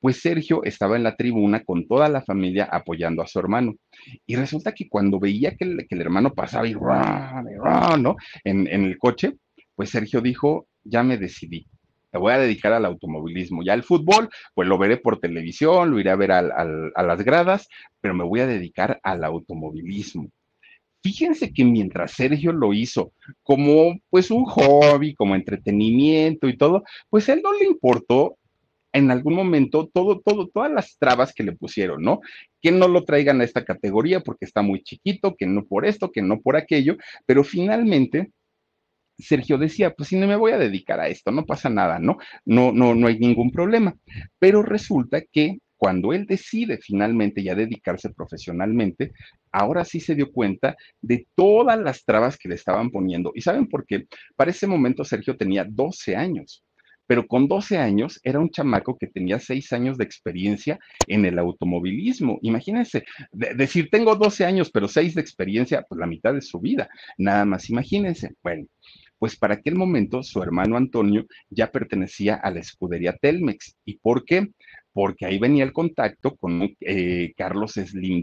pues 0.07 0.21
Sergio 0.21 0.63
estaba 0.63 0.95
en 0.95 1.03
la 1.03 1.17
tribuna 1.17 1.65
con 1.65 1.85
toda 1.85 2.07
la 2.07 2.21
familia 2.21 2.63
apoyando 2.71 3.21
a 3.21 3.27
su 3.27 3.39
hermano. 3.39 3.75
Y 4.25 4.37
resulta 4.37 4.71
que 4.71 4.87
cuando 4.87 5.19
veía 5.19 5.57
que 5.57 5.65
el, 5.65 5.85
hermano 5.99 6.33
pasaba 6.33 6.65
y, 6.65 6.73
¿no? 6.73 8.15
En, 8.45 8.67
el 8.69 8.97
coche, 8.99 9.33
pues 9.75 9.89
Sergio 9.89 10.21
dijo, 10.21 10.65
ya 10.85 11.03
me 11.03 11.17
decidí, 11.17 11.67
me 12.13 12.21
voy 12.21 12.31
a 12.31 12.37
dedicar 12.37 12.71
al 12.71 12.85
automovilismo. 12.85 13.65
Ya 13.65 13.73
el 13.73 13.83
fútbol, 13.83 14.29
pues 14.55 14.65
lo 14.69 14.77
veré 14.77 14.95
por 14.95 15.19
televisión, 15.19 15.91
lo 15.91 15.99
iré 15.99 16.11
a 16.11 16.15
ver 16.15 16.31
a 16.31 16.41
las 17.03 17.21
gradas, 17.25 17.67
pero 17.99 18.13
me 18.13 18.23
voy 18.23 18.39
a 18.39 18.47
dedicar 18.47 19.01
al 19.03 19.25
automovilismo. 19.25 20.29
Fíjense 21.03 21.51
que 21.51 21.65
mientras 21.65 22.13
Sergio 22.13 22.53
lo 22.53 22.71
hizo 22.71 23.11
como 23.43 23.99
pues 24.09 24.31
un 24.31 24.45
hobby, 24.45 25.13
como 25.15 25.35
entretenimiento 25.35 26.47
y 26.47 26.55
todo, 26.55 26.85
pues 27.09 27.27
él 27.27 27.41
no 27.43 27.51
le 27.51 27.65
importó 27.65 28.37
en 28.97 29.11
algún 29.11 29.35
momento 29.35 29.89
todo, 29.93 30.19
todo, 30.19 30.47
todas 30.47 30.71
las 30.71 30.97
trabas 30.97 31.33
que 31.33 31.43
le 31.43 31.53
pusieron, 31.53 32.01
¿no? 32.01 32.19
Que 32.61 32.71
no 32.71 32.87
lo 32.87 33.05
traigan 33.05 33.41
a 33.41 33.43
esta 33.43 33.63
categoría 33.63 34.21
porque 34.21 34.45
está 34.45 34.61
muy 34.61 34.81
chiquito, 34.83 35.35
que 35.35 35.45
no 35.45 35.65
por 35.65 35.85
esto, 35.85 36.11
que 36.11 36.21
no 36.21 36.41
por 36.41 36.55
aquello, 36.55 36.97
pero 37.25 37.43
finalmente 37.43 38.31
Sergio 39.17 39.57
decía, 39.57 39.93
pues 39.93 40.09
si 40.09 40.15
no 40.15 40.27
me 40.27 40.35
voy 40.35 40.51
a 40.51 40.57
dedicar 40.57 40.99
a 40.99 41.07
esto, 41.07 41.31
no 41.31 41.45
pasa 41.45 41.69
nada, 41.69 41.99
¿no? 41.99 42.17
No, 42.45 42.71
no, 42.71 42.93
no 42.95 43.07
hay 43.07 43.17
ningún 43.19 43.51
problema. 43.51 43.95
Pero 44.39 44.61
resulta 44.61 45.21
que 45.21 45.57
cuando 45.75 46.13
él 46.13 46.25
decide 46.25 46.79
finalmente 46.81 47.43
ya 47.43 47.55
dedicarse 47.55 48.09
profesionalmente, 48.11 49.11
ahora 49.51 49.85
sí 49.85 49.99
se 49.99 50.15
dio 50.15 50.31
cuenta 50.31 50.75
de 51.01 51.27
todas 51.35 51.79
las 51.79 52.03
trabas 52.03 52.37
que 52.37 52.49
le 52.49 52.55
estaban 52.55 52.89
poniendo. 52.91 53.31
¿Y 53.35 53.41
saben 53.41 53.67
por 53.67 53.85
qué? 53.85 54.07
Para 54.35 54.51
ese 54.51 54.67
momento 54.67 55.03
Sergio 55.03 55.37
tenía 55.37 55.65
12 55.67 56.15
años 56.15 56.63
pero 57.07 57.25
con 57.25 57.47
12 57.47 57.77
años 57.77 58.19
era 58.23 58.39
un 58.39 58.49
chamaco 58.49 58.97
que 58.97 59.07
tenía 59.07 59.39
6 59.39 59.73
años 59.73 59.97
de 59.97 60.03
experiencia 60.03 60.79
en 61.07 61.25
el 61.25 61.39
automovilismo. 61.39 62.39
Imagínense, 62.41 63.05
decir 63.31 63.89
tengo 63.89 64.15
12 64.15 64.45
años, 64.45 64.69
pero 64.71 64.87
6 64.87 65.15
de 65.15 65.21
experiencia, 65.21 65.83
pues 65.87 65.99
la 65.99 66.07
mitad 66.07 66.33
de 66.33 66.41
su 66.41 66.59
vida, 66.59 66.89
nada 67.17 67.45
más 67.45 67.69
imagínense. 67.69 68.35
Bueno, 68.43 68.67
pues 69.19 69.35
para 69.35 69.55
aquel 69.55 69.75
momento 69.75 70.21
su 70.23 70.41
hermano 70.43 70.77
Antonio 70.77 71.25
ya 71.49 71.71
pertenecía 71.71 72.35
a 72.35 72.51
la 72.51 72.59
escudería 72.59 73.17
Telmex. 73.19 73.77
¿Y 73.85 73.97
por 73.97 74.25
qué? 74.25 74.49
Porque 74.93 75.25
ahí 75.25 75.39
venía 75.39 75.63
el 75.63 75.73
contacto 75.73 76.35
con 76.35 76.75
eh, 76.81 77.33
Carlos 77.35 77.73
Slim 77.73 78.21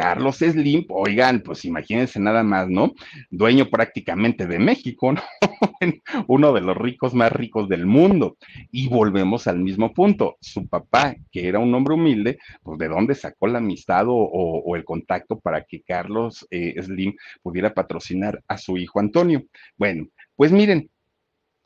Carlos 0.00 0.38
Slim, 0.38 0.86
oigan, 0.88 1.40
pues 1.40 1.66
imagínense 1.66 2.18
nada 2.18 2.42
más, 2.42 2.70
¿no? 2.70 2.94
Dueño 3.28 3.68
prácticamente 3.68 4.46
de 4.46 4.58
México, 4.58 5.12
¿no? 5.12 5.20
Uno 6.26 6.54
de 6.54 6.62
los 6.62 6.74
ricos 6.74 7.12
más 7.12 7.30
ricos 7.30 7.68
del 7.68 7.84
mundo. 7.84 8.38
Y 8.72 8.88
volvemos 8.88 9.46
al 9.46 9.58
mismo 9.58 9.92
punto. 9.92 10.38
Su 10.40 10.66
papá, 10.66 11.14
que 11.30 11.48
era 11.48 11.58
un 11.58 11.74
hombre 11.74 11.96
humilde, 11.96 12.38
pues 12.62 12.78
de 12.78 12.88
dónde 12.88 13.14
sacó 13.14 13.46
la 13.46 13.58
amistad 13.58 14.06
o, 14.08 14.74
el 14.74 14.86
contacto 14.86 15.38
para 15.38 15.64
que 15.64 15.82
Carlos 15.82 16.46
eh, 16.50 16.80
Slim 16.82 17.14
pudiera 17.42 17.74
patrocinar 17.74 18.42
a 18.48 18.56
su 18.56 18.78
hijo 18.78 19.00
Antonio. 19.00 19.44
Bueno, 19.76 20.08
pues 20.34 20.50
miren, 20.50 20.88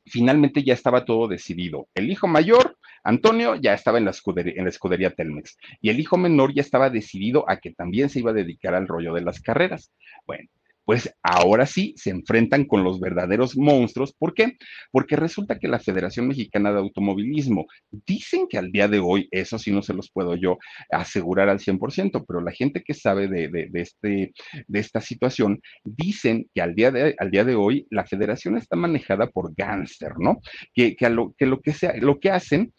finalmente 0.07 0.65
ya 0.65 0.75
estaba 0.75 1.05
todo 1.05 1.29
decidido. 1.29 1.87
El 1.95 2.11
hijo 2.11 2.27
mayor, 2.27 2.79
Antonio, 3.05 3.55
ya 3.55 3.75
estaba 3.75 3.99
en 3.99 4.07
la, 4.07 4.11
escudería, 4.11 5.15
Telmex 5.15 5.59
y 5.83 5.91
el 5.91 6.01
hijo 6.01 6.17
menor 6.17 6.55
ya 6.55 6.63
estaba 6.63 6.89
decidido 6.89 7.49
a 7.49 7.59
que 7.59 7.73
también 7.73 8.09
se 8.09 8.21
iba 8.21 8.31
a 8.31 8.35
dedicar 8.35 8.75
al 8.75 8.89
rollo 8.89 9.13
de 9.13 9.21
las 9.21 9.41
carreras. 9.41 9.93
Bueno, 10.27 10.49
pues 10.85 11.15
ahora 11.23 11.67
sí 11.67 11.95
se 11.97 12.11
enfrentan 12.11 12.65
con 12.65 12.85
los 12.85 13.01
verdaderos 13.01 13.57
monstruos. 13.57 14.13
¿Por 14.13 14.35
qué? 14.35 14.57
Porque 14.91 15.17
resulta 15.17 15.59
que 15.59 15.69
la 15.69 15.79
Federación 15.79 16.29
Mexicana 16.29 16.73
de 16.73 16.79
Automovilismo 16.79 17.67
dicen 17.91 18.47
que 18.49 18.59
al 18.59 18.71
día 18.71 18.89
de 18.89 18.99
hoy, 18.99 19.29
eso 19.31 19.59
sí 19.59 19.73
no 19.73 19.83
se 19.83 19.95
los 19.95 20.11
puedo 20.11 20.37
yo 20.37 20.59
asegurar 20.91 21.49
al 21.49 21.61
100%, 21.61 22.25
pero 22.27 22.41
la 22.41 22.53
gente 22.53 22.83
que 22.83 22.95
sabe 22.95 23.29
de, 23.29 23.71
este, 23.75 24.33
de 24.67 24.79
esta 24.79 25.01
situación 25.01 25.61
dicen 25.85 26.49
que 26.55 26.61
al 26.61 26.75
día, 26.75 26.91
de, 26.91 27.15
al 27.19 27.31
día 27.31 27.45
de 27.45 27.55
hoy 27.55 27.87
la 27.91 28.05
federación 28.05 28.57
está 28.57 28.77
manejada 28.77 29.29
por 29.29 29.55
gánster, 29.55 30.13
¿no? 30.19 30.41
Que, 30.75 30.97
que, 30.97 31.09
lo, 31.09 31.35
que, 31.37 31.47
lo, 31.47 31.61
que 31.61 31.75
lo 32.01 32.21
que 32.21 32.31
hacen 32.31 32.73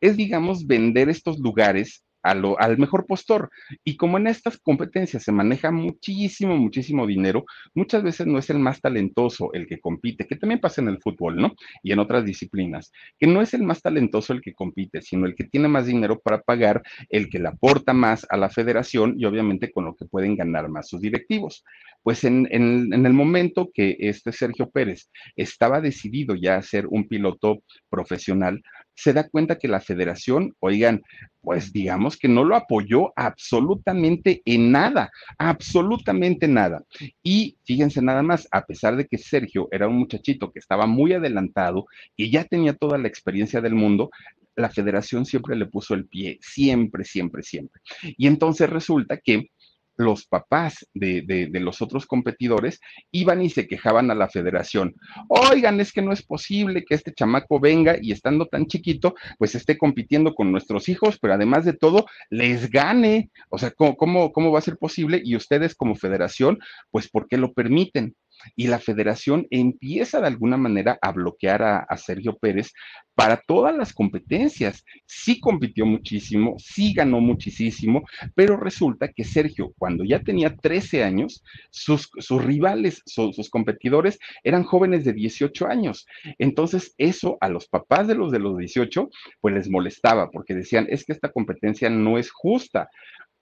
es, 0.00 0.16
digamos, 0.16 0.66
vender 0.66 1.08
estos 1.08 1.38
lugares 1.38 2.04
al 2.22 2.78
mejor 2.78 3.06
postor. 3.06 3.50
Y 3.84 3.96
como 3.96 4.18
en 4.18 4.26
estas 4.26 4.58
competencias 4.58 5.22
se 5.22 5.32
maneja 5.32 5.70
muchísimo, 5.70 6.56
muchísimo 6.56 7.06
dinero, 7.06 7.44
muchas 7.74 8.02
veces 8.02 8.26
no 8.26 8.38
es 8.38 8.50
el 8.50 8.58
más 8.58 8.80
talentoso 8.80 9.52
el 9.52 9.66
que 9.66 9.80
compite, 9.80 10.26
que 10.26 10.36
también 10.36 10.60
pasa 10.60 10.80
en 10.80 10.88
el 10.88 11.00
fútbol, 11.00 11.36
¿no? 11.36 11.54
Y 11.82 11.92
en 11.92 11.98
otras 11.98 12.24
disciplinas, 12.24 12.92
que 13.18 13.26
no 13.26 13.40
es 13.42 13.54
el 13.54 13.62
más 13.62 13.82
talentoso 13.82 14.32
el 14.32 14.40
que 14.40 14.54
compite, 14.54 15.02
sino 15.02 15.26
el 15.26 15.34
que 15.34 15.44
tiene 15.44 15.68
más 15.68 15.86
dinero 15.86 16.20
para 16.20 16.42
pagar, 16.42 16.82
el 17.08 17.28
que 17.28 17.38
le 17.38 17.48
aporta 17.48 17.92
más 17.92 18.26
a 18.30 18.36
la 18.36 18.50
federación 18.50 19.14
y 19.18 19.24
obviamente 19.24 19.70
con 19.70 19.84
lo 19.84 19.94
que 19.94 20.06
pueden 20.06 20.36
ganar 20.36 20.68
más 20.68 20.88
sus 20.88 21.00
directivos. 21.00 21.64
Pues 22.02 22.24
en, 22.24 22.48
en 22.50 23.06
el 23.06 23.12
momento 23.12 23.70
que 23.72 23.96
este 23.98 24.32
Sergio 24.32 24.70
Pérez 24.70 25.10
estaba 25.36 25.80
decidido 25.80 26.34
ya 26.34 26.56
a 26.56 26.62
ser 26.62 26.86
un 26.86 27.08
piloto 27.08 27.62
profesional, 27.90 28.62
se 28.98 29.12
da 29.12 29.28
cuenta 29.28 29.58
que 29.58 29.68
la 29.68 29.80
federación, 29.80 30.56
oigan, 30.58 31.02
pues 31.40 31.72
digamos 31.72 32.16
que 32.16 32.26
no 32.26 32.42
lo 32.42 32.56
apoyó 32.56 33.12
absolutamente 33.14 34.42
en 34.44 34.72
nada, 34.72 35.12
absolutamente 35.38 36.48
nada. 36.48 36.82
Y 37.22 37.56
fíjense 37.64 38.02
nada 38.02 38.24
más, 38.24 38.48
a 38.50 38.66
pesar 38.66 38.96
de 38.96 39.06
que 39.06 39.16
Sergio 39.16 39.68
era 39.70 39.86
un 39.86 39.98
muchachito 39.98 40.50
que 40.50 40.58
estaba 40.58 40.86
muy 40.86 41.12
adelantado, 41.12 41.86
y 42.16 42.32
ya 42.32 42.42
tenía 42.42 42.74
toda 42.74 42.98
la 42.98 43.06
experiencia 43.06 43.60
del 43.60 43.76
mundo, 43.76 44.10
la 44.56 44.68
federación 44.68 45.24
siempre 45.24 45.54
le 45.54 45.66
puso 45.66 45.94
el 45.94 46.06
pie, 46.06 46.40
siempre, 46.42 47.04
siempre, 47.04 47.44
siempre. 47.44 47.80
Y 48.16 48.26
entonces 48.26 48.68
resulta 48.68 49.18
que 49.18 49.52
los 49.98 50.26
papás 50.26 50.86
de, 50.94 51.48
los 51.52 51.82
otros 51.82 52.06
competidores 52.06 52.80
iban 53.10 53.42
y 53.42 53.50
se 53.50 53.66
quejaban 53.66 54.10
a 54.10 54.14
la 54.14 54.28
federación. 54.28 54.94
Oigan, 55.28 55.80
es 55.80 55.92
que 55.92 56.02
no 56.02 56.12
es 56.12 56.22
posible 56.22 56.84
que 56.84 56.94
este 56.94 57.12
chamaco 57.12 57.60
venga 57.60 57.96
y 58.00 58.12
estando 58.12 58.46
tan 58.46 58.66
chiquito, 58.66 59.14
pues 59.38 59.54
esté 59.54 59.76
compitiendo 59.76 60.34
con 60.34 60.52
nuestros 60.52 60.88
hijos, 60.88 61.18
pero 61.20 61.34
además 61.34 61.64
de 61.64 61.72
todo, 61.72 62.06
les 62.30 62.70
gane. 62.70 63.30
O 63.50 63.58
sea, 63.58 63.72
¿cómo, 63.72 64.32
cómo 64.32 64.52
va 64.52 64.58
a 64.58 64.62
ser 64.62 64.78
posible? 64.78 65.20
Y 65.22 65.36
ustedes 65.36 65.74
como 65.74 65.96
federación, 65.96 66.58
pues, 66.90 67.08
¿por 67.08 67.28
qué 67.28 67.36
lo 67.36 67.52
permiten? 67.52 68.14
Y 68.56 68.66
la 68.66 68.78
federación 68.78 69.46
empieza 69.50 70.20
de 70.20 70.26
alguna 70.26 70.56
manera 70.56 70.98
a 71.00 71.12
bloquear 71.12 71.62
a, 71.62 71.96
Sergio 71.96 72.38
Pérez 72.38 72.72
para 73.14 73.36
todas 73.36 73.76
las 73.76 73.92
competencias. 73.92 74.84
Sí 75.06 75.40
compitió 75.40 75.84
muchísimo, 75.84 76.56
sí 76.58 76.94
ganó 76.94 77.20
muchísimo, 77.20 78.04
pero 78.34 78.56
resulta 78.56 79.08
que 79.08 79.24
Sergio, 79.24 79.72
cuando 79.76 80.04
ya 80.04 80.20
tenía 80.22 80.54
13 80.54 81.02
años, 81.02 81.42
sus, 81.70 82.08
rivales, 82.30 83.02
sus 83.06 83.50
competidores 83.50 84.18
eran 84.44 84.62
jóvenes 84.62 85.04
de 85.04 85.12
18 85.12 85.66
años. 85.66 86.06
Entonces, 86.38 86.94
eso 86.98 87.36
a 87.40 87.48
los 87.48 87.66
papás 87.68 88.06
de 88.06 88.14
los 88.14 88.30
de 88.30 88.38
los 88.38 88.56
18, 88.56 89.08
pues 89.40 89.54
les 89.54 89.68
molestaba 89.68 90.30
porque 90.30 90.54
decían, 90.54 90.86
es 90.88 91.04
que 91.04 91.12
esta 91.12 91.32
competencia 91.32 91.90
no 91.90 92.18
es 92.18 92.30
justa 92.30 92.88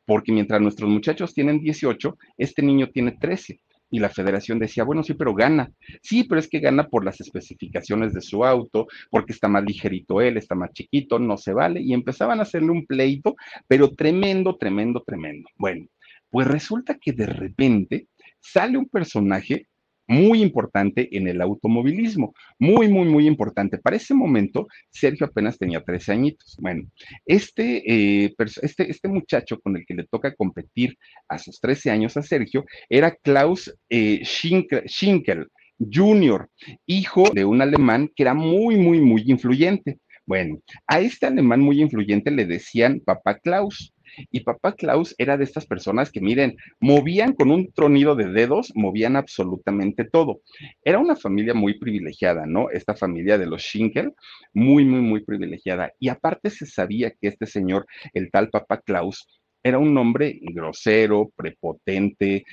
porque 0.07 0.33
mientras 0.33 0.61
nuestros 0.61 0.89
muchachos 0.89 1.35
tienen 1.35 1.61
18, 1.61 2.17
este 2.39 2.63
niño 2.63 2.89
tiene 2.91 3.13
13. 3.13 3.61
Y 3.91 4.01
la 4.01 4.09
federación 4.09 4.59
decía, 4.59 4.85
bueno, 4.85 5.03
sí, 5.03 5.15
pero 5.15 5.35
gana. 5.35 5.71
Sí, 6.03 6.25
pero 6.25 6.41
es 6.41 6.49
que 6.49 6.61
gana 6.61 6.89
por 6.89 7.05
las 7.05 7.21
especificaciones 7.21 8.13
de 8.13 8.21
su 8.21 8.45
auto, 8.45 8.87
porque 9.11 9.33
está 9.33 9.49
más 9.49 9.65
ligerito 9.65 10.21
él, 10.21 10.37
está 10.37 10.55
más 10.55 10.73
chiquito, 10.73 11.19
no 11.19 11.37
se 11.37 11.53
vale. 11.53 11.81
Y 11.81 11.93
empezaban 11.93 12.41
a 12.41 12.43
hacerle 12.43 12.71
un 12.71 12.87
pleito, 12.87 13.37
pero 13.69 13.91
tremendo, 13.91 14.57
tremendo, 14.57 15.03
tremendo. 15.07 15.49
Bueno, 15.57 15.87
pues 16.31 16.47
resulta 16.47 16.99
que 16.99 17.13
de 17.13 17.27
repente 17.27 18.09
sale 18.41 18.79
un 18.79 18.89
personaje 18.89 19.69
muy 20.07 20.43
importante 20.43 21.17
en 21.17 21.29
el 21.29 21.41
automovilismo, 21.41 22.35
muy, 22.59 22.89
muy, 22.89 23.09
muy 23.09 23.27
importante. 23.27 23.79
Para 23.79 23.97
ese 23.97 24.15
momento, 24.15 24.67
Sergio 24.91 25.27
apenas 25.27 25.59
tenía 25.59 25.83
13 25.83 26.13
añitos. 26.13 26.57
Bueno, 26.61 26.85
este, 27.25 28.25
eh, 28.25 28.35
este, 28.63 28.91
este 28.91 29.09
muchacho 29.09 29.61
con 29.61 29.77
el 29.77 29.85
que 29.87 29.95
le 29.95 30.05
toca 30.05 30.35
competir 30.35 30.97
a 31.29 31.39
sus 31.39 31.61
13 31.61 31.91
años 31.91 32.17
a 32.17 32.23
Sergio 32.23 32.65
era 32.89 33.15
Klaus 33.15 33.75
eh, 33.89 34.23
Schinkel, 34.25 35.49
Jr., 35.79 36.49
hijo 36.87 37.25
de 37.35 37.45
un 37.45 37.61
alemán 37.61 38.11
que 38.15 38.23
era 38.23 38.35
muy, 38.35 38.77
muy, 38.77 39.01
muy 39.01 39.23
influyente. 39.27 39.99
Bueno, 40.25 40.61
a 40.87 41.01
este 41.01 41.27
alemán 41.27 41.61
muy 41.61 41.81
influyente 41.81 42.31
le 42.31 42.47
decían 42.47 43.01
papá 43.05 43.39
Klaus. 43.39 43.93
Y 44.31 44.41
papá 44.41 44.73
Klaus 44.73 45.15
era 45.19 45.37
de 45.37 45.45
estas 45.45 45.67
personas 45.67 46.11
que, 46.11 46.21
miren, 46.21 46.57
movían 46.81 47.33
con 47.33 47.51
un 47.51 47.73
tronido 47.73 48.15
de 48.15 48.31
dedos, 48.31 48.73
movían 48.75 49.17
absolutamente 49.17 50.05
todo. 50.05 50.41
Era 50.83 50.99
una 50.99 51.17
familia 51.17 51.55
muy 51.55 51.79
privilegiada, 51.79 52.47
¿no? 52.47 52.71
Esta 52.71 52.95
familia 52.95 53.39
de 53.39 53.47
los 53.47 53.63
Schinkel, 53.63 54.13
muy, 54.53 54.85
muy, 54.85 55.01
muy 55.01 55.25
privilegiada. 55.25 55.93
Y 55.99 56.09
aparte 56.09 56.51
se 56.51 56.67
sabía 56.67 57.11
que 57.11 57.29
este 57.29 57.47
señor, 57.47 57.87
el 58.13 58.31
tal 58.31 58.51
papá 58.51 58.81
Klaus, 58.81 59.27
era 59.63 59.79
un 59.79 59.97
hombre 59.99 60.39
grosero, 60.43 61.33
prepotente, 61.35 62.45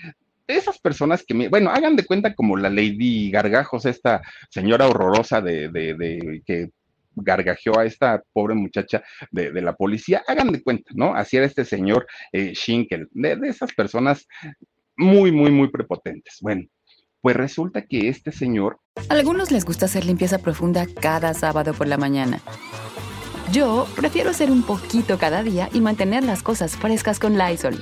esas 0.48 0.80
personas 0.80 1.24
que, 1.26 1.48
bueno, 1.48 1.70
hagan 1.70 1.96
de 1.96 2.06
cuenta 2.06 2.34
como 2.34 2.58
la 2.58 2.70
Lady 2.70 3.32
Gargajos, 3.32 3.86
esta 3.86 4.22
señora 4.50 4.88
horrorosa 4.88 5.42
de, 5.42 5.70
de, 5.70 5.94
de 5.94 6.42
que 6.46 6.70
gargajeó 7.16 7.80
a 7.80 7.86
esta 7.86 8.24
pobre 8.34 8.56
muchacha 8.56 9.04
de, 9.32 9.52
la 9.62 9.76
policía, 9.76 10.24
hagan 10.28 10.52
de 10.52 10.62
cuenta, 10.62 10.92
¿no? 10.96 11.16
Así 11.16 11.38
era 11.38 11.46
este 11.46 11.66
señor 11.66 12.08
eh, 12.32 12.54
Schinkel, 12.56 13.08
de, 13.12 13.38
esas 13.44 13.74
personas 13.74 14.28
muy, 14.98 15.32
muy, 15.32 15.52
muy 15.52 15.70
prepotentes. 15.70 16.38
Bueno, 16.42 16.66
pues 17.22 17.36
resulta 17.36 17.86
que 17.86 18.10
este 18.10 18.32
señor... 18.32 18.80
A 19.10 19.14
algunos 19.14 19.52
les 19.52 19.66
gusta 19.66 19.86
hacer 19.86 20.06
limpieza 20.06 20.40
profunda 20.40 20.86
cada 21.00 21.34
sábado 21.34 21.74
por 21.74 21.88
la 21.88 21.98
mañana. 21.98 22.42
Yo 23.52 23.88
prefiero 23.96 24.32
hacer 24.32 24.50
un 24.52 24.64
poquito 24.64 25.18
cada 25.18 25.44
día 25.44 25.70
y 25.74 25.80
mantener 25.80 26.24
las 26.24 26.42
cosas 26.42 26.76
frescas 26.76 27.20
con 27.20 27.38
Lysol. 27.38 27.82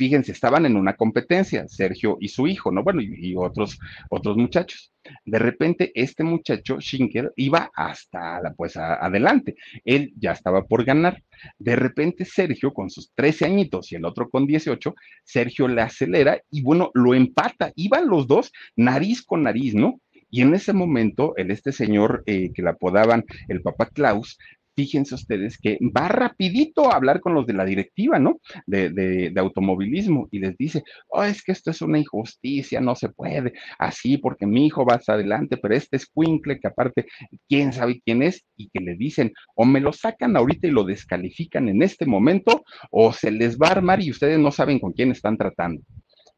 Fíjense, 0.00 0.32
estaban 0.32 0.64
en 0.64 0.76
una 0.76 0.96
competencia, 0.96 1.68
Sergio 1.68 2.16
y 2.22 2.28
su 2.28 2.46
hijo, 2.46 2.72
¿no? 2.72 2.82
Bueno, 2.82 3.02
y, 3.02 3.34
otros, 3.36 3.78
otros 4.08 4.34
muchachos. 4.38 4.94
De 5.26 5.38
repente, 5.38 5.92
este 5.94 6.24
muchacho, 6.24 6.80
Schinker, 6.80 7.34
iba 7.36 7.70
hasta, 7.74 8.40
la, 8.40 8.54
pues, 8.54 8.78
adelante. 8.78 9.56
Él 9.84 10.14
ya 10.16 10.32
estaba 10.32 10.64
por 10.64 10.86
ganar. 10.86 11.22
De 11.58 11.76
repente, 11.76 12.24
Sergio, 12.24 12.72
con 12.72 12.88
sus 12.88 13.12
13 13.14 13.44
añitos 13.44 13.92
y 13.92 13.96
el 13.96 14.06
otro 14.06 14.30
con 14.30 14.46
18, 14.46 14.94
Sergio 15.22 15.68
le 15.68 15.82
acelera 15.82 16.40
y, 16.50 16.62
bueno, 16.62 16.90
lo 16.94 17.12
empata. 17.12 17.70
Iban 17.76 18.08
los 18.08 18.26
dos 18.26 18.52
nariz 18.76 19.22
con 19.22 19.42
nariz, 19.42 19.74
¿no? 19.74 20.00
Y 20.30 20.40
en 20.40 20.54
ese 20.54 20.72
momento, 20.72 21.34
el, 21.36 21.50
este 21.50 21.72
señor 21.72 22.22
eh, 22.24 22.52
que 22.54 22.62
le 22.62 22.70
apodaban 22.70 23.24
el 23.48 23.60
papá 23.60 23.90
Klaus, 23.90 24.38
fíjense 24.80 25.14
ustedes 25.14 25.58
que 25.58 25.78
va 25.94 26.08
rapidito 26.08 26.90
a 26.90 26.96
hablar 26.96 27.20
con 27.20 27.34
los 27.34 27.46
de 27.46 27.52
la 27.52 27.66
directiva, 27.66 28.18
¿no? 28.18 28.40
De, 28.66 28.88
de, 28.88 29.32
automovilismo 29.36 30.26
y 30.30 30.38
les 30.38 30.56
dice, 30.56 30.82
oh, 31.08 31.22
es 31.22 31.42
que 31.42 31.52
esto 31.52 31.70
es 31.70 31.82
una 31.82 31.98
injusticia, 31.98 32.80
no 32.80 32.94
se 32.94 33.10
puede, 33.10 33.52
así 33.78 34.16
porque 34.16 34.46
mi 34.46 34.64
hijo 34.66 34.86
va 34.86 34.94
hacia 34.94 35.14
adelante, 35.14 35.58
pero 35.58 35.74
este 35.74 35.98
es 35.98 36.06
Quincle, 36.06 36.58
que 36.60 36.68
aparte, 36.68 37.06
quién 37.46 37.74
sabe 37.74 38.00
quién 38.02 38.22
es, 38.22 38.42
y 38.56 38.70
que 38.70 38.80
le 38.80 38.94
dicen, 38.96 39.32
o 39.54 39.66
me 39.66 39.80
lo 39.80 39.92
sacan 39.92 40.34
ahorita 40.34 40.66
y 40.66 40.70
lo 40.70 40.84
descalifican 40.84 41.68
en 41.68 41.82
este 41.82 42.06
momento, 42.06 42.62
o 42.90 43.12
se 43.12 43.30
les 43.30 43.58
va 43.58 43.68
a 43.68 43.72
armar 43.72 44.02
y 44.02 44.10
ustedes 44.10 44.38
no 44.38 44.50
saben 44.50 44.78
con 44.78 44.92
quién 44.92 45.10
están 45.10 45.36
tratando 45.36 45.82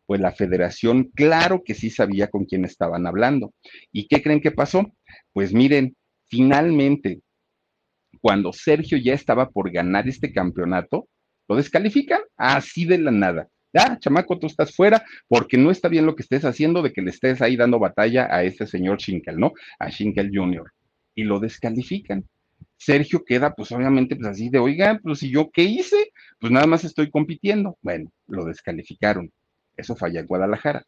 pues 0.05 0.21
la 0.21 0.33
federación, 0.33 1.11
claro 1.15 1.63
que 1.65 1.75
sí 1.75 1.89
sabía 1.89 2.27
con 2.27 2.45
quién 2.45 2.65
estaban 2.65 3.07
hablando. 3.07 3.55
¿Y 3.93 4.09
qué 4.09 4.21
creen 4.21 4.41
que 4.41 4.51
pasó? 4.51 4.93
Pues 5.33 5.55
miren, 5.55 5.97
finalmente, 6.29 7.21
cuando 8.23 8.53
Sergio 8.53 8.97
ya 8.97 9.13
estaba 9.13 9.51
por 9.51 9.71
ganar 9.71 10.09
este 10.09 10.33
campeonato, 10.33 11.09
lo 11.49 11.57
descalifican 11.57 12.21
así 12.37 12.87
de 12.87 12.99
la 12.99 13.11
nada. 13.11 13.49
Ya, 13.75 13.99
chamaco, 13.99 14.39
tú 14.39 14.47
estás 14.47 14.75
fuera 14.75 15.05
porque 15.29 15.59
no 15.59 15.71
está 15.71 15.89
bien 15.89 16.07
lo 16.07 16.15
que 16.15 16.23
estés 16.23 16.45
haciendo 16.45 16.83
de 16.83 16.93
que 16.93 17.03
le 17.03 17.11
estés 17.11 17.43
ahí 17.43 17.57
dando 17.57 17.79
batalla 17.79 18.29
a 18.31 18.45
este 18.45 18.67
señor 18.67 19.01
Schinkel, 19.01 19.39
¿no? 19.39 19.53
A 19.79 19.91
Schinkel 19.91 20.31
Jr. 20.33 20.71
Y 21.15 21.25
lo 21.25 21.41
descalifican. 21.41 22.25
Sergio 22.77 23.25
queda, 23.25 23.55
pues 23.55 23.73
obviamente, 23.73 24.15
pues 24.15 24.29
así 24.29 24.51
de, 24.51 24.59
oiga, 24.59 25.01
pues 25.03 25.19
si 25.19 25.31
yo 25.31 25.51
qué 25.53 25.65
hice, 25.65 26.13
pues 26.39 26.53
nada 26.53 26.67
más 26.67 26.85
estoy 26.85 27.11
compitiendo. 27.11 27.77
Bueno, 27.83 28.13
lo 28.29 28.45
descalificaron. 28.45 29.33
Eso 29.77 29.97
falla 29.97 30.21
en 30.21 30.27
Guadalajara. 30.27 30.85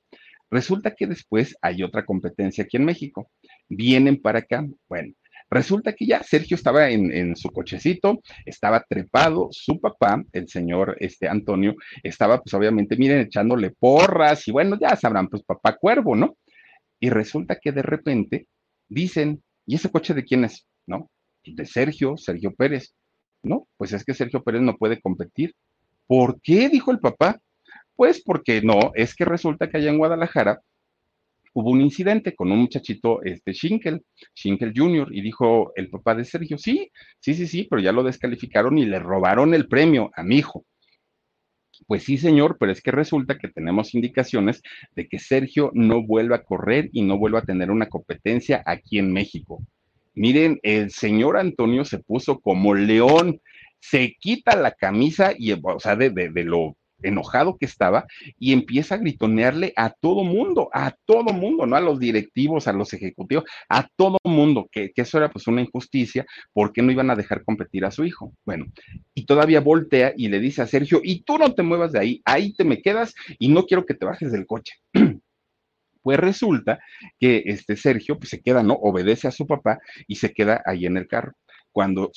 Resulta 0.51 0.95
que 0.95 1.07
después 1.07 1.57
hay 1.63 1.83
otra 1.83 2.05
competencia 2.05 2.65
aquí 2.65 2.77
en 2.77 2.85
México. 2.85 3.29
Vienen 3.69 4.21
para 4.21 4.41
acá. 4.41 4.65
Bueno, 4.89 5.15
Resulta 5.51 5.93
que 5.93 6.07
ya 6.07 6.23
Sergio 6.23 6.57
estaba 6.57 6.91
en, 6.91 7.37
su 7.37 7.51
cochecito, 7.51 8.21
estaba 8.45 8.85
trepado, 8.89 9.49
su 9.53 9.81
papá, 9.81 10.23
el 10.33 10.49
señor 10.49 10.97
este, 10.99 11.29
Antonio, 11.29 11.75
estaba 12.03 12.41
pues 12.41 12.55
obviamente, 12.55 12.97
miren, 12.97 13.21
echándole 13.21 13.71
porras 13.71 14.49
y 14.49 14.53
bueno, 14.53 14.77
ya 14.81 14.97
sabrán, 14.97 15.29
pues 15.29 15.43
papá 15.43 15.77
cuervo, 15.77 16.17
¿no? 16.17 16.37
Y 16.99 17.11
resulta 17.11 17.59
que 17.61 17.73
de 17.73 17.83
repente 17.83 18.47
dicen, 18.89 19.43
¿y 19.67 19.77
ese 19.77 19.91
coche 19.91 20.15
de 20.15 20.25
quién 20.25 20.45
es? 20.45 20.67
¿No? 20.87 21.11
De 21.45 21.67
Sergio, 21.67 22.17
Sergio 22.17 22.55
Pérez. 22.55 22.95
No, 23.43 23.69
pues 23.77 23.93
es 23.93 24.05
que 24.05 24.15
Sergio 24.15 24.43
Pérez 24.43 24.63
no 24.63 24.77
puede 24.77 25.01
competir. 25.01 25.55
¿Por 26.07 26.41
qué? 26.41 26.69
Dijo 26.69 26.91
el 26.91 26.99
papá. 26.99 27.41
Pues 27.95 28.23
porque 28.25 28.63
no, 28.63 28.91
es 28.95 29.15
que 29.15 29.25
resulta 29.25 29.69
que 29.69 29.77
allá 29.77 29.91
en 29.91 29.99
Guadalajara 29.99 30.61
hubo 31.55 31.71
un 31.71 31.81
incidente 31.81 32.35
con 32.35 32.53
un 32.53 32.59
muchachito, 32.59 33.23
este 33.23 33.55
Schinkel, 33.55 34.03
Schinkel 34.37 34.73
Jr., 34.77 35.09
y 35.13 35.23
dijo 35.23 35.73
el 35.77 35.89
papá 35.89 36.15
de 36.15 36.25
Sergio, 36.25 36.59
sí, 36.59 36.91
sí, 37.21 37.35
sí, 37.35 37.47
sí, 37.47 37.67
pero 37.71 37.81
ya 37.81 37.93
lo 37.93 38.03
descalificaron 38.03 38.77
y 38.77 38.85
le 38.85 38.99
robaron 38.99 39.55
el 39.55 39.69
premio 39.69 40.11
a 40.15 40.23
mi 40.23 40.37
hijo. 40.39 40.67
Pues 41.87 42.05
sí, 42.05 42.19
señor, 42.19 42.57
pero 42.59 42.73
es 42.73 42.81
que 42.81 42.91
resulta 42.91 43.39
que 43.39 43.49
tenemos 43.49 43.95
indicaciones 43.95 44.63
de 44.95 45.09
que 45.09 45.19
Sergio 45.19 45.71
no 45.75 46.03
vuelva 46.03 46.37
a 46.37 46.43
correr 46.43 46.89
y 46.93 47.03
no 47.03 47.19
vuelva 47.19 47.41
a 47.41 47.45
tener 47.45 47.71
una 47.71 47.89
competencia 47.89 48.63
aquí 48.65 48.99
en 48.99 49.13
México. 49.13 49.63
Miren, 50.15 50.61
el 50.63 50.91
señor 50.91 51.37
Antonio 51.37 51.85
se 51.85 51.99
puso 51.99 52.41
como 52.41 52.75
león, 52.75 53.41
se 53.81 54.15
quita 54.19 54.57
la 54.57 54.73
camisa 54.73 55.33
y, 55.37 55.53
o 55.53 55.81
sea, 55.81 55.97
de, 55.97 56.11
de, 56.11 56.45
lo 56.45 56.77
enojado 57.05 57.57
que 57.57 57.67
estaba 57.67 58.07
y 58.39 58.53
empieza 58.53 58.95
a 58.95 58.99
gritonearle 58.99 59.73
a 59.77 59.91
todo 59.91 60.25
mundo, 60.25 60.69
a 60.73 60.95
todo 61.05 61.33
mundo, 61.33 61.67
no 61.67 61.77
a 61.77 61.81
los 61.81 61.99
directivos, 61.99 62.67
a 62.67 62.73
los 62.73 62.93
ejecutivos, 62.93 63.45
a 63.69 63.89
todo 63.97 64.19
mundo, 64.25 64.69
que, 64.71 64.93
eso 64.95 65.19
era 65.19 65.31
pues 65.31 65.47
una 65.47 65.61
injusticia, 65.61 66.25
porque 66.53 66.83
no 66.83 66.91
iban 66.91 67.11
a 67.11 67.17
dejar 67.17 67.45
competir 67.45 67.85
a 67.85 67.91
su 67.91 68.05
hijo. 68.05 68.33
Bueno, 68.45 68.67
y 69.15 69.27
todavía 69.27 69.61
voltea 69.61 70.13
y 70.17 70.29
le 70.29 70.41
dice 70.41 70.63
a 70.63 70.67
Sergio, 70.67 71.01
y 71.03 71.23
tú 71.23 71.39
no 71.39 71.55
te 71.55 71.63
muevas 71.63 71.93
de 71.93 71.99
ahí, 71.99 72.23
ahí 72.25 72.55
te 72.55 72.65
me 72.65 72.81
quedas 72.81 73.15
y 73.39 73.49
no 73.49 73.67
quiero 73.67 73.85
que 73.85 73.95
te 73.95 74.07
bajes 74.07 74.33
del 74.33 74.47
coche. 74.47 74.75
Pues 76.03 76.21
resulta 76.21 76.81
que 77.19 77.45
este 77.47 77.77
Sergio 77.79 78.19
pues 78.19 78.29
se 78.29 78.43
queda, 78.43 78.63
¿no? 78.63 78.75
Obedece 78.75 79.27
a 79.27 79.31
su 79.31 79.47
papá 79.47 79.79
y 80.07 80.17
se 80.17 80.35
queda 80.35 80.63
ahí 80.67 80.85
en 80.85 80.99
el 80.99 81.09
carro 81.09 81.33
cuando, 81.75 82.13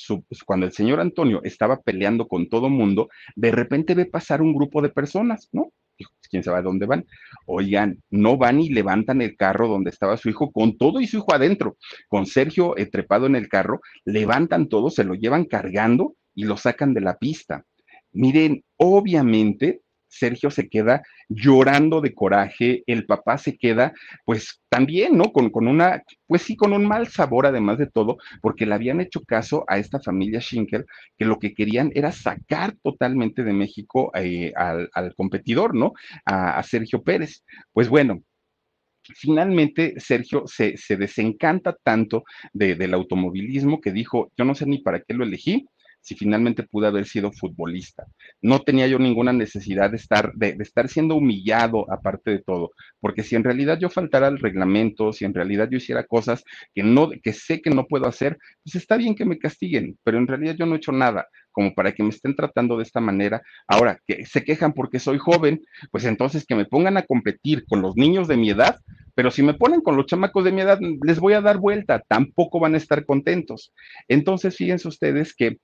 cuando 0.46 0.66
el 0.66 0.72
señor 0.72 1.00
Antonio 1.00 1.40
estaba 1.42 1.80
peleando 1.82 2.28
con 2.28 2.48
todo 2.48 2.68
mundo, 2.70 3.08
de 3.34 3.50
repente 3.50 3.96
ve 3.96 4.06
pasar 4.06 4.40
un 4.40 4.54
grupo 4.54 4.80
de 4.80 4.90
personas, 4.90 5.48
¿no? 5.50 5.72
Pues, 5.96 6.08
quién 6.30 6.44
sabe 6.44 6.62
dónde 6.62 6.86
van. 6.86 7.04
Oigan, 7.44 8.00
no 8.08 8.36
van 8.36 8.60
y 8.60 8.68
levantan 8.68 9.20
el 9.20 9.36
carro 9.36 9.66
donde 9.66 9.90
estaba 9.90 10.16
su 10.16 10.28
hijo, 10.28 10.52
con 10.52 10.78
todo 10.78 11.00
y 11.00 11.08
su 11.08 11.18
hijo 11.18 11.34
adentro, 11.34 11.76
con 12.06 12.26
Sergio 12.26 12.76
eh, 12.78 12.86
trepado 12.86 13.26
en 13.26 13.34
el 13.34 13.48
carro, 13.48 13.80
levantan 14.04 14.68
todo, 14.68 14.90
se 14.90 15.02
lo 15.02 15.14
llevan 15.14 15.44
cargando 15.44 16.14
y 16.36 16.44
lo 16.44 16.56
sacan 16.56 16.94
de 16.94 17.00
la 17.00 17.18
pista. 17.18 17.64
Miren, 18.12 18.62
obviamente 18.76 19.80
Sergio 20.08 20.50
se 20.50 20.68
queda 20.68 21.02
llorando 21.28 22.00
de 22.00 22.14
coraje, 22.14 22.82
el 22.86 23.06
papá 23.06 23.38
se 23.38 23.56
queda, 23.56 23.92
pues 24.24 24.60
también, 24.68 25.16
¿no? 25.16 25.32
Con, 25.32 25.50
con, 25.50 25.68
una, 25.68 26.02
pues 26.26 26.42
sí, 26.42 26.56
con 26.56 26.72
un 26.72 26.86
mal 26.86 27.08
sabor 27.08 27.46
además 27.46 27.78
de 27.78 27.86
todo, 27.86 28.16
porque 28.40 28.66
le 28.66 28.74
habían 28.74 29.00
hecho 29.00 29.20
caso 29.22 29.64
a 29.68 29.78
esta 29.78 30.00
familia 30.00 30.40
Schinkel, 30.40 30.86
que 31.16 31.24
lo 31.24 31.38
que 31.38 31.54
querían 31.54 31.90
era 31.94 32.12
sacar 32.12 32.74
totalmente 32.82 33.44
de 33.44 33.52
México 33.52 34.10
eh, 34.14 34.52
al, 34.56 35.14
competidor, 35.16 35.74
¿no? 35.74 35.92
A, 36.24 36.62
Sergio 36.62 37.02
Pérez. 37.02 37.44
Pues 37.72 37.88
bueno, 37.88 38.22
finalmente 39.02 39.94
Sergio 39.98 40.44
se, 40.46 40.76
desencanta 40.96 41.76
tanto 41.82 42.24
del 42.52 42.94
automovilismo 42.94 43.80
que 43.80 43.92
dijo, 43.92 44.30
yo 44.36 44.44
no 44.44 44.54
sé 44.54 44.66
ni 44.66 44.78
para 44.78 45.00
qué 45.00 45.14
lo 45.14 45.24
elegí, 45.24 45.66
si 46.08 46.14
finalmente 46.14 46.62
pude 46.62 46.86
haber 46.86 47.04
sido 47.04 47.30
futbolista. 47.32 48.06
No 48.40 48.60
tenía 48.60 48.86
yo 48.86 48.98
ninguna 48.98 49.30
necesidad 49.30 49.90
de 49.90 49.98
estar, 49.98 50.32
de, 50.34 50.56
estar 50.60 50.88
siendo 50.88 51.16
humillado 51.16 51.84
aparte 51.92 52.30
de 52.30 52.38
todo, 52.38 52.70
porque 52.98 53.22
si 53.22 53.36
en 53.36 53.44
realidad 53.44 53.78
yo 53.78 53.90
faltara 53.90 54.26
al 54.26 54.38
reglamento, 54.38 55.12
si 55.12 55.26
en 55.26 55.34
realidad 55.34 55.68
yo 55.70 55.76
hiciera 55.76 56.04
cosas 56.04 56.44
que 56.74 56.82
no, 56.82 57.10
que 57.22 57.34
sé 57.34 57.60
que 57.60 57.68
no 57.68 57.84
puedo 57.86 58.06
hacer, 58.06 58.38
pues 58.64 58.76
está 58.76 58.96
bien 58.96 59.14
que 59.14 59.26
me 59.26 59.38
castiguen, 59.38 59.98
pero 60.02 60.16
en 60.16 60.26
realidad 60.26 60.56
yo 60.58 60.64
no 60.64 60.74
he 60.74 60.78
hecho 60.78 60.92
nada 60.92 61.28
como 61.52 61.74
para 61.74 61.92
que 61.92 62.02
me 62.02 62.10
estén 62.10 62.34
tratando 62.34 62.78
de 62.78 62.84
esta 62.84 63.00
manera. 63.00 63.42
Ahora, 63.66 63.98
que 64.06 64.24
se 64.24 64.44
quejan 64.44 64.72
porque 64.72 64.98
soy 64.98 65.18
joven, 65.18 65.60
pues 65.90 66.04
entonces 66.04 66.46
que 66.46 66.54
me 66.54 66.64
pongan 66.64 66.96
a 66.96 67.02
competir 67.02 67.66
con 67.66 67.82
los 67.82 67.96
niños 67.96 68.28
de 68.28 68.36
mi 68.36 68.48
edad, 68.48 68.78
pero 69.14 69.30
si 69.30 69.42
me 69.42 69.54
ponen 69.54 69.80
con 69.80 69.96
los 69.96 70.06
chamacos 70.06 70.44
de 70.44 70.52
mi 70.52 70.60
edad, 70.60 70.78
les 71.04 71.18
voy 71.18 71.32
a 71.32 71.40
dar 71.40 71.58
vuelta, 71.58 72.00
tampoco 72.06 72.60
van 72.60 72.74
a 72.74 72.78
estar 72.78 73.04
contentos. 73.04 73.72
Entonces, 74.06 74.56
fíjense 74.56 74.86
ustedes 74.86 75.34
que 75.34 75.58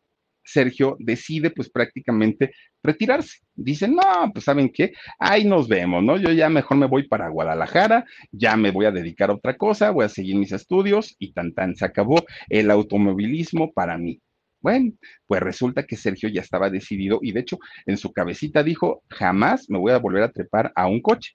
Sergio 0.45 0.97
decide 0.99 1.51
pues 1.51 1.70
prácticamente 1.70 2.53
retirarse. 2.82 3.38
Dice, 3.55 3.88
no, 3.88 4.03
pues 4.32 4.45
saben 4.45 4.70
qué, 4.70 4.92
ahí 5.18 5.45
nos 5.45 5.68
vemos, 5.68 6.03
¿no? 6.03 6.16
Yo 6.16 6.30
ya 6.32 6.49
mejor 6.49 6.76
me 6.76 6.86
voy 6.86 7.09
para 7.09 7.28
Guadalajara, 7.28 8.05
ya 8.30 8.57
me 8.57 8.70
voy 8.70 8.86
a 8.86 8.90
dedicar 8.90 9.30
a 9.30 9.34
otra 9.34 9.57
cosa, 9.57 9.90
voy 9.90 10.05
a 10.05 10.09
seguir 10.09 10.36
mis 10.36 10.53
estudios 10.53 11.14
y 11.18 11.32
tan 11.32 11.55
tan 11.55 11.74
se 11.76 11.84
acabó 11.84 12.24
el 12.49 12.70
automovilismo 12.70 13.72
para 13.72 13.97
mí. 13.99 14.20
Bueno, 14.61 14.92
pues 15.26 15.42
resulta 15.42 15.82
que 15.82 15.97
Sergio 15.97 16.28
ya 16.30 16.40
estaba 16.40 16.70
decidido 16.70 17.18
y 17.22 17.32
de 17.32 17.40
hecho 17.40 17.59
en 17.84 17.99
su 17.99 18.12
cabecita 18.12 18.62
dijo, 18.62 19.03
jamás 19.11 19.68
me 19.68 19.78
voy 19.78 19.92
a 19.92 19.99
volver 19.99 20.22
a 20.22 20.32
trepar 20.32 20.72
a 20.74 20.86
un 20.86 21.03
coche. 21.03 21.32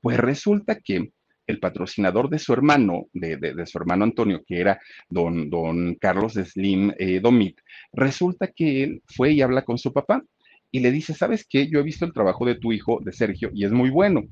Pues 0.00 0.18
resulta 0.18 0.78
que 0.80 1.10
el 1.46 1.60
patrocinador 1.60 2.28
de 2.28 2.38
su 2.38 2.52
hermano, 2.52 3.06
de, 3.12 3.66
su 3.66 3.78
hermano 3.78 4.04
Antonio, 4.04 4.42
que 4.46 4.60
era 4.60 4.80
don, 5.08 5.48
don 5.48 5.94
Carlos 5.96 6.34
Slim 6.34 6.92
eh, 6.98 7.20
Domit, 7.20 7.60
resulta 7.92 8.48
que 8.48 8.82
él 8.84 9.02
fue 9.06 9.32
y 9.32 9.42
habla 9.42 9.62
con 9.62 9.78
su 9.78 9.92
papá 9.92 10.22
y 10.70 10.80
le 10.80 10.90
dice, 10.90 11.14
¿sabes 11.14 11.46
qué? 11.48 11.68
Yo 11.68 11.80
he 11.80 11.84
visto 11.84 12.04
el 12.04 12.12
trabajo 12.12 12.44
de 12.44 12.56
tu 12.56 12.72
hijo, 12.72 13.00
de 13.02 13.12
Sergio, 13.12 13.50
y 13.54 13.64
es 13.64 13.72
muy 13.72 13.90
bueno. 13.90 14.22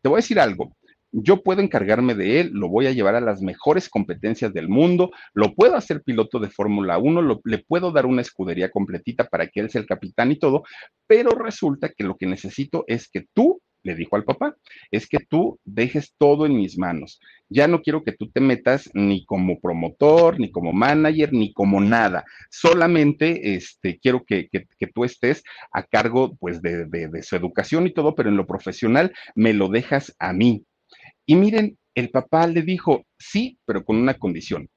Te 0.00 0.08
voy 0.08 0.16
a 0.16 0.22
decir 0.22 0.40
algo. 0.40 0.74
Yo 1.14 1.42
puedo 1.42 1.60
encargarme 1.60 2.14
de 2.14 2.40
él, 2.40 2.50
lo 2.54 2.68
voy 2.70 2.86
a 2.86 2.92
llevar 2.92 3.14
a 3.14 3.20
las 3.20 3.42
mejores 3.42 3.90
competencias 3.90 4.54
del 4.54 4.70
mundo, 4.70 5.10
lo 5.34 5.54
puedo 5.54 5.76
hacer 5.76 6.02
piloto 6.02 6.38
de 6.38 6.48
Fórmula 6.48 6.96
1, 6.96 7.40
le 7.44 7.58
puedo 7.58 7.92
dar 7.92 8.06
una 8.06 8.22
escudería 8.22 8.70
completita 8.70 9.28
para 9.28 9.46
que 9.46 9.60
él 9.60 9.68
sea 9.68 9.82
el 9.82 9.86
capitán 9.86 10.32
y 10.32 10.38
todo, 10.38 10.62
pero 11.06 11.32
resulta 11.32 11.90
que 11.90 12.04
lo 12.04 12.16
que 12.16 12.26
necesito 12.26 12.84
es 12.86 13.10
que 13.10 13.26
tú 13.34 13.60
le 13.82 13.94
dijo 13.94 14.16
al 14.16 14.24
papá, 14.24 14.56
es 14.90 15.08
que 15.08 15.18
tú 15.18 15.58
dejes 15.64 16.14
todo 16.18 16.46
en 16.46 16.56
mis 16.56 16.78
manos. 16.78 17.20
Ya 17.48 17.68
no 17.68 17.82
quiero 17.82 18.02
que 18.04 18.12
tú 18.12 18.30
te 18.30 18.40
metas 18.40 18.90
ni 18.94 19.24
como 19.24 19.60
promotor, 19.60 20.40
ni 20.40 20.50
como 20.50 20.72
manager, 20.72 21.32
ni 21.32 21.52
como 21.52 21.80
nada. 21.80 22.24
Solamente 22.50 23.54
este, 23.54 23.98
quiero 23.98 24.24
que, 24.24 24.48
tú 24.94 25.04
estés 25.04 25.42
a 25.72 25.82
cargo 25.82 26.36
pues, 26.36 26.62
de, 26.62 26.86
de 26.86 27.22
su 27.22 27.36
educación 27.36 27.86
y 27.86 27.92
todo, 27.92 28.14
pero 28.14 28.28
en 28.28 28.36
lo 28.36 28.46
profesional 28.46 29.12
me 29.34 29.52
lo 29.52 29.68
dejas 29.68 30.14
a 30.18 30.32
mí. 30.32 30.64
Y 31.26 31.36
miren, 31.36 31.78
el 31.94 32.10
papá 32.10 32.46
le 32.46 32.62
dijo, 32.62 33.06
sí, 33.18 33.58
pero 33.64 33.84
con 33.84 33.96
una 33.96 34.14
condición. 34.14 34.68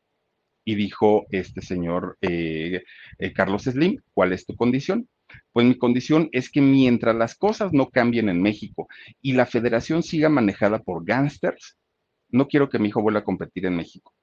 Y 0.66 0.76
dijo 0.76 1.26
este 1.30 1.62
señor 1.62 2.18
eh, 2.22 2.84
eh, 3.20 3.34
Carlos 3.34 3.64
Slim, 3.64 4.02
¿cuál 4.14 4.34
es 4.34 4.46
tu 4.46 4.56
condición? 4.56 5.08
Pues 5.52 5.66
mi 5.66 5.78
condición 5.78 6.30
es 6.32 6.50
que 6.50 6.62
mientras 6.62 7.16
las 7.16 7.36
cosas 7.36 7.72
no 7.74 7.90
cambien 7.90 8.30
en 8.30 8.42
México 8.42 8.88
y 9.22 9.34
la 9.34 9.46
federación 9.46 10.04
siga 10.04 10.30
manejada 10.30 10.80
por 10.80 11.06
gángsters, 11.06 11.78
no 12.30 12.48
quiero 12.48 12.70
que 12.70 12.80
mi 12.80 12.90
hijo 12.90 13.02
vuelva 13.02 13.22
a 13.22 13.24
competir 13.24 13.66
en 13.66 13.76
México. 13.76 14.14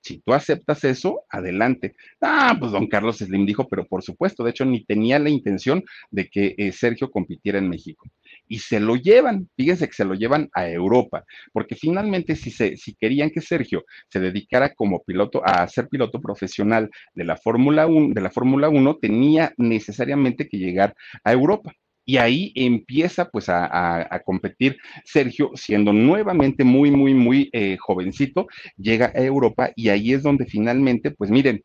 Si 0.00 0.20
tú 0.20 0.32
aceptas 0.32 0.84
eso, 0.84 1.24
adelante. 1.28 1.94
Ah, 2.20 2.56
pues 2.58 2.72
don 2.72 2.86
Carlos 2.86 3.18
Slim 3.18 3.44
dijo, 3.44 3.68
pero 3.68 3.84
por 3.84 4.02
supuesto, 4.02 4.44
de 4.44 4.50
hecho, 4.50 4.64
ni 4.64 4.84
tenía 4.84 5.18
la 5.18 5.28
intención 5.28 5.82
de 6.10 6.28
que 6.28 6.54
eh, 6.56 6.72
Sergio 6.72 7.10
compitiera 7.10 7.58
en 7.58 7.68
México. 7.68 8.06
Y 8.48 8.58
se 8.60 8.80
lo 8.80 8.96
llevan, 8.96 9.48
fíjense 9.56 9.86
que 9.86 9.94
se 9.94 10.04
lo 10.04 10.14
llevan 10.14 10.48
a 10.54 10.68
Europa, 10.68 11.24
porque 11.52 11.74
finalmente 11.74 12.34
si, 12.36 12.50
se, 12.50 12.76
si 12.76 12.94
querían 12.94 13.30
que 13.30 13.40
Sergio 13.40 13.84
se 14.10 14.20
dedicara 14.20 14.74
como 14.74 15.02
piloto 15.04 15.42
a 15.44 15.66
ser 15.68 15.88
piloto 15.88 16.20
profesional 16.20 16.90
de 17.14 17.24
la 17.24 17.36
Fórmula 17.36 17.86
1, 17.86 18.14
de 18.14 18.20
la 18.20 18.30
Fórmula 18.30 18.68
1, 18.68 18.96
tenía 18.96 19.52
necesariamente 19.56 20.48
que 20.48 20.58
llegar 20.58 20.94
a 21.24 21.32
Europa. 21.32 21.72
Y 22.04 22.16
ahí 22.16 22.52
empieza 22.54 23.28
pues 23.28 23.50
a, 23.50 24.22
competir 24.24 24.78
Sergio, 25.04 25.50
siendo 25.54 25.92
nuevamente 25.92 26.64
muy, 26.64 26.90
muy, 26.90 27.12
muy 27.12 27.50
eh, 27.52 27.76
jovencito, 27.78 28.46
llega 28.78 29.12
a 29.14 29.20
Europa 29.20 29.72
y 29.76 29.90
ahí 29.90 30.14
es 30.14 30.22
donde 30.22 30.46
finalmente, 30.46 31.10
pues 31.10 31.30
miren, 31.30 31.62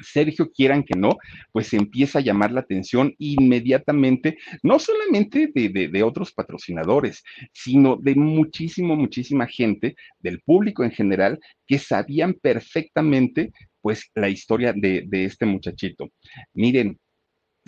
Sergio, 0.00 0.50
quieran 0.50 0.82
que 0.82 0.98
no, 0.98 1.16
pues 1.52 1.72
empieza 1.72 2.18
a 2.18 2.22
llamar 2.22 2.52
la 2.52 2.60
atención 2.60 3.14
inmediatamente, 3.18 4.38
no 4.62 4.78
solamente 4.78 5.50
de, 5.54 5.88
de, 5.88 6.02
otros 6.02 6.32
patrocinadores, 6.32 7.22
sino 7.52 7.96
de 7.96 8.14
muchísimo, 8.14 8.96
muchísima 8.96 9.46
gente, 9.46 9.94
del 10.20 10.40
público 10.40 10.84
en 10.84 10.90
general, 10.90 11.38
que 11.66 11.78
sabían 11.78 12.34
perfectamente, 12.34 13.52
pues, 13.80 14.10
la 14.14 14.28
historia 14.28 14.72
de, 14.72 15.04
de 15.06 15.24
este 15.24 15.46
muchachito. 15.46 16.08
Miren, 16.54 16.98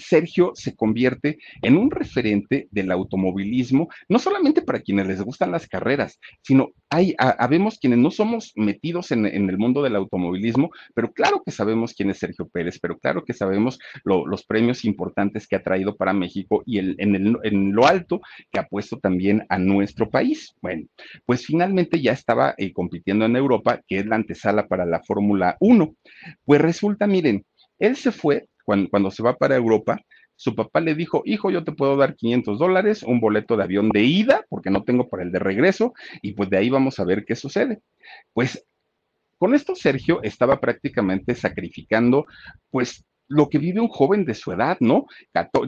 Sergio 0.01 0.53
se 0.55 0.75
convierte 0.75 1.39
en 1.63 1.77
un 1.77 1.91
referente 1.91 2.69
del 2.71 2.91
automovilismo, 2.91 3.89
no 4.09 4.19
solamente 4.19 4.63
para 4.63 4.81
quienes 4.81 5.07
les 5.07 5.23
gustan 5.23 5.53
las 5.53 5.69
carreras, 5.69 6.19
sino 6.43 6.71
hay, 6.89 7.15
habemos 7.19 7.79
quienes 7.79 7.99
no 7.99 8.11
somos 8.11 8.53
metidos 8.57 9.11
en, 9.13 9.27
el 9.27 9.59
mundo 9.59 9.83
del 9.83 9.97
automovilismo, 9.97 10.71
pero 10.95 11.13
claro 11.13 11.43
que 11.45 11.53
sabemos 11.53 11.95
quién 11.95 12.11
es 12.11 12.19
Sergio 12.19 12.49
Pérez, 12.49 12.79
pero 12.81 12.99
claro 12.99 13.25
que 13.25 13.33
sabemos 13.33 13.79
los 14.05 14.45
premios 14.45 14.85
importantes 14.85 15.47
que 15.47 15.57
ha 15.57 15.63
traído 15.63 15.97
para 15.97 16.13
México 16.13 16.63
y 16.67 16.79
en, 16.79 17.73
lo 17.73 17.87
alto 17.87 18.21
que 18.51 18.61
ha 18.61 18.67
puesto 18.67 18.99
también 18.99 19.45
a 19.49 19.59
nuestro 19.59 20.11
país. 20.11 20.55
Bueno, 20.61 20.87
pues 21.27 21.47
finalmente 21.47 22.01
ya 22.01 22.13
estaba 22.13 22.55
eh, 22.57 22.73
compitiendo 22.73 23.25
en 23.25 23.37
Europa, 23.37 23.81
que 23.87 23.99
es 23.99 24.07
la 24.07 24.17
antesala 24.17 24.67
para 24.67 24.85
la 24.85 25.03
Fórmula 25.03 25.57
1. 25.61 25.95
Pues 26.45 26.61
resulta, 26.61 27.07
miren, 27.07 27.45
él 27.79 27.97
se 27.97 28.13
fue 28.13 28.47
cuando, 28.89 29.11
se 29.11 29.23
va 29.23 29.37
para 29.37 29.57
Europa, 29.57 30.01
su 30.37 30.55
papá 30.55 30.81
le 30.81 30.95
dijo, 30.95 31.23
hijo, 31.25 31.51
yo 31.51 31.65
te 31.65 31.73
puedo 31.73 31.97
dar 31.97 32.17
500 32.17 32.59
dólares, 32.59 33.03
un 33.03 33.21
boleto 33.21 33.57
de 33.57 33.65
avión 33.65 33.91
de 33.91 34.03
ida, 34.05 34.45
porque 34.49 34.71
no 34.71 34.85
tengo 34.85 35.09
para 35.09 35.23
el 35.23 35.33
de 35.33 35.39
regreso, 35.39 35.93
y 36.23 36.33
pues 36.33 36.49
de 36.49 36.59
ahí 36.59 36.71
vamos 36.71 36.99
a 36.99 37.05
ver 37.05 37.25
qué 37.27 37.37
sucede. 37.37 37.83
Pues 38.33 38.65
con 39.39 39.55
esto 39.55 39.75
Sergio 39.75 40.23
estaba 40.23 40.61
prácticamente 40.61 41.35
sacrificando, 41.35 42.27
pues 42.71 43.05
lo 43.31 43.49
que 43.49 43.59
vive 43.59 43.81
un 43.81 43.89
joven 43.89 44.25
de 44.25 44.35
su 44.35 44.53
edad, 44.53 44.77
¿no? 44.81 45.07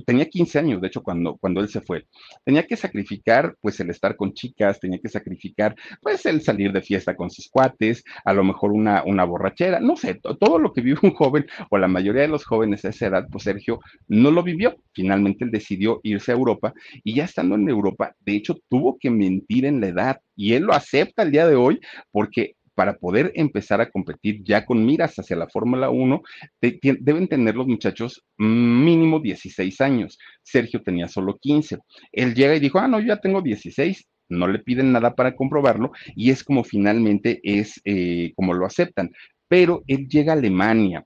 Tenía 0.05 0.29
15 0.29 0.59
años, 0.59 0.81
de 0.81 0.89
hecho, 0.89 1.03
cuando, 1.03 1.37
cuando 1.37 1.61
él 1.61 1.69
se 1.69 1.81
fue. 1.81 2.07
Tenía 2.45 2.67
que 2.67 2.77
sacrificar, 2.77 3.57
pues, 3.61 3.79
el 3.81 3.91
estar 3.91 4.17
con 4.17 4.35
chicas, 4.35 4.81
tenía 4.81 4.99
que 4.99 5.09
sacrificar, 5.09 5.75
pues, 6.01 6.27
el 6.27 6.43
salir 6.43 6.73
de 6.73 6.83
fiesta 6.83 7.15
con 7.15 7.31
sus 7.31 7.49
cuates, 7.49 8.03
a 8.25 8.33
lo 8.33 8.43
mejor 8.43 8.73
una, 8.73 9.05
una 9.05 9.25
borrachera, 9.25 9.79
no 9.81 9.97
sé, 9.97 10.15
todo 10.15 10.59
lo 10.59 10.73
que 10.73 10.81
vive 10.81 10.99
un 11.03 11.15
joven 11.15 11.47
o 11.71 11.79
la 11.79 11.89
mayoría 11.89 12.23
de 12.23 12.29
los 12.29 12.45
jóvenes 12.45 12.85
a 12.85 12.89
esa 12.89 13.07
edad, 13.07 13.27
pues 13.31 13.45
Sergio 13.45 13.79
no 14.09 14.31
lo 14.33 14.43
vivió. 14.43 14.77
Finalmente 14.93 15.45
él 15.45 15.53
decidió 15.53 16.01
irse 16.03 16.33
a 16.33 16.35
Europa 16.35 16.75
y 17.05 17.15
ya 17.15 17.25
estando 17.25 17.55
en 17.55 17.69
Europa, 17.69 18.15
de 18.21 18.35
hecho, 18.35 18.57
tuvo 18.69 18.99
que 18.99 19.11
mentir 19.11 19.67
en 19.67 19.81
la 19.81 19.89
edad 19.89 20.21
y 20.35 20.55
él 20.55 20.65
lo 20.65 20.75
acepta 20.75 21.23
el 21.23 21.31
día 21.31 21.47
de 21.47 21.55
hoy 21.55 21.81
porque 22.11 22.57
para 22.75 22.97
poder 22.97 23.33
empezar 23.35 23.81
a 23.81 23.91
competir 23.91 24.43
ya 24.45 24.65
con 24.65 24.85
miras 24.85 25.19
hacia 25.19 25.37
la 25.37 25.49
Fórmula 25.49 25.91
1, 25.91 26.23
deben 26.61 27.29
tener 27.29 27.55
los 27.55 27.67
muchachos 27.67 28.25
mínimo 28.39 29.21
16 29.21 29.81
años. 29.81 30.19
Sergio 30.43 30.83
tenía 30.83 31.09
solo 31.09 31.39
15. 31.39 31.79
Él 32.13 32.35
llega 32.35 32.57
y 32.57 32.61
dijo, 32.61 32.79
ah, 32.79 32.89
no, 32.89 33.01
yo 33.01 33.09
ya 33.09 33.21
tengo 33.21 33.43
16, 33.43 34.07
no 34.29 34.49
le 34.49 34.59
piden 34.59 34.93
nada 34.93 35.15
para 35.15 35.37
comprobarlo 35.37 35.93
y 36.17 36.31
es 36.31 36.43
como 36.43 36.65
finalmente 36.65 37.41
es 37.43 37.81
eh, 37.85 38.33
como 38.35 38.55
lo 38.55 38.67
aceptan. 38.67 39.11
Pero 39.49 39.83
él 39.87 40.09
llega 40.09 40.33
a 40.33 40.37
Alemania 40.37 41.05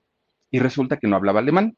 y 0.51 0.59
resulta 0.59 0.97
que 0.97 1.07
no 1.07 1.15
hablaba 1.15 1.39
alemán. 1.39 1.75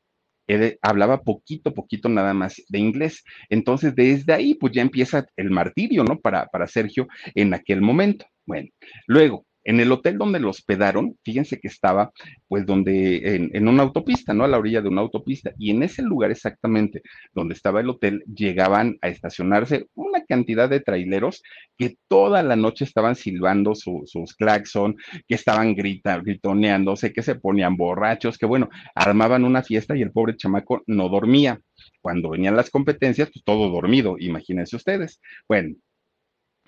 Él 0.47 0.79
hablaba 0.81 1.21
poquito, 1.21 1.73
poquito 1.73 2.09
nada 2.09 2.33
más 2.33 2.61
de 2.69 2.79
inglés. 2.79 3.23
Entonces, 3.49 3.93
desde 3.95 4.33
ahí, 4.33 4.55
pues 4.55 4.73
ya 4.73 4.81
empieza 4.81 5.27
el 5.35 5.51
martirio, 5.51 6.03
¿no? 6.03 6.19
Para, 6.19 6.47
para 6.47 6.67
Sergio 6.67 7.07
en 7.35 7.53
aquel 7.53 7.81
momento. 7.81 8.25
Bueno, 8.47 8.69
luego, 9.05 9.45
en 9.69 9.79
el 9.79 9.91
hotel 9.91 10.17
donde 10.17 10.39
lo 10.39 10.49
hospedaron, 10.49 11.15
fíjense 11.23 11.59
que 11.59 11.67
estaba, 11.67 12.11
pues, 12.47 12.65
donde, 12.65 13.35
en, 13.35 13.51
en, 13.53 13.67
una 13.67 13.83
autopista, 13.83 14.33
¿no? 14.33 14.43
A 14.43 14.47
la 14.47 14.57
orilla 14.57 14.81
de 14.81 14.89
una 14.89 15.01
autopista. 15.01 15.51
Y 15.59 15.69
en 15.69 15.83
ese 15.83 16.01
lugar 16.01 16.31
exactamente 16.31 17.03
donde 17.35 17.53
estaba 17.53 17.79
el 17.79 17.89
hotel, 17.89 18.23
llegaban 18.25 18.97
a 19.03 19.09
estacionarse 19.09 19.85
una 19.93 20.25
cantidad 20.25 20.67
de 20.67 20.79
traileros 20.79 21.43
que 21.77 21.97
toda 22.07 22.41
la 22.41 22.55
noche 22.55 22.83
estaban 22.83 23.15
silbando 23.15 23.75
sus 23.75 24.33
claxon, 24.35 24.97
que 25.27 25.35
estaban 25.35 25.75
grita, 25.75 26.17
gritoneándose, 26.17 27.13
que 27.13 27.21
se 27.21 27.35
ponían 27.35 27.77
borrachos, 27.77 28.39
que 28.39 28.47
bueno, 28.47 28.69
armaban 28.95 29.45
una 29.45 29.61
fiesta 29.61 29.95
y 29.95 30.01
el 30.01 30.11
pobre 30.11 30.35
chamaco 30.35 30.81
no 30.87 31.09
dormía. 31.09 31.61
Cuando 32.01 32.29
venían 32.29 32.55
las 32.55 32.71
competencias, 32.71 33.29
pues 33.31 33.43
todo 33.45 33.69
dormido, 33.69 34.15
imagínense 34.17 34.75
ustedes. 34.75 35.21
Bueno, 35.47 35.75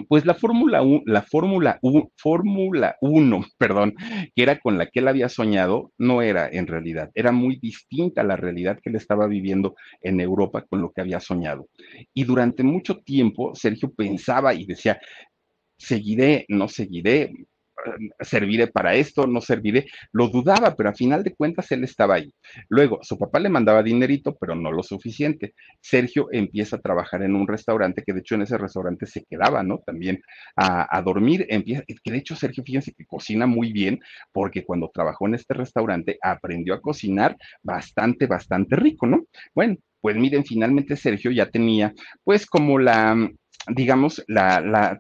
pues 0.08 0.26
la 0.26 0.36
Fórmula 0.36 0.82
1, 0.82 1.04
la 1.06 1.22
Fórmula 1.22 1.80
1, 1.82 2.12
Fórmula 2.18 2.96
1, 3.02 3.46
perdón, 3.58 3.96
que 4.36 4.44
era 4.44 4.60
con 4.60 4.78
la 4.78 4.88
que 4.88 5.00
él 5.00 5.08
había 5.08 5.30
soñado, 5.30 5.92
no 5.98 6.22
era 6.22 6.50
en 6.50 6.68
realidad, 6.68 7.12
era 7.14 7.32
muy 7.32 7.58
distinta 7.58 8.22
a 8.22 8.26
la 8.26 8.36
realidad 8.36 8.80
que 8.82 8.90
él 8.90 8.96
estaba 8.96 9.28
viviendo 9.28 9.76
en 10.02 10.20
Europa 10.20 10.66
con 10.70 10.82
lo 10.82 10.92
que 10.92 11.02
había 11.02 11.20
soñado. 11.20 11.68
Y 12.14 12.24
durante 12.24 12.64
mucho 12.64 13.00
tiempo 13.00 13.56
Sergio 13.56 13.92
pensaba 13.94 14.54
y 14.54 14.66
decía, 14.66 15.00
seguiré, 15.78 16.46
no 16.48 16.68
seguiré, 16.68 17.32
serviré 18.20 18.68
para 18.68 18.96
esto, 18.96 19.28
no 19.28 19.42
serviré. 19.42 19.88
Lo 20.12 20.28
dudaba, 20.28 20.76
pero 20.76 20.90
a 20.90 20.94
final 20.94 21.24
de 21.24 21.34
cuentas 21.34 21.72
él 21.72 21.84
estaba 21.84 22.16
ahí. 22.16 22.34
Luego, 22.70 23.00
su 23.02 23.18
papá 23.18 23.40
le 23.40 23.50
mandaba 23.50 23.84
dinerito, 23.84 24.36
pero 24.40 24.56
no 24.56 24.72
lo 24.72 24.84
suficiente. 24.84 25.54
Sergio 25.80 26.28
empieza 26.32 26.78
a 26.78 26.82
trabajar 26.82 27.24
en 27.24 27.36
un 27.36 27.48
restaurante, 27.48 28.04
que 28.06 28.14
de 28.14 28.20
hecho 28.20 28.36
en 28.36 28.44
ese 28.44 28.58
restaurante 28.58 29.06
se 29.06 29.24
quedaba, 29.24 29.64
¿no? 29.64 29.80
También 29.86 30.22
a, 30.56 31.02
dormir. 31.02 31.46
Empieza, 31.50 31.84
que 31.86 32.12
de 32.12 32.18
hecho 32.18 32.36
Sergio, 32.36 32.64
fíjense 32.64 32.94
que 32.94 33.06
cocina 33.06 33.46
muy 33.48 33.72
bien, 33.72 34.00
porque 34.32 34.64
cuando 34.64 34.92
trabajó 34.94 35.28
en 35.28 35.36
este 35.36 35.54
restaurante 35.54 36.18
aprendió 36.22 36.74
a 36.74 36.82
cocinar 36.82 37.38
bastante, 37.64 38.28
bastante 38.28 38.76
rico, 38.76 39.06
¿no? 39.08 39.26
Bueno, 39.54 39.78
pues 40.00 40.16
miren, 40.16 40.46
finalmente 40.46 40.96
Sergio 40.96 41.32
ya 41.32 41.50
tenía, 41.50 41.94
pues 42.24 42.46
como 42.46 42.80
la, 42.80 43.30
digamos, 43.68 44.24
la, 44.28 44.60
la 44.62 45.00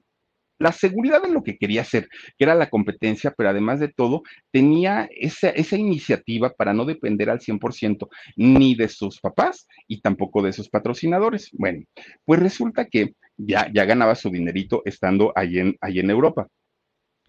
la 0.62 0.72
seguridad 0.72 1.26
en 1.26 1.34
lo 1.34 1.43
que 1.43 1.57
quería 1.57 1.82
hacer, 1.82 2.07
que 2.38 2.43
era 2.45 2.55
la 2.55 2.70
competencia, 2.70 3.34
pero 3.36 3.49
además 3.49 3.80
de 3.80 3.89
todo, 3.89 4.24
tenía 4.51 5.09
esa, 5.12 5.49
esa 5.49 5.76
iniciativa 5.76 6.53
para 6.53 6.74
no 6.74 6.86
depender 6.86 7.30
al 7.30 7.39
100% 7.39 8.07
ni 8.36 8.76
de 8.76 8.88
sus 8.88 9.20
papás 9.20 9.68
y 9.88 10.01
tampoco 10.01 10.41
de 10.41 10.53
sus 10.53 10.70
patrocinadores. 10.70 11.49
Bueno, 11.53 11.84
pues 12.26 12.39
resulta 12.39 12.86
que 12.86 13.16
ya, 13.38 13.70
ya 13.74 13.86
ganaba 13.86 14.16
su 14.16 14.30
dinerito 14.30 14.82
estando 14.86 15.34
ahí 15.36 15.59
en, 15.59 15.76
ahí 15.82 15.99
en 15.99 16.09
Europa. 16.09 16.47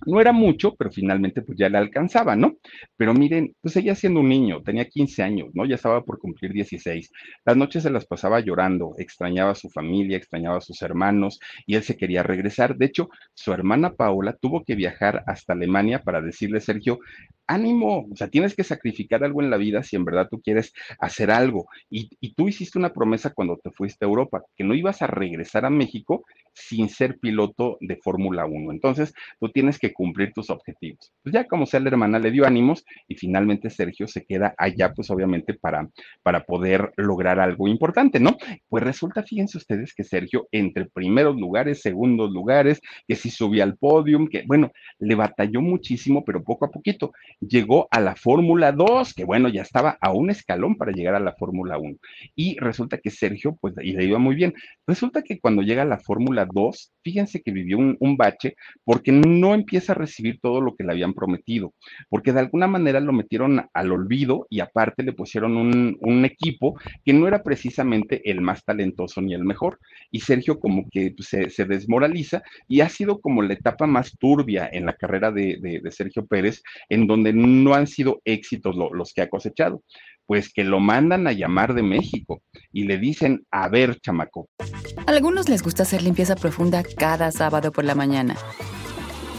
No 0.06 0.20
era 0.20 0.32
mucho, 0.32 0.74
pero 0.74 0.90
finalmente 0.90 1.42
pues 1.42 1.58
ya 1.58 1.68
le 1.68 1.78
alcanzaba, 1.78 2.34
¿no? 2.34 2.56
Pero 2.96 3.14
miren, 3.14 3.54
pues 3.60 3.76
ella 3.76 3.94
siendo 3.94 4.20
un 4.20 4.28
niño, 4.28 4.62
tenía 4.62 4.88
15 4.88 5.22
años, 5.22 5.50
¿no? 5.54 5.64
Ya 5.64 5.76
estaba 5.76 6.04
por 6.04 6.18
cumplir 6.18 6.52
16. 6.52 7.10
Las 7.44 7.56
noches 7.56 7.84
se 7.84 7.90
las 7.90 8.06
pasaba 8.06 8.40
llorando, 8.40 8.94
extrañaba 8.98 9.52
a 9.52 9.54
su 9.54 9.70
familia, 9.70 10.16
extrañaba 10.16 10.58
a 10.58 10.60
sus 10.60 10.82
hermanos 10.82 11.38
y 11.66 11.76
él 11.76 11.82
se 11.82 11.96
quería 11.96 12.22
regresar. 12.22 12.76
De 12.76 12.86
hecho, 12.86 13.08
su 13.34 13.52
hermana 13.52 13.94
Paola 13.94 14.36
tuvo 14.40 14.64
que 14.64 14.74
viajar 14.74 15.22
hasta 15.26 15.52
Alemania 15.52 16.02
para 16.02 16.20
decirle, 16.20 16.60
Sergio, 16.60 16.98
ánimo, 17.46 18.08
o 18.10 18.16
sea, 18.16 18.28
tienes 18.28 18.54
que 18.54 18.64
sacrificar 18.64 19.24
algo 19.24 19.42
en 19.42 19.50
la 19.50 19.56
vida 19.56 19.82
si 19.82 19.96
en 19.96 20.04
verdad 20.04 20.28
tú 20.30 20.40
quieres 20.40 20.72
hacer 20.98 21.30
algo. 21.30 21.66
Y, 21.90 22.08
tú 22.34 22.48
hiciste 22.48 22.78
una 22.78 22.92
promesa 22.92 23.30
cuando 23.30 23.58
te 23.62 23.70
fuiste 23.70 24.04
a 24.04 24.08
Europa, 24.08 24.42
que 24.56 24.64
no 24.64 24.74
ibas 24.74 25.02
a 25.02 25.06
regresar 25.06 25.66
a 25.66 25.70
México 25.70 26.24
sin 26.54 26.88
ser 26.88 27.18
piloto 27.18 27.76
de 27.80 27.96
Fórmula 27.96 28.46
1. 28.46 28.72
Entonces, 28.72 29.12
tú 29.38 29.50
tienes 29.50 29.78
que 29.78 29.92
cumplir 29.92 30.32
tus 30.32 30.50
objetivos. 30.50 31.12
Pues 31.22 31.32
ya 31.34 31.46
como 31.46 31.66
sea, 31.66 31.80
la 31.80 31.88
hermana 31.88 32.18
le 32.18 32.30
dio 32.30 32.46
ánimos 32.46 32.84
y 33.06 33.16
finalmente 33.16 33.70
Sergio 33.70 34.06
se 34.06 34.24
queda 34.24 34.54
allá, 34.56 34.92
pues 34.94 35.10
obviamente 35.10 35.54
para, 35.54 35.88
para 36.22 36.44
poder 36.44 36.92
lograr 36.96 37.38
algo 37.38 37.68
importante, 37.68 38.18
¿no? 38.18 38.36
Pues 38.68 38.82
resulta, 38.82 39.22
fíjense 39.22 39.58
ustedes 39.58 39.94
que 39.94 40.04
Sergio 40.04 40.48
entre 40.52 40.86
primeros 40.86 41.36
lugares, 41.36 41.82
segundos 41.82 42.30
lugares, 42.30 42.80
que 43.06 43.16
sí 43.16 43.30
subía 43.30 43.64
al 43.64 43.76
podium, 43.76 44.28
que 44.28 44.44
bueno, 44.46 44.70
le 44.98 45.14
batalló 45.14 45.60
muchísimo, 45.60 46.24
pero 46.24 46.42
poco 46.42 46.64
a 46.64 46.70
poquito 46.70 47.12
llegó 47.48 47.88
a 47.90 48.00
la 48.00 48.14
Fórmula 48.14 48.72
2, 48.72 49.14
que 49.14 49.24
bueno, 49.24 49.48
ya 49.48 49.62
estaba 49.62 49.98
a 50.00 50.12
un 50.12 50.30
escalón 50.30 50.76
para 50.76 50.92
llegar 50.92 51.14
a 51.14 51.20
la 51.20 51.34
Fórmula 51.34 51.78
1. 51.78 51.96
Y 52.36 52.56
resulta 52.58 52.98
que 52.98 53.10
Sergio, 53.10 53.56
pues, 53.60 53.74
y 53.82 53.92
le 53.92 54.04
iba 54.04 54.18
muy 54.18 54.34
bien. 54.34 54.54
Resulta 54.86 55.22
que 55.22 55.40
cuando 55.40 55.62
llega 55.62 55.82
a 55.82 55.84
la 55.84 55.98
Fórmula 55.98 56.12
Fórmula 56.12 56.46
2, 56.52 56.92
fíjense 57.02 57.40
que 57.40 57.50
vivió 57.50 57.78
un, 57.78 58.16
bache 58.18 58.54
porque 58.84 59.10
no 59.10 59.54
empieza 59.54 59.92
a 59.92 59.96
recibir 59.96 60.38
todo 60.40 60.60
lo 60.60 60.76
que 60.76 60.84
le 60.84 60.92
habían 60.92 61.14
prometido, 61.14 61.72
porque 62.10 62.34
de 62.34 62.40
alguna 62.40 62.66
manera 62.66 63.00
lo 63.00 63.14
metieron 63.14 63.66
al 63.72 63.92
olvido 63.92 64.46
y 64.50 64.60
aparte 64.60 65.02
le 65.02 65.14
pusieron 65.14 65.56
un, 65.56 66.24
equipo 66.24 66.78
que 67.04 67.12
no 67.14 67.26
era 67.26 67.42
precisamente 67.42 68.30
el 68.30 68.42
más 68.42 68.64
talentoso 68.64 69.22
ni 69.22 69.32
el 69.32 69.44
mejor. 69.44 69.80
Y 70.10 70.20
Sergio 70.20 70.60
como 70.60 70.86
que 70.90 71.14
pues, 71.16 71.28
se, 71.28 71.64
desmoraliza 71.64 72.42
y 72.68 72.82
ha 72.82 72.88
sido 72.88 73.20
como 73.20 73.42
la 73.42 73.54
etapa 73.54 73.86
más 73.86 74.16
turbia 74.18 74.68
en 74.70 74.84
la 74.84 74.92
carrera 74.92 75.32
de, 75.32 75.80
Sergio 75.90 76.26
Pérez, 76.26 76.62
en 76.90 77.06
donde 77.06 77.31
no 77.32 77.74
han 77.74 77.86
sido 77.86 78.20
éxitos 78.24 78.76
los 78.76 79.12
que 79.12 79.22
ha 79.22 79.28
cosechado 79.28 79.82
pues 80.26 80.52
que 80.52 80.64
lo 80.64 80.80
mandan 80.80 81.26
a 81.26 81.32
llamar 81.32 81.74
de 81.74 81.82
México 81.82 82.42
y 82.72 82.84
le 82.84 82.98
dicen, 82.98 83.44
a 83.50 83.68
ver, 83.68 84.00
chamaco. 84.00 84.48
Algunos 85.06 85.48
les 85.48 85.62
gusta 85.62 85.82
hacer 85.82 86.02
limpieza 86.02 86.36
profunda 86.36 86.82
cada 86.82 87.30
sábado 87.32 87.72
por 87.72 87.84
la 87.84 87.94
mañana. 87.94 88.36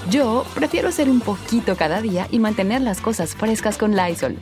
Yo 0.09 0.45
prefiero 0.53 0.89
hacer 0.89 1.09
un 1.09 1.21
poquito 1.21 1.75
cada 1.77 2.01
día 2.01 2.27
y 2.29 2.39
mantener 2.39 2.81
las 2.81 2.99
cosas 2.99 3.35
frescas 3.35 3.77
con 3.77 3.95
Lysol. 3.95 4.37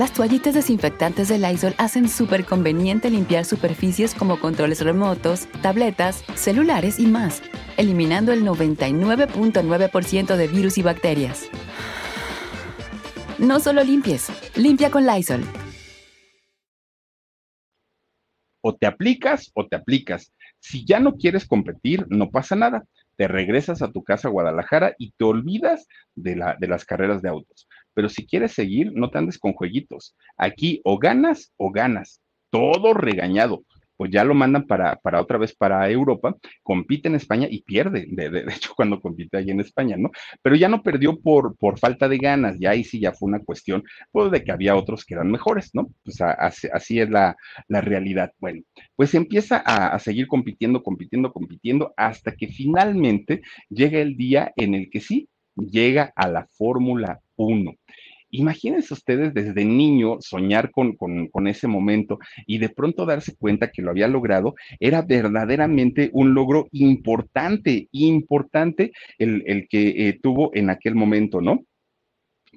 Las 0.00 0.14
toallitas 0.14 0.54
desinfectantes 0.54 1.28
de 1.28 1.36
Lysol 1.36 1.74
hacen 1.76 2.08
súper 2.08 2.46
conveniente 2.46 3.10
limpiar 3.10 3.44
superficies 3.44 4.14
como 4.14 4.40
controles 4.40 4.80
remotos, 4.80 5.46
tabletas, 5.60 6.24
celulares 6.36 6.98
y 6.98 7.04
más, 7.04 7.42
eliminando 7.76 8.32
el 8.32 8.42
99.9% 8.42 10.36
de 10.36 10.48
virus 10.48 10.78
y 10.78 10.82
bacterias. 10.82 11.50
No 13.36 13.60
solo 13.60 13.84
limpies, 13.84 14.32
limpia 14.56 14.90
con 14.90 15.04
Lysol. 15.04 15.44
O 18.62 18.74
te 18.74 18.86
aplicas 18.86 19.50
o 19.52 19.66
te 19.66 19.76
aplicas. 19.76 20.32
Si 20.60 20.86
ya 20.86 20.98
no 20.98 21.16
quieres 21.16 21.46
competir, 21.46 22.06
no 22.08 22.30
pasa 22.30 22.56
nada. 22.56 22.86
Te 23.20 23.28
regresas 23.28 23.82
a 23.82 23.92
tu 23.92 24.02
casa 24.02 24.28
a 24.28 24.30
Guadalajara 24.30 24.94
y 24.96 25.10
te 25.10 25.26
olvidas 25.26 25.86
de, 26.14 26.36
la, 26.36 26.56
de 26.58 26.66
las 26.66 26.86
carreras 26.86 27.20
de 27.20 27.28
autos. 27.28 27.68
Pero 27.92 28.08
si 28.08 28.26
quieres 28.26 28.52
seguir, 28.52 28.94
no 28.94 29.10
te 29.10 29.18
andes 29.18 29.38
con 29.38 29.52
jueguitos. 29.52 30.16
Aquí 30.38 30.80
o 30.84 30.98
ganas 30.98 31.52
o 31.58 31.70
ganas. 31.70 32.22
Todo 32.48 32.94
regañado 32.94 33.64
pues 34.00 34.10
ya 34.10 34.24
lo 34.24 34.32
mandan 34.34 34.66
para, 34.66 34.96
para 34.96 35.20
otra 35.20 35.36
vez 35.36 35.54
para 35.54 35.86
Europa, 35.90 36.34
compite 36.62 37.08
en 37.08 37.16
España 37.16 37.46
y 37.50 37.60
pierde, 37.60 38.06
de, 38.08 38.46
hecho, 38.48 38.72
cuando 38.74 38.98
compite 38.98 39.36
ahí 39.36 39.50
en 39.50 39.60
España, 39.60 39.98
¿no? 39.98 40.10
Pero 40.40 40.56
ya 40.56 40.70
no 40.70 40.82
perdió 40.82 41.20
por, 41.20 41.54
por 41.58 41.78
falta 41.78 42.08
de 42.08 42.16
ganas, 42.16 42.56
ya 42.58 42.70
ahí 42.70 42.82
sí 42.82 42.98
ya 42.98 43.12
fue 43.12 43.28
una 43.28 43.40
cuestión, 43.40 43.84
pues, 44.10 44.30
de 44.30 44.42
que 44.42 44.52
había 44.52 44.74
otros 44.74 45.04
que 45.04 45.12
eran 45.12 45.30
mejores, 45.30 45.74
¿no? 45.74 45.90
Pues 46.02 46.18
así, 46.22 46.66
así 46.72 46.98
es 46.98 47.10
la, 47.10 47.36
la, 47.68 47.82
realidad. 47.82 48.32
Bueno, 48.38 48.62
pues 48.96 49.14
empieza 49.14 49.62
a, 49.66 49.88
a 49.88 49.98
seguir 49.98 50.28
compitiendo, 50.28 50.82
compitiendo, 50.82 51.30
compitiendo, 51.30 51.92
hasta 51.94 52.34
que 52.34 52.48
finalmente 52.48 53.42
llega 53.68 53.98
el 53.98 54.16
día 54.16 54.50
en 54.56 54.74
el 54.76 54.88
que 54.88 55.00
sí, 55.00 55.28
llega 55.56 56.10
a 56.16 56.26
la 56.26 56.46
Fórmula 56.46 57.20
1. 57.36 57.74
Imagínense 58.30 58.94
ustedes 58.94 59.34
desde 59.34 59.64
niño 59.64 60.18
soñar 60.20 60.70
con, 60.70 60.96
ese 61.46 61.66
momento 61.66 62.18
y 62.46 62.58
de 62.58 62.68
pronto 62.68 63.06
darse 63.06 63.34
cuenta 63.36 63.70
que 63.70 63.82
lo 63.82 63.90
había 63.90 64.08
logrado, 64.08 64.54
era 64.78 65.02
verdaderamente 65.02 66.10
un 66.12 66.34
logro 66.34 66.68
importante, 66.72 67.88
importante 67.92 68.92
el, 69.18 69.66
que 69.68 70.08
eh, 70.08 70.18
tuvo 70.22 70.50
en 70.54 70.70
aquel 70.70 70.94
momento, 70.94 71.40
¿no? 71.40 71.64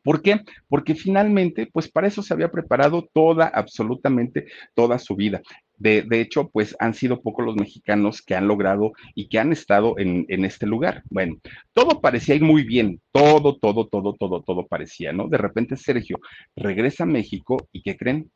¿Por 0.03 0.21
qué? 0.21 0.41
Porque 0.67 0.95
finalmente, 0.95 1.67
pues 1.71 1.89
para 1.89 2.07
eso 2.07 2.21
se 2.21 2.33
había 2.33 2.51
preparado 2.51 3.09
toda, 3.13 3.47
absolutamente 3.47 4.47
toda 4.75 4.99
su 4.99 5.15
vida. 5.15 5.41
De, 5.77 6.05
hecho, 6.21 6.49
pues 6.49 6.75
han 6.79 6.93
sido 6.93 7.21
pocos 7.21 7.45
los 7.45 7.55
mexicanos 7.55 8.21
que 8.21 8.35
han 8.35 8.47
logrado 8.47 8.93
y 9.15 9.27
que 9.27 9.39
han 9.39 9.51
estado 9.51 9.97
en, 9.97 10.25
en, 10.29 10.45
este 10.45 10.65
lugar. 10.65 11.03
Bueno, 11.09 11.37
todo 11.73 11.99
parecía 11.99 12.35
ir 12.35 12.41
muy 12.41 12.63
bien, 12.63 13.01
todo, 13.11 13.57
todo, 13.57 13.87
todo, 13.87 14.13
todo, 14.13 14.41
todo 14.43 14.67
parecía, 14.67 15.11
¿no? 15.11 15.27
De 15.27 15.37
repente 15.37 15.75
Sergio 15.75 16.19
regresa 16.55 17.03
a 17.03 17.07
México 17.07 17.67
y 17.73 17.81
¿qué 17.81 17.97
creen? 17.97 18.31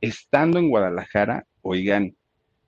Estando 0.00 0.58
en 0.58 0.68
Guadalajara, 0.68 1.44
oigan, 1.62 2.16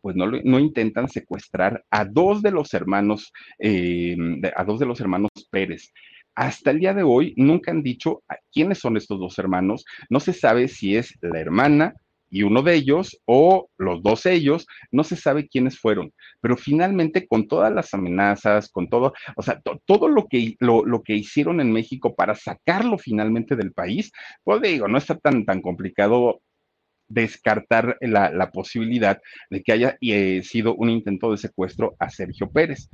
pues 0.01 0.15
no, 0.15 0.27
no 0.27 0.59
intentan 0.61 1.09
secuestrar 1.09 1.85
a 1.91 2.05
dos 2.05 2.43
de 2.43 2.51
los 2.53 2.75
hermanos, 2.75 3.33
eh, 3.59 4.17
a 4.55 4.63
dos 4.63 4.79
de 4.79 4.87
los 4.87 5.01
hermanos 5.01 5.31
Pérez 5.51 5.93
hasta 6.35 6.71
el 6.71 6.81
día 6.81 6.95
de 6.95 7.03
hoy 7.03 7.35
nunca 7.37 7.71
han 7.71 7.83
dicho 7.83 8.23
quiénes 8.53 8.79
son 8.79 8.97
estos 8.97 9.19
dos 9.19 9.39
hermanos. 9.39 9.85
No 10.09 10.21
se 10.21 10.33
sabe 10.33 10.69
si 10.69 10.97
es 10.97 11.17
la 11.21 11.41
hermana 11.41 11.95
y 12.33 12.45
uno 12.45 12.63
de 12.63 12.75
ellos 12.75 13.21
o 13.27 13.69
los 13.77 14.03
dos 14.03 14.25
ellos, 14.25 14.67
no 14.91 15.05
se 15.05 15.17
sabe 15.17 15.49
quiénes 15.49 15.79
fueron. 15.79 16.15
Pero 16.41 16.57
finalmente 16.57 17.27
con 17.27 17.47
todas 17.47 17.71
las 17.71 17.93
amenazas, 17.93 18.71
con 18.71 18.89
todo, 18.89 19.13
o 19.37 19.43
sea, 19.43 19.61
todo 19.85 20.09
lo 20.09 20.27
que, 20.29 20.57
lo, 20.59 21.03
que 21.03 21.15
hicieron 21.15 21.61
en 21.61 21.71
México 21.71 22.15
para 22.15 22.35
sacarlo 22.35 22.97
finalmente 22.97 23.55
del 23.55 23.73
país, 23.73 24.11
pues 24.45 24.63
digo, 24.63 24.89
no 24.89 24.97
está 24.97 25.19
tan, 25.19 25.45
tan 25.45 25.61
complicado 25.61 26.41
descartar 27.07 27.99
la, 28.01 28.51
posibilidad 28.51 29.21
de 29.51 29.63
que 29.63 29.73
haya 29.73 29.99
eh, 30.01 30.43
sido 30.43 30.75
un 30.75 30.89
intento 30.89 31.31
de 31.31 31.37
secuestro 31.37 31.95
a 31.99 32.09
Sergio 32.09 32.51
Pérez 32.51 32.89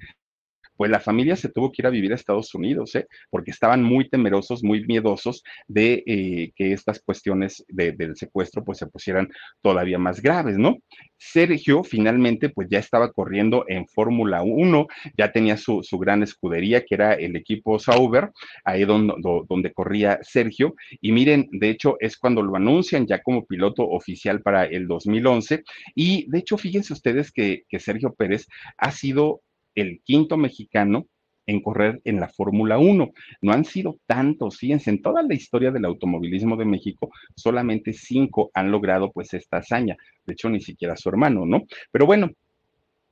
pues 0.79 0.93
la 0.93 1.01
familia 1.01 1.35
se 1.35 1.49
tuvo 1.49 1.73
que 1.73 1.83
ir 1.83 1.87
a 1.89 1.91
vivir 1.91 2.13
a 2.13 2.15
Estados 2.15 2.55
Unidos, 2.55 2.95
¿eh? 2.95 3.09
porque 3.31 3.51
estaban 3.51 3.83
muy 3.83 4.09
temerosos, 4.09 4.63
muy 4.63 4.87
miedosos 4.87 5.43
de 5.67 6.05
eh, 6.07 6.53
que 6.55 6.73
estas 6.73 7.01
cuestiones 7.01 7.65
del 7.69 8.17
secuestro 8.17 8.65
pues 8.65 8.79
se 8.79 8.87
pusieran 8.87 9.29
todavía 9.61 9.99
más 9.99 10.23
graves, 10.23 10.57
¿no? 10.57 10.77
Sergio 11.17 11.83
finalmente 11.83 12.49
pues 12.49 12.69
ya 12.71 12.79
estaba 12.79 13.11
corriendo 13.13 13.65
en 13.67 13.89
Fórmula 13.89 14.43
1, 14.43 14.87
ya 15.19 15.33
tenía 15.33 15.57
su, 15.57 15.83
gran 15.99 16.23
escudería 16.23 16.85
que 16.85 16.95
era 16.95 17.15
el 17.15 17.35
equipo 17.35 17.81
Sauber, 17.81 18.31
ahí 18.65 18.85
donde, 18.85 19.15
donde 19.49 19.73
corría 19.73 20.21
Sergio, 20.23 20.77
y 21.01 21.11
miren, 21.11 21.49
de 21.51 21.71
hecho 21.71 21.97
es 21.99 22.17
cuando 22.17 22.41
lo 22.41 22.55
anuncian 22.55 23.05
ya 23.09 23.21
como 23.21 23.47
piloto 23.47 23.83
oficial 23.83 24.43
para 24.43 24.65
el 24.65 24.87
2011, 24.87 25.65
y 25.97 26.31
de 26.31 26.39
hecho 26.39 26.57
fíjense 26.57 26.93
ustedes 26.93 27.33
que, 27.33 27.65
que 27.69 27.81
Sergio 27.81 28.15
Pérez 28.15 28.47
ha 28.77 28.93
sido 28.93 29.43
el 29.81 30.01
quinto 30.05 30.37
mexicano 30.37 31.07
en 31.49 31.63
correr 31.63 32.01
en 32.05 32.21
la 32.21 32.29
Fórmula 32.29 32.79
1. 32.79 33.11
No 33.43 33.53
han 33.53 33.65
sido 33.65 33.99
tantos, 34.07 34.59
fíjense, 34.59 34.91
en 34.91 35.03
toda 35.03 35.23
la 35.23 35.35
historia 35.35 35.71
del 35.71 35.87
automovilismo 35.87 36.57
de 36.57 36.67
México, 36.67 37.11
solamente 37.35 37.93
cinco 37.93 38.51
han 38.55 38.71
logrado 38.71 39.11
pues 39.11 39.35
esta 39.35 39.57
hazaña. 39.57 39.97
De 40.27 40.35
hecho, 40.35 40.51
ni 40.51 40.61
siquiera 40.61 40.97
su 40.97 41.09
hermano, 41.09 41.47
¿no? 41.47 41.63
Pero 41.91 42.07
bueno, 42.07 42.31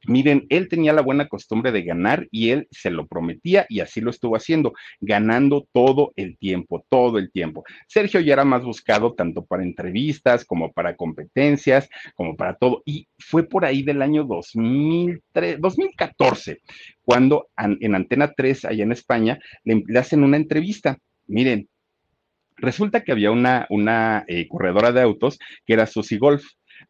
Miren, 0.06 0.46
él 0.50 0.68
tenía 0.68 0.92
la 0.92 1.02
buena 1.02 1.28
costumbre 1.28 1.72
de 1.72 1.82
ganar 1.82 2.28
y 2.30 2.50
él 2.50 2.68
se 2.70 2.90
lo 2.90 3.06
prometía 3.06 3.66
y 3.68 3.80
así 3.80 4.00
lo 4.00 4.10
estuvo 4.10 4.36
haciendo, 4.36 4.72
ganando 5.00 5.66
todo 5.72 6.12
el 6.16 6.38
tiempo, 6.38 6.84
todo 6.88 7.18
el 7.18 7.30
tiempo. 7.32 7.64
Sergio 7.88 8.20
ya 8.20 8.34
era 8.34 8.44
más 8.44 8.62
buscado 8.64 9.14
tanto 9.14 9.44
para 9.44 9.62
entrevistas 9.62 10.44
como 10.44 10.72
para 10.72 10.96
competencias, 10.96 11.88
como 12.14 12.36
para 12.36 12.54
todo. 12.54 12.82
Y 12.84 13.08
fue 13.18 13.44
por 13.44 13.64
ahí 13.64 13.82
del 13.82 14.02
año 14.02 14.24
2003, 14.24 15.60
2014, 15.60 16.60
cuando 17.02 17.48
en 17.56 17.94
Antena 17.94 18.32
3, 18.32 18.64
allá 18.66 18.84
en 18.84 18.92
España, 18.92 19.38
le, 19.64 19.82
hacen 19.98 20.22
una 20.22 20.36
entrevista. 20.36 20.98
Miren, 21.26 21.68
resulta 22.56 23.02
que 23.02 23.12
había 23.12 23.30
una, 23.30 23.66
una 23.70 24.24
eh, 24.28 24.46
corredora 24.48 24.92
de 24.92 25.02
autos 25.02 25.38
que 25.64 25.74
era 25.74 25.86
Susi 25.86 26.18
Golf 26.18 26.44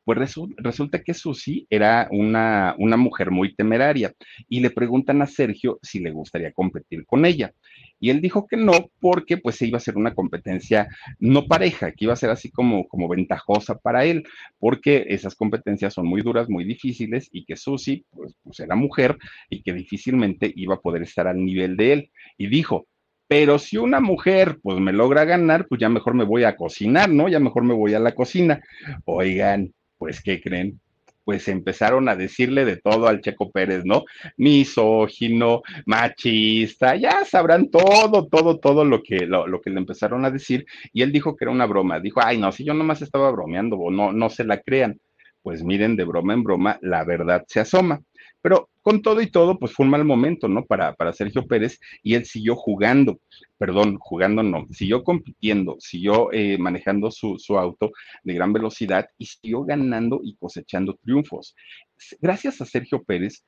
pues 0.05 0.36
resulta 0.57 1.03
que 1.03 1.14
Susi 1.14 1.66
era 1.70 2.09
una, 2.11 2.74
una 2.78 2.97
mujer 2.97 3.30
muy 3.30 3.55
temeraria 3.55 4.12
y 4.49 4.61
le 4.61 4.70
preguntan 4.70 5.22
a 5.22 5.26
Sergio 5.26 5.78
si 5.82 6.01
le 6.01 6.11
gustaría 6.11 6.53
competir 6.53 7.05
con 7.07 7.24
ella. 7.24 7.53
Y 7.99 8.11
él 8.11 8.20
dijo 8.20 8.47
que 8.47 8.57
no, 8.57 8.90
porque 9.01 9.38
pues 9.38 9.57
se 9.57 9.66
iba 9.66 9.78
a 9.78 9.80
ser 9.80 9.97
una 9.97 10.14
competencia 10.14 10.88
no 11.18 11.47
pareja, 11.47 11.92
que 11.92 12.05
iba 12.05 12.12
a 12.12 12.16
ser 12.16 12.30
así 12.30 12.51
como, 12.51 12.86
como 12.88 13.09
ventajosa 13.09 13.78
para 13.78 14.05
él, 14.05 14.24
porque 14.59 15.07
esas 15.09 15.34
competencias 15.34 15.94
son 15.94 16.07
muy 16.07 16.22
duras, 16.22 16.49
muy 16.49 16.64
difíciles, 16.64 17.28
y 17.32 17.44
que 17.44 17.57
Susi 17.57 18.05
pues, 18.11 18.34
pues 18.42 18.61
era 18.61 18.76
mujer 18.76 19.16
y 19.49 19.62
que 19.62 19.72
difícilmente 19.72 20.53
iba 20.55 20.74
a 20.74 20.80
poder 20.80 21.03
estar 21.03 21.26
al 21.26 21.42
nivel 21.44 21.76
de 21.76 21.92
él. 21.92 22.11
Y 22.36 22.49
dijo, 22.49 22.86
pero 23.28 23.59
si 23.59 23.76
una 23.76 24.01
mujer 24.01 24.59
pues 24.62 24.78
me 24.78 24.92
logra 24.92 25.24
ganar, 25.24 25.66
pues 25.66 25.80
ya 25.80 25.88
mejor 25.88 26.14
me 26.14 26.24
voy 26.24 26.44
a 26.44 26.57
cocinar, 26.57 27.11
¿no? 27.11 27.28
Ya 27.28 27.40
mejor 27.40 27.64
me 27.64 27.74
voy 27.74 27.94
a 27.94 28.01
la 28.01 28.14
cocina. 28.14 28.62
Oigan, 29.05 29.72
pues 29.99 30.22
¿qué 30.22 30.40
creen? 30.40 30.80
Pues 31.24 31.49
empezaron 31.49 32.09
a 32.09 32.14
decirle 32.14 32.64
de 32.64 32.76
todo 32.76 33.09
al 33.09 33.20
Checo 33.20 33.51
Pérez, 33.51 33.84
¿no? 33.84 34.05
Misógino, 34.36 35.62
machista, 35.84 36.94
ya 36.94 37.24
sabrán 37.24 37.68
todo, 37.70 38.26
todo, 38.28 38.59
todo 38.59 38.84
lo 38.84 39.03
que, 39.03 39.26
lo, 39.26 39.61
que 39.61 39.70
le 39.70 39.78
empezaron 39.78 40.24
a 40.24 40.30
decir. 40.30 40.66
Y 40.92 41.03
él 41.03 41.11
dijo 41.11 41.34
que 41.34 41.44
era 41.44 41.53
una 41.53 41.66
broma. 41.66 41.99
Dijo, 41.99 42.20
ay, 42.22 42.38
no, 42.38 42.53
si 42.53 42.64
yo 42.64 42.74
nomás 42.74 43.03
estaba 43.03 43.30
bromeando, 43.32 43.76
no, 43.90 44.12
no 44.12 44.30
se 44.30 44.44
la 44.44 44.61
crean. 44.61 45.01
Pues 45.42 45.64
miren, 45.64 45.97
de 45.97 46.05
broma 46.05 46.34
en 46.34 46.44
broma, 46.44 46.78
la 46.80 47.05
verdad 47.05 47.44
se 47.49 47.61
asoma. 47.61 48.01
Pero 48.47 48.70
con 48.80 49.03
todo 49.03 49.20
y 49.22 49.26
todo, 49.28 49.59
pues 49.59 49.72
fue 49.72 49.84
un 49.84 49.90
mal 49.90 50.05
momento, 50.05 50.47
¿no? 50.47 50.64
Para, 50.64 50.94
para 50.94 51.12
Sergio 51.12 51.44
Pérez 51.49 51.80
y 52.01 52.14
él 52.14 52.24
siguió 52.26 52.55
jugando, 52.55 53.18
perdón, 53.59 53.99
jugando 53.99 54.44
no, 54.44 54.68
siguió 54.70 55.03
compitiendo, 55.03 55.74
siguió 55.80 56.32
eh, 56.32 56.57
manejando 56.57 57.11
su, 57.11 57.40
su 57.40 57.59
auto 57.59 57.90
de 58.22 58.34
gran 58.34 58.53
velocidad 58.53 59.09
y 59.18 59.26
siguió 59.26 59.64
ganando 59.64 60.20
y 60.22 60.36
cosechando 60.36 60.94
triunfos. 61.03 61.57
Gracias 62.20 62.61
a 62.61 62.66
Sergio 62.66 63.03
Pérez, 63.03 63.44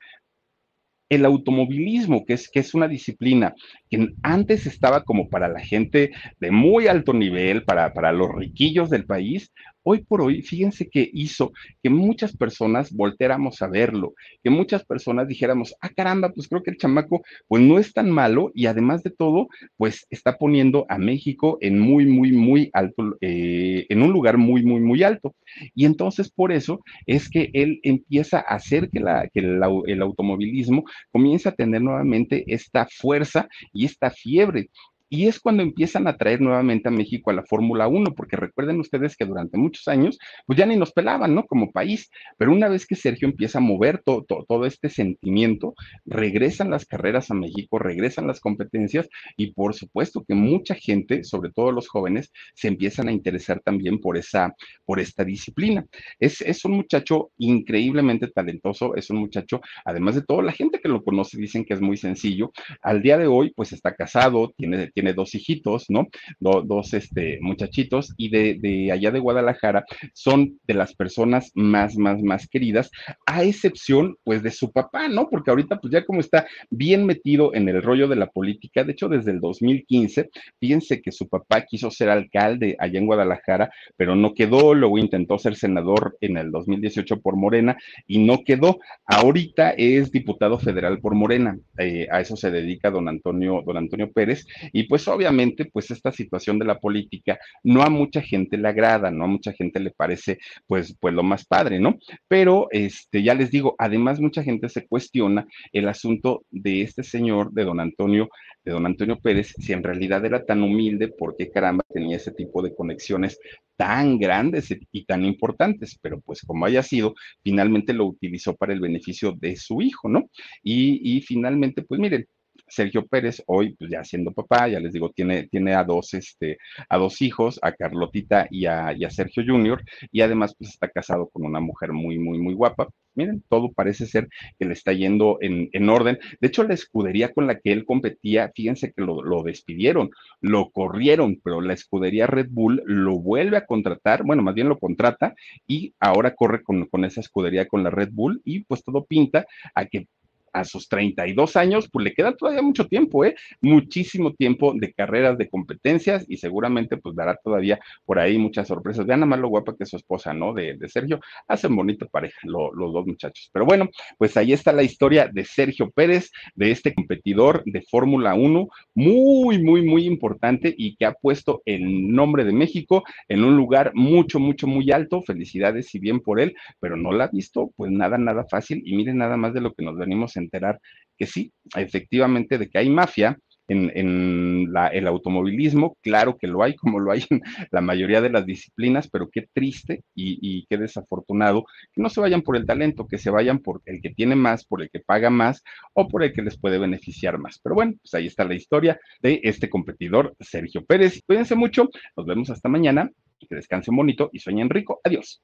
el 1.09 1.25
automovilismo, 1.25 2.25
que 2.25 2.33
es, 2.33 2.49
que 2.49 2.59
es 2.59 2.73
una 2.73 2.87
disciplina 2.87 3.53
que 3.89 4.09
antes 4.21 4.65
estaba 4.67 5.03
como 5.03 5.27
para 5.29 5.47
la 5.47 5.59
gente 5.59 6.11
de 6.39 6.51
muy 6.51 6.87
alto 6.87 7.13
nivel, 7.13 7.63
para, 7.63 7.93
para 7.93 8.11
los 8.11 8.33
riquillos 8.33 8.89
del 8.89 9.05
país, 9.05 9.51
hoy 9.83 10.03
por 10.03 10.21
hoy, 10.21 10.41
fíjense 10.41 10.89
que 10.89 11.09
hizo 11.13 11.51
que 11.81 11.89
muchas 11.89 12.35
personas 12.35 12.93
volteáramos 12.93 13.61
a 13.61 13.67
verlo, 13.67 14.13
que 14.43 14.49
muchas 14.49 14.85
personas 14.85 15.27
dijéramos, 15.27 15.75
ah, 15.81 15.89
caramba, 15.89 16.31
pues 16.31 16.47
creo 16.47 16.61
que 16.61 16.71
el 16.71 16.77
chamaco, 16.77 17.23
pues 17.47 17.63
no 17.63 17.79
es 17.79 17.93
tan 17.93 18.11
malo 18.11 18.51
y 18.53 18.67
además 18.67 19.03
de 19.03 19.09
todo, 19.09 19.47
pues 19.77 20.05
está 20.09 20.37
poniendo 20.37 20.85
a 20.89 20.97
México 20.97 21.57
en 21.61 21.79
muy, 21.79 22.05
muy, 22.05 22.31
muy 22.31 22.69
alto, 22.73 23.17
eh, 23.21 23.85
en 23.89 24.01
un 24.03 24.11
lugar 24.11 24.37
muy, 24.37 24.63
muy, 24.63 24.81
muy 24.81 25.03
alto. 25.03 25.35
Y 25.73 25.85
entonces 25.85 26.29
por 26.29 26.51
eso 26.51 26.81
es 27.05 27.29
que 27.29 27.49
él 27.53 27.79
empieza 27.83 28.39
a 28.39 28.55
hacer 28.55 28.89
que, 28.89 28.99
la, 28.99 29.27
que 29.29 29.39
el, 29.39 29.61
el 29.87 30.01
automovilismo 30.01 30.83
comience 31.11 31.49
a 31.49 31.53
tener 31.53 31.81
nuevamente 31.81 32.43
esta 32.47 32.87
fuerza 32.89 33.47
y 33.73 33.85
esta 33.85 34.09
fiebre. 34.11 34.69
Y 35.09 35.27
es 35.27 35.39
cuando 35.39 35.63
empiezan 35.63 36.07
a 36.07 36.17
traer 36.17 36.39
nuevamente 36.39 36.87
a 36.87 36.91
México 36.91 37.31
a 37.31 37.33
la 37.33 37.43
Fórmula 37.43 37.87
1, 37.87 38.13
porque 38.15 38.35
recuerden 38.35 38.79
ustedes 38.79 39.15
que 39.15 39.25
durante 39.25 39.57
muchos 39.57 39.87
años, 39.87 40.19
pues 40.45 40.57
ya 40.57 40.65
ni 40.65 40.75
nos 40.75 40.91
pelaban, 40.91 41.33
¿no? 41.33 41.45
Como 41.45 41.71
país. 41.71 42.09
Pero 42.37 42.51
una 42.51 42.69
vez 42.69 42.85
que 42.85 42.95
Sergio 42.95 43.27
empieza 43.27 43.57
a 43.57 43.61
mover 43.61 44.01
todo, 44.03 44.65
este 44.65 44.89
sentimiento, 44.89 45.73
regresan 46.05 46.69
las 46.69 46.85
carreras 46.85 47.31
a 47.31 47.33
México, 47.33 47.79
regresan 47.79 48.27
las 48.27 48.39
competencias 48.39 49.09
y 49.37 49.53
por 49.53 49.73
supuesto 49.73 50.23
que 50.27 50.35
mucha 50.35 50.75
gente, 50.75 51.23
sobre 51.23 51.51
todo 51.51 51.71
los 51.71 51.87
jóvenes, 51.87 52.31
se 52.53 52.67
empiezan 52.67 53.07
a 53.07 53.11
interesar 53.11 53.61
también 53.61 53.99
por 53.99 54.17
esa, 54.17 54.53
por 54.85 54.99
esta 54.99 55.23
disciplina. 55.23 55.85
Es, 56.19 56.41
es 56.41 56.63
un 56.65 56.73
muchacho 56.73 57.31
increíblemente 57.37 58.27
talentoso, 58.27 58.95
es 58.95 59.09
un 59.09 59.17
muchacho, 59.17 59.61
además 59.85 60.15
de 60.15 60.21
todo, 60.21 60.41
la 60.41 60.51
gente 60.51 60.79
que 60.79 60.89
lo 60.89 61.03
conoce 61.03 61.37
dicen 61.37 61.65
que 61.65 61.73
es 61.73 61.81
muy 61.81 61.97
sencillo. 61.97 62.51
Al 62.81 63.01
día 63.01 63.17
de 63.17 63.27
hoy, 63.27 63.51
pues 63.55 63.71
está 63.73 63.95
casado, 63.95 64.53
tiene 64.55 64.77
tiene 64.99 65.13
dos 65.13 65.33
hijitos, 65.33 65.85
¿no? 65.87 66.09
dos 66.41 66.93
este, 66.93 67.39
muchachitos, 67.39 68.13
y 68.17 68.29
de, 68.29 68.91
allá 68.91 69.11
de 69.11 69.19
Guadalajara 69.19 69.85
son 70.13 70.59
de 70.67 70.73
las 70.73 70.93
personas 70.93 71.51
más, 71.55 71.95
más, 71.95 72.21
más 72.21 72.49
queridas, 72.49 72.91
a 73.25 73.43
excepción, 73.43 74.17
pues, 74.25 74.43
de 74.43 74.51
su 74.51 74.73
papá, 74.73 75.07
¿no? 75.07 75.29
Porque 75.29 75.51
ahorita, 75.51 75.79
pues, 75.79 75.93
ya 75.93 76.03
como 76.03 76.19
está 76.19 76.47
bien 76.69 77.05
metido 77.05 77.53
en 77.53 77.69
el 77.69 77.81
rollo 77.81 78.09
de 78.09 78.17
la 78.17 78.27
política, 78.27 78.83
de 78.83 78.91
hecho, 78.91 79.07
desde 79.07 79.31
el 79.31 79.39
2015, 79.39 80.29
fíjense 80.59 81.01
que 81.01 81.13
su 81.13 81.29
papá 81.29 81.61
quiso 81.61 81.89
ser 81.91 82.09
alcalde 82.09 82.75
allá 82.77 82.99
en 82.99 83.05
Guadalajara, 83.05 83.71
pero 83.95 84.17
no 84.17 84.33
quedó, 84.33 84.73
luego 84.73 84.97
intentó 84.97 85.39
ser 85.39 85.55
senador 85.55 86.17
en 86.19 86.35
el 86.35 86.51
2018 86.51 87.21
por 87.21 87.37
Morena 87.37 87.77
y 88.05 88.17
no 88.17 88.43
quedó. 88.43 88.79
Ahorita 89.05 89.69
es 89.71 90.11
diputado 90.11 90.59
federal 90.59 90.99
por 90.99 91.15
Morena, 91.15 91.57
eh, 91.77 92.07
a 92.11 92.19
eso 92.19 92.35
se 92.35 92.51
dedica 92.51 92.91
don 92.91 93.07
Antonio, 93.07 93.63
don 93.65 93.77
Antonio 93.77 94.11
Pérez, 94.11 94.45
y 94.73 94.83
pues 94.89 95.07
obviamente, 95.07 95.65
pues 95.65 95.91
esta 95.91 96.11
situación 96.11 96.57
de 96.57 96.65
la 96.65 96.79
política 96.79 97.39
no 97.63 97.83
a 97.83 97.89
mucha 97.89 98.21
gente 98.21 98.57
le 98.57 98.67
agrada, 98.67 99.11
no 99.11 99.25
a 99.25 99.27
mucha 99.27 99.53
gente 99.53 99.79
le 99.79 99.91
parece 99.91 100.39
pues, 100.67 100.97
pues 100.99 101.13
lo 101.13 101.21
más 101.23 101.45
padre, 101.45 101.79
¿no? 101.79 101.97
Pero 102.27 102.67
este, 102.71 103.21
ya 103.21 103.35
les 103.35 103.51
digo, 103.51 103.75
además 103.77 104.19
mucha 104.19 104.43
gente 104.43 104.67
se 104.67 104.87
cuestiona 104.87 105.47
el 105.71 105.87
asunto 105.87 106.43
de 106.49 106.81
este 106.81 107.03
señor, 107.03 107.51
de 107.53 107.65
don 107.65 107.79
Antonio, 107.79 108.29
de 108.65 108.71
don 108.71 108.85
Antonio 108.87 109.19
Pérez, 109.19 109.53
si 109.59 109.73
en 109.73 109.83
realidad 109.83 110.25
era 110.25 110.43
tan 110.43 110.63
humilde, 110.63 111.09
¿por 111.09 111.35
qué 111.37 111.51
caramba 111.51 111.83
tenía 111.93 112.17
ese 112.17 112.31
tipo 112.31 112.63
de 112.63 112.73
conexiones 112.73 113.39
tan 113.77 114.17
grandes 114.17 114.75
y 114.91 115.05
tan 115.05 115.23
importantes? 115.23 115.97
Pero 116.01 116.19
pues 116.19 116.41
como 116.41 116.65
haya 116.65 116.81
sido, 116.81 117.13
finalmente 117.43 117.93
lo 117.93 118.07
utilizó 118.07 118.55
para 118.55 118.73
el 118.73 118.79
beneficio 118.79 119.33
de 119.33 119.55
su 119.55 119.83
hijo, 119.83 120.09
¿no? 120.09 120.29
Y, 120.63 121.17
y 121.17 121.21
finalmente, 121.21 121.83
pues 121.83 122.01
miren, 122.01 122.25
Sergio 122.69 123.05
Pérez, 123.05 123.43
hoy 123.47 123.75
pues 123.75 123.89
ya 123.89 124.03
siendo 124.03 124.31
papá, 124.31 124.67
ya 124.67 124.79
les 124.79 124.93
digo, 124.93 125.11
tiene, 125.11 125.47
tiene 125.47 125.75
a 125.75 125.83
dos, 125.83 126.13
este, 126.13 126.57
a 126.87 126.97
dos 126.97 127.21
hijos, 127.21 127.59
a 127.61 127.71
Carlotita 127.73 128.47
y 128.49 128.65
a, 128.65 128.95
Sergio 129.09 129.43
Junior, 129.45 129.83
y 130.11 130.21
además 130.21 130.55
pues 130.57 130.71
está 130.71 130.89
casado 130.89 131.29
con 131.29 131.45
una 131.45 131.59
mujer 131.59 131.91
muy, 131.93 132.19
muy, 132.19 132.37
muy 132.39 132.53
guapa. 132.53 132.89
Miren, 133.15 133.43
todo 133.49 133.73
parece 133.73 134.05
ser 134.05 134.29
que 134.57 134.65
le 134.65 134.73
está 134.73 134.93
yendo 134.93 135.39
en, 135.41 135.89
orden. 135.89 136.19
De 136.39 136.47
hecho, 136.47 136.63
la 136.63 136.73
escudería 136.73 137.33
con 137.33 137.47
la 137.47 137.59
que 137.59 137.71
él 137.71 137.83
competía, 137.85 138.51
fíjense 138.55 138.93
que 138.93 139.01
lo, 139.01 139.23
lo 139.23 139.43
despidieron, 139.43 140.11
lo 140.41 140.69
corrieron, 140.69 141.39
pero 141.43 141.59
la 141.59 141.73
escudería 141.73 142.27
Red 142.27 142.47
Bull 142.49 142.81
lo 142.85 143.19
vuelve 143.19 143.57
a 143.57 143.65
contratar, 143.65 144.23
bueno, 144.23 144.43
más 144.43 144.55
bien 144.55 144.69
lo 144.69 144.79
contrata 144.79 145.33
y 145.67 145.93
ahora 145.99 146.35
corre 146.35 146.63
con, 146.63 146.85
con 146.85 147.03
esa 147.03 147.19
escudería 147.19 147.67
con 147.67 147.83
la 147.83 147.89
Red 147.89 148.09
Bull 148.11 148.41
y 148.45 148.63
pues 148.63 148.83
todo 148.83 149.05
pinta 149.05 149.45
a 149.75 149.85
que 149.85 150.07
a 150.53 150.63
sus 150.63 150.87
32 150.87 151.55
años, 151.55 151.89
pues 151.91 152.03
le 152.03 152.13
queda 152.13 152.35
todavía 152.35 152.61
mucho 152.61 152.87
tiempo, 152.87 153.25
¿eh? 153.25 153.35
Muchísimo 153.61 154.33
tiempo 154.33 154.73
de 154.75 154.93
carreras, 154.93 155.37
de 155.37 155.49
competencias 155.49 156.25
y 156.27 156.37
seguramente 156.37 156.97
pues 156.97 157.15
dará 157.15 157.35
todavía 157.43 157.79
por 158.05 158.19
ahí 158.19 158.37
muchas 158.37 158.67
sorpresas. 158.67 159.05
Vean 159.05 159.21
nada 159.21 159.29
más 159.29 159.39
lo 159.39 159.49
guapa 159.49 159.75
que 159.75 159.83
es 159.83 159.89
su 159.89 159.97
esposa, 159.97 160.33
¿no? 160.33 160.53
De, 160.53 160.77
Sergio. 160.87 161.19
Hacen 161.47 161.75
bonita 161.75 162.05
pareja 162.05 162.39
los 162.43 162.93
dos 162.93 163.05
muchachos. 163.05 163.49
Pero 163.53 163.65
bueno, 163.65 163.89
pues 164.17 164.35
ahí 164.37 164.53
está 164.53 164.71
la 164.71 164.83
historia 164.83 165.29
de 165.31 165.45
Sergio 165.45 165.91
Pérez, 165.91 166.31
de 166.55 166.71
este 166.71 166.93
competidor 166.93 167.63
de 167.65 167.81
Fórmula 167.81 168.33
1, 168.33 168.67
muy, 168.95 169.61
muy, 169.61 169.83
muy 169.83 170.05
importante 170.05 170.73
y 170.75 170.95
que 170.95 171.05
ha 171.05 171.13
puesto 171.13 171.61
el 171.65 172.11
nombre 172.13 172.43
de 172.43 172.51
México 172.51 173.03
en 173.27 173.43
un 173.43 173.55
lugar 173.55 173.91
mucho, 173.93 174.39
mucho, 174.39 174.67
muy 174.67 174.91
alto. 174.91 175.21
Felicidades 175.21 175.93
y 175.95 175.99
bien 175.99 176.19
por 176.19 176.39
él, 176.39 176.55
pero 176.79 176.95
no 176.95 177.11
la 177.11 177.25
ha 177.25 177.29
visto 177.29 177.71
pues 177.75 177.91
nada, 177.91 178.17
nada 178.17 178.45
fácil. 178.49 178.81
Y 178.85 178.95
miren 178.95 179.17
nada 179.17 179.37
más 179.37 179.53
de 179.53 179.61
lo 179.61 179.73
que 179.73 179.83
nos 179.83 179.97
venimos 179.97 180.35
enterar 180.39 180.79
que 181.17 181.25
sí, 181.25 181.51
efectivamente, 181.75 182.57
de 182.57 182.69
que 182.69 182.77
hay 182.77 182.89
mafia 182.89 183.37
en, 183.69 184.69
el 184.91 185.07
automovilismo, 185.07 185.97
claro 186.01 186.37
que 186.37 186.47
lo 186.47 186.63
hay, 186.63 186.75
como 186.75 186.99
lo 186.99 187.11
hay 187.11 187.23
en 187.29 187.41
la 187.71 187.81
mayoría 187.81 188.21
de 188.21 188.29
las 188.29 188.45
disciplinas, 188.45 189.09
pero 189.09 189.29
qué 189.29 189.47
triste 189.53 190.03
y, 190.15 190.65
qué 190.67 190.77
desafortunado 190.77 191.65
que 191.93 192.01
no 192.01 192.09
se 192.09 192.21
vayan 192.21 192.41
por 192.41 192.55
el 192.55 192.65
talento, 192.65 193.07
que 193.07 193.17
se 193.17 193.29
vayan 193.29 193.59
por 193.59 193.81
el 193.85 194.01
que 194.01 194.09
tiene 194.09 194.35
más, 194.35 194.65
por 194.65 194.81
el 194.81 194.89
que 194.89 194.99
paga 194.99 195.29
más 195.29 195.63
o 195.93 196.07
por 196.07 196.23
el 196.23 196.33
que 196.33 196.41
les 196.41 196.57
puede 196.57 196.77
beneficiar 196.77 197.37
más. 197.37 197.59
Pero 197.61 197.75
bueno, 197.75 197.93
pues 198.01 198.13
ahí 198.13 198.27
está 198.27 198.43
la 198.43 198.55
historia 198.55 198.99
de 199.21 199.39
este 199.43 199.69
competidor, 199.69 200.35
Sergio 200.39 200.83
Pérez. 200.85 201.21
Cuídense 201.25 201.55
mucho, 201.55 201.89
nos 202.15 202.25
vemos 202.25 202.49
hasta 202.49 202.69
mañana, 202.69 203.09
que 203.39 203.55
descansen 203.55 203.95
bonito 203.95 204.29
y 204.33 204.39
sueñen 204.39 204.69
rico. 204.69 204.99
Adiós. 205.03 205.41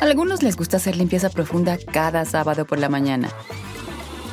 A 0.00 0.04
algunos 0.04 0.42
les 0.42 0.56
gusta 0.56 0.78
hacer 0.78 0.96
limpieza 0.96 1.28
profunda 1.30 1.78
cada 1.92 2.24
sábado 2.24 2.64
por 2.66 2.78
la 2.78 2.88
mañana. 2.88 3.28